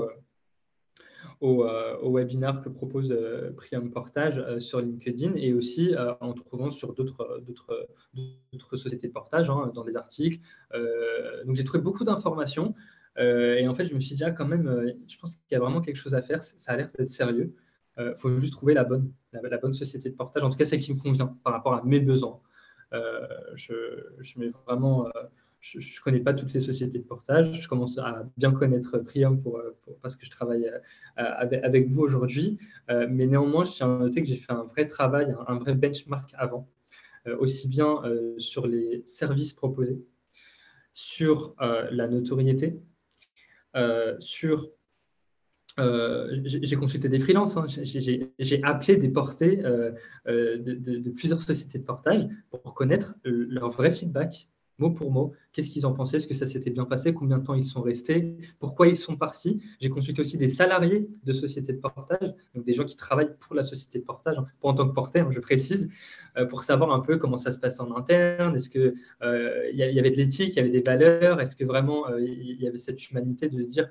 au, 1.41 1.65
au, 1.65 2.13
webinaire 2.13 2.61
que 2.63 2.69
propose 2.69 3.17
Priam 3.57 3.91
Portage 3.91 4.59
sur 4.59 4.81
LinkedIn 4.81 5.35
et 5.35 5.53
aussi 5.53 5.95
en 6.21 6.33
trouvant 6.33 6.71
sur 6.71 6.95
d'autres 6.95 7.89
sociétés 8.77 9.09
de 9.09 9.13
portage 9.13 9.51
hein, 9.51 9.73
dans 9.75 9.85
des 9.85 9.97
articles. 9.97 10.39
donc 11.45 11.57
j'ai 11.57 11.65
trouvé 11.65 11.83
beaucoup 11.83 12.05
d'informations. 12.05 12.75
et 13.19 13.67
en 13.67 13.75
fait, 13.75 13.85
je 13.85 13.95
me 13.95 14.01
suis 14.01 14.15
dit, 14.15 14.25
ah, 14.25 14.31
quand 14.31 14.47
même, 14.47 14.95
je 15.09 15.19
pense 15.19 15.35
qu'il 15.35 15.53
y 15.53 15.55
a 15.57 15.61
vraiment 15.61 15.81
quelque 15.81 15.97
chose 15.97 16.15
à 16.15 16.23
faire. 16.23 16.43
Ça 16.43 16.73
a 16.73 16.77
l'air 16.77 16.91
d'être 16.97 17.11
sérieux. 17.11 17.55
Il 17.99 18.03
euh, 18.03 18.17
faut 18.17 18.35
juste 18.37 18.53
trouver 18.53 18.75
la 18.75 18.85
bonne, 18.85 19.13
la, 19.33 19.59
bonne 19.59 19.75
société 19.75 20.09
de 20.09 20.15
portage. 20.15 20.43
En 20.43 20.51
tout 20.51 20.57
cas, 20.57 20.65
celle 20.65 20.81
qui 20.81 20.95
me 20.95 20.99
convient 20.99 21.37
par 21.45 21.53
rapport 21.53 21.75
à 21.75 21.83
mes 21.85 22.01
besoins. 22.01 22.41
Euh, 22.93 23.27
je, 23.55 23.75
je, 24.21 24.39
mets 24.39 24.51
vraiment, 24.67 25.07
euh, 25.07 25.11
je 25.61 25.79
ne 25.79 26.03
connais 26.03 26.21
pas 26.21 26.33
toutes 26.33 26.53
les 26.55 26.61
sociétés 26.61 26.99
de 26.99 27.05
portage. 27.05 27.61
Je 27.61 27.69
commence 27.69 27.99
à 27.99 28.27
bien 28.39 28.53
connaître 28.53 28.99
Prium 28.99 29.43
pour, 29.43 29.61
parce 30.01 30.17
que 30.17 30.25
je 30.25 30.31
travaille 30.31 30.71
avec, 31.17 31.89
vous 31.89 32.03
aujourd'hui. 32.03 32.59
mais 32.89 33.27
néanmoins, 33.27 33.65
je 33.65 33.73
tiens 33.73 33.95
à 33.95 33.99
noter 33.99 34.23
que 34.23 34.29
j'ai 34.29 34.37
fait 34.37 34.53
un 34.53 34.65
vrai 34.65 34.87
travail, 34.87 35.35
un, 35.47 35.59
vrai 35.59 35.75
benchmark 35.75 36.33
avant, 36.37 36.69
aussi 37.39 37.69
bien 37.69 38.03
sur 38.39 38.67
les 38.67 39.05
services 39.07 39.53
proposés, 39.53 40.03
sur 40.93 41.55
la 41.59 42.09
notoriété, 42.09 42.81
sur 44.19 44.71
euh, 45.79 46.37
j'ai 46.45 46.77
consulté 46.77 47.09
des 47.09 47.19
freelances, 47.19 47.57
hein. 47.57 47.65
j'ai 47.67 48.63
appelé 48.63 48.97
des 48.97 49.09
portées 49.09 49.65
euh, 49.65 49.93
euh, 50.27 50.59
de, 50.59 51.11
plusieurs 51.11 51.41
sociétés 51.41 51.79
de 51.79 51.85
portage 51.85 52.29
pour 52.51 52.75
connaître 52.75 53.15
leur 53.25 53.71
vrai 53.71 53.91
feedback 53.91 54.49
mot 54.83 54.91
pour 54.91 55.11
mot, 55.13 55.33
qu'est-ce 55.53 55.71
qu'ils 55.71 55.87
en 55.87 55.93
pensaient, 55.93 56.19
est-ce 56.19 56.27
que 56.27 56.35
ça 56.35 56.47
s'était 56.47 56.71
bien 56.71 56.85
passé, 56.85 57.15
combien 57.15 57.39
de 57.39 57.45
temps 57.45 57.55
ils 57.55 57.65
sont 57.65 57.83
restés, 57.83 58.37
pourquoi 58.59 58.89
ils 58.89 58.97
sont 58.97 59.17
partis. 59.17 59.63
J'ai 59.81 59.89
consulté 59.89 60.21
aussi 60.21 60.37
des 60.37 60.49
salariés 60.49 61.09
de 61.25 61.33
sociétés 61.33 61.73
de 61.73 61.79
portage, 61.79 62.35
donc 62.55 62.65
des 62.65 62.73
gens 62.73 62.85
qui 62.85 62.97
travaillent 62.97 63.35
pour 63.39 63.55
la 63.55 63.63
société 63.63 63.99
de 64.01 64.05
portage, 64.05 64.37
hein, 64.39 64.45
pas 64.61 64.69
en 64.69 64.75
tant 64.75 64.89
que 64.89 64.95
porteur, 64.95 65.31
je 65.31 65.41
précise, 65.41 65.89
euh, 66.37 66.47
pour 66.47 66.65
savoir 66.65 66.93
un 66.93 67.01
peu 67.01 67.17
comment 67.17 67.39
ça 67.39 67.53
se 67.53 67.59
passe 67.59 67.81
en 67.81 67.95
interne, 67.97 68.57
est-ce 68.57 68.69
qu'il 68.69 68.95
euh, 69.23 69.71
y, 69.73 69.79
y 69.79 69.99
avait 69.99 70.11
de 70.11 70.17
l'éthique, 70.17 70.55
il 70.55 70.57
y 70.57 70.61
avait 70.61 70.71
des 70.71 70.83
valeurs, 70.83 71.41
est-ce 71.41 71.55
que 71.55 71.65
vraiment 71.65 72.09
euh, 72.09 72.21
il 72.21 72.61
y 72.61 72.67
avait 72.67 72.79
cette 72.79 73.11
humanité 73.11 73.49
de 73.49 73.63
se 73.63 73.71
dire 73.71 73.89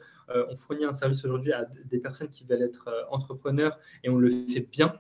on 0.50 0.56
fournit 0.56 0.86
un 0.86 0.94
service 0.94 1.26
aujourd'hui 1.26 1.52
à 1.52 1.68
des 1.90 2.00
personnes 2.00 2.30
qui 2.30 2.46
veulent 2.46 2.62
être 2.62 2.90
entrepreneurs 3.12 3.78
et 4.04 4.10
on 4.10 4.18
le 4.18 4.30
fait 4.30 4.66
bien 4.72 4.94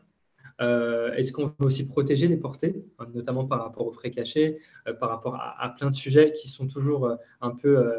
Est-ce 0.61 1.31
qu'on 1.31 1.47
veut 1.47 1.65
aussi 1.65 1.85
protéger 1.85 2.27
les 2.27 2.37
portées, 2.37 2.85
notamment 3.13 3.45
par 3.45 3.63
rapport 3.63 3.87
aux 3.87 3.91
frais 3.91 4.11
cachés, 4.11 4.57
par 4.99 5.09
rapport 5.09 5.35
à, 5.35 5.73
plein 5.77 5.89
de 5.89 5.95
sujets 5.95 6.33
qui 6.33 6.49
sont 6.49 6.67
toujours 6.67 7.17
un 7.41 7.51
peu 7.51 7.91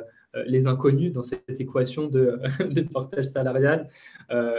les 0.46 0.66
inconnus 0.66 1.12
dans 1.12 1.22
cette 1.22 1.60
équation 1.60 2.06
de, 2.06 2.40
portage 2.92 3.26
salarial. 3.26 3.88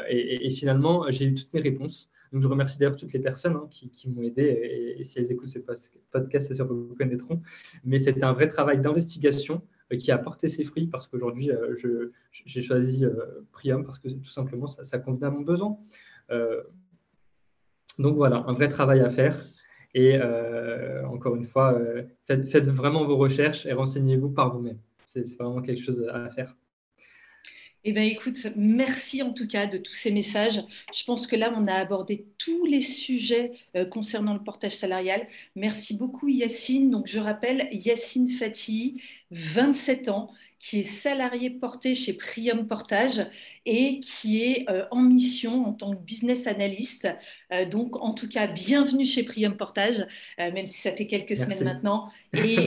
et, 0.10 0.49
finalement, 0.49 1.06
j'ai 1.10 1.26
eu 1.26 1.34
toutes 1.34 1.54
mes 1.54 1.62
réponses. 1.62 2.10
Donc, 2.34 2.41
je 2.41 2.47
remercie 2.47 2.80
d'ailleurs 2.80 2.95
toutes 2.95 3.14
les 3.14 3.20
personnes 3.20 3.56
hein, 3.56 3.68
qui, 3.70 4.10
m'ont 4.10 4.24
aidé. 4.24 4.95
Et, 4.97 5.04
si 5.04 5.20
elles 5.20 5.32
écoutent 5.32 5.49
ce 5.49 5.60
podcast, 5.60 6.47
c'est 6.47 6.56
sûr 6.56 6.68
que 6.68 6.74
vous 6.74 6.95
connaîtront. 6.95 7.41
Mais 7.86 7.99
c'était 7.99 8.24
un 8.24 8.34
vrai 8.34 8.47
travail 8.47 8.82
d'investigation 8.82 9.62
euh, 9.91 9.97
qui 9.97 10.12
a 10.12 10.18
porté 10.18 10.49
ses 10.49 10.64
fruits 10.64 10.88
parce 10.88 11.08
qu'aujourd'hui, 11.08 11.51
euh, 11.51 12.10
j'ai 12.32 12.62
choisi 12.62 13.06
euh, 13.06 13.45
Priam 13.51 13.86
parce 13.86 13.99
que 13.99 14.10
tout 14.10 14.26
simplement, 14.26 14.66
ça, 14.66 14.97
convenait 14.97 15.28
à 15.28 15.32
mon 15.32 15.41
besoin. 15.41 15.78
Donc 18.00 18.16
voilà, 18.16 18.44
un 18.48 18.54
vrai 18.54 18.70
travail 18.70 19.02
à 19.02 19.10
faire. 19.10 19.46
Et 19.96 20.20
encore 21.06 21.36
une 21.36 21.46
fois, 21.46 21.78
faites, 22.26 22.68
vraiment 22.68 23.06
vos 23.06 23.18
recherches 23.18 23.66
et 23.66 23.74
renseignez-vous 23.74 24.32
par 24.32 24.56
vous-même. 24.56 24.80
C'est 25.06 25.24
vraiment 25.38 25.62
quelque 25.62 25.84
chose 25.84 26.08
à 26.12 26.30
faire. 26.32 26.56
Eh 27.86 27.91
bien, 27.91 28.04
écoute, 28.04 28.48
merci 28.56 29.22
en 29.22 29.34
tout 29.34 29.46
cas 29.46 29.68
de 29.68 29.78
tous 29.78 29.94
ces 29.94 30.10
messages. 30.10 30.64
Je 30.94 31.04
pense 31.04 31.28
que 31.28 31.36
là, 31.36 31.54
on 31.54 31.66
a 31.66 31.74
abordé 31.74 32.28
tous 32.38 32.66
les 32.66 32.82
sujets 32.82 33.52
euh, 33.76 33.84
concernant 33.84 34.34
le 34.34 34.39
portage 34.41 34.72
salarial. 34.72 35.28
Merci 35.58 35.98
beaucoup, 35.98 36.30
Yacine. 36.30 36.89
Donc, 36.89 37.08
je 37.08 37.20
rappelle, 37.20 37.68
Yacine 37.74 38.30
Fatih, 38.30 39.02
27 39.32 40.08
ans, 40.08 40.32
qui 40.64 40.80
est 40.80 40.84
salarié 40.84 41.49
porté 41.49 41.93
chez 41.93 42.14
Prium 42.14 42.68
Portage 42.68 43.28
et 43.66 43.99
qui 43.99 44.45
est 44.45 44.70
euh, 44.70 44.86
en 44.91 45.01
mission 45.01 45.66
en 45.66 45.74
tant 45.74 45.93
que 45.93 46.01
business 46.01 46.47
analyst. 46.47 47.05
Euh, 47.51 47.66
donc, 47.66 48.01
en 48.01 48.14
tout 48.14 48.30
cas, 48.30 48.47
bienvenue 48.47 49.03
chez 49.03 49.24
Prium 49.24 49.57
Portage, 49.57 50.07
même 50.38 50.66
si 50.66 50.80
ça 50.80 50.93
fait 50.93 51.05
quelques 51.05 51.36
semaines 51.36 51.66
maintenant. 51.66 52.09
Et 52.34 52.57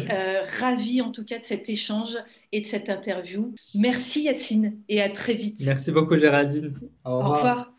ravi 0.59 1.01
en 1.01 1.11
tout 1.11 1.25
cas 1.25 1.39
de 1.39 1.45
cet 1.45 1.71
échange 1.71 2.19
et 2.53 2.61
de 2.61 2.67
cette 2.67 2.91
interview. 2.91 3.55
Merci 3.75 4.25
Yacine 4.25 4.79
et 4.91 5.01
à 5.01 5.09
très 5.09 5.33
vite. 5.33 5.63
Merci 5.65 5.91
beaucoup 5.91 6.19
Géraldine. 6.19 6.75
Au 7.05 7.17
revoir. 7.17 7.31
Au 7.31 7.35
revoir. 7.37 7.73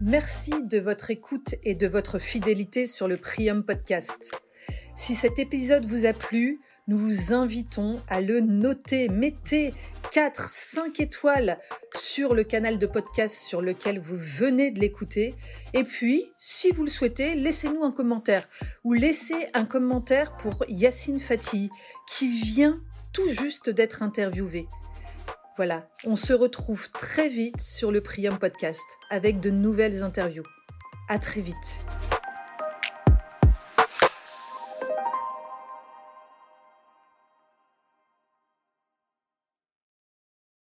Merci 0.00 0.52
de 0.62 0.78
votre 0.78 1.10
écoute 1.10 1.56
et 1.64 1.74
de 1.74 1.88
votre 1.88 2.20
fidélité 2.20 2.86
sur 2.86 3.08
le 3.08 3.16
Prium 3.16 3.64
Podcast. 3.64 4.32
Si 4.94 5.16
cet 5.16 5.40
épisode 5.40 5.84
vous 5.86 6.06
a 6.06 6.12
plu, 6.12 6.60
nous 6.88 6.98
vous 6.98 7.32
invitons 7.32 8.00
à 8.08 8.20
le 8.20 8.40
noter. 8.40 9.08
Mettez 9.08 9.72
4, 10.10 10.48
5 10.48 11.00
étoiles 11.00 11.58
sur 11.94 12.34
le 12.34 12.42
canal 12.42 12.78
de 12.78 12.86
podcast 12.86 13.36
sur 13.36 13.62
lequel 13.62 14.00
vous 14.00 14.16
venez 14.16 14.70
de 14.70 14.80
l'écouter. 14.80 15.34
Et 15.74 15.84
puis, 15.84 16.32
si 16.38 16.70
vous 16.70 16.82
le 16.82 16.90
souhaitez, 16.90 17.34
laissez-nous 17.34 17.84
un 17.84 17.92
commentaire 17.92 18.48
ou 18.84 18.94
laissez 18.94 19.48
un 19.54 19.66
commentaire 19.66 20.34
pour 20.36 20.64
Yacine 20.68 21.20
Fatih 21.20 21.70
qui 22.08 22.28
vient 22.28 22.80
tout 23.12 23.28
juste 23.28 23.70
d'être 23.70 24.02
interviewé. 24.02 24.66
Voilà, 25.56 25.88
on 26.04 26.16
se 26.16 26.32
retrouve 26.32 26.88
très 26.90 27.28
vite 27.28 27.60
sur 27.60 27.92
le 27.92 28.00
Prium 28.00 28.38
Podcast 28.38 28.84
avec 29.10 29.40
de 29.40 29.50
nouvelles 29.50 30.02
interviews. 30.02 30.44
À 31.08 31.18
très 31.18 31.40
vite. 31.40 31.80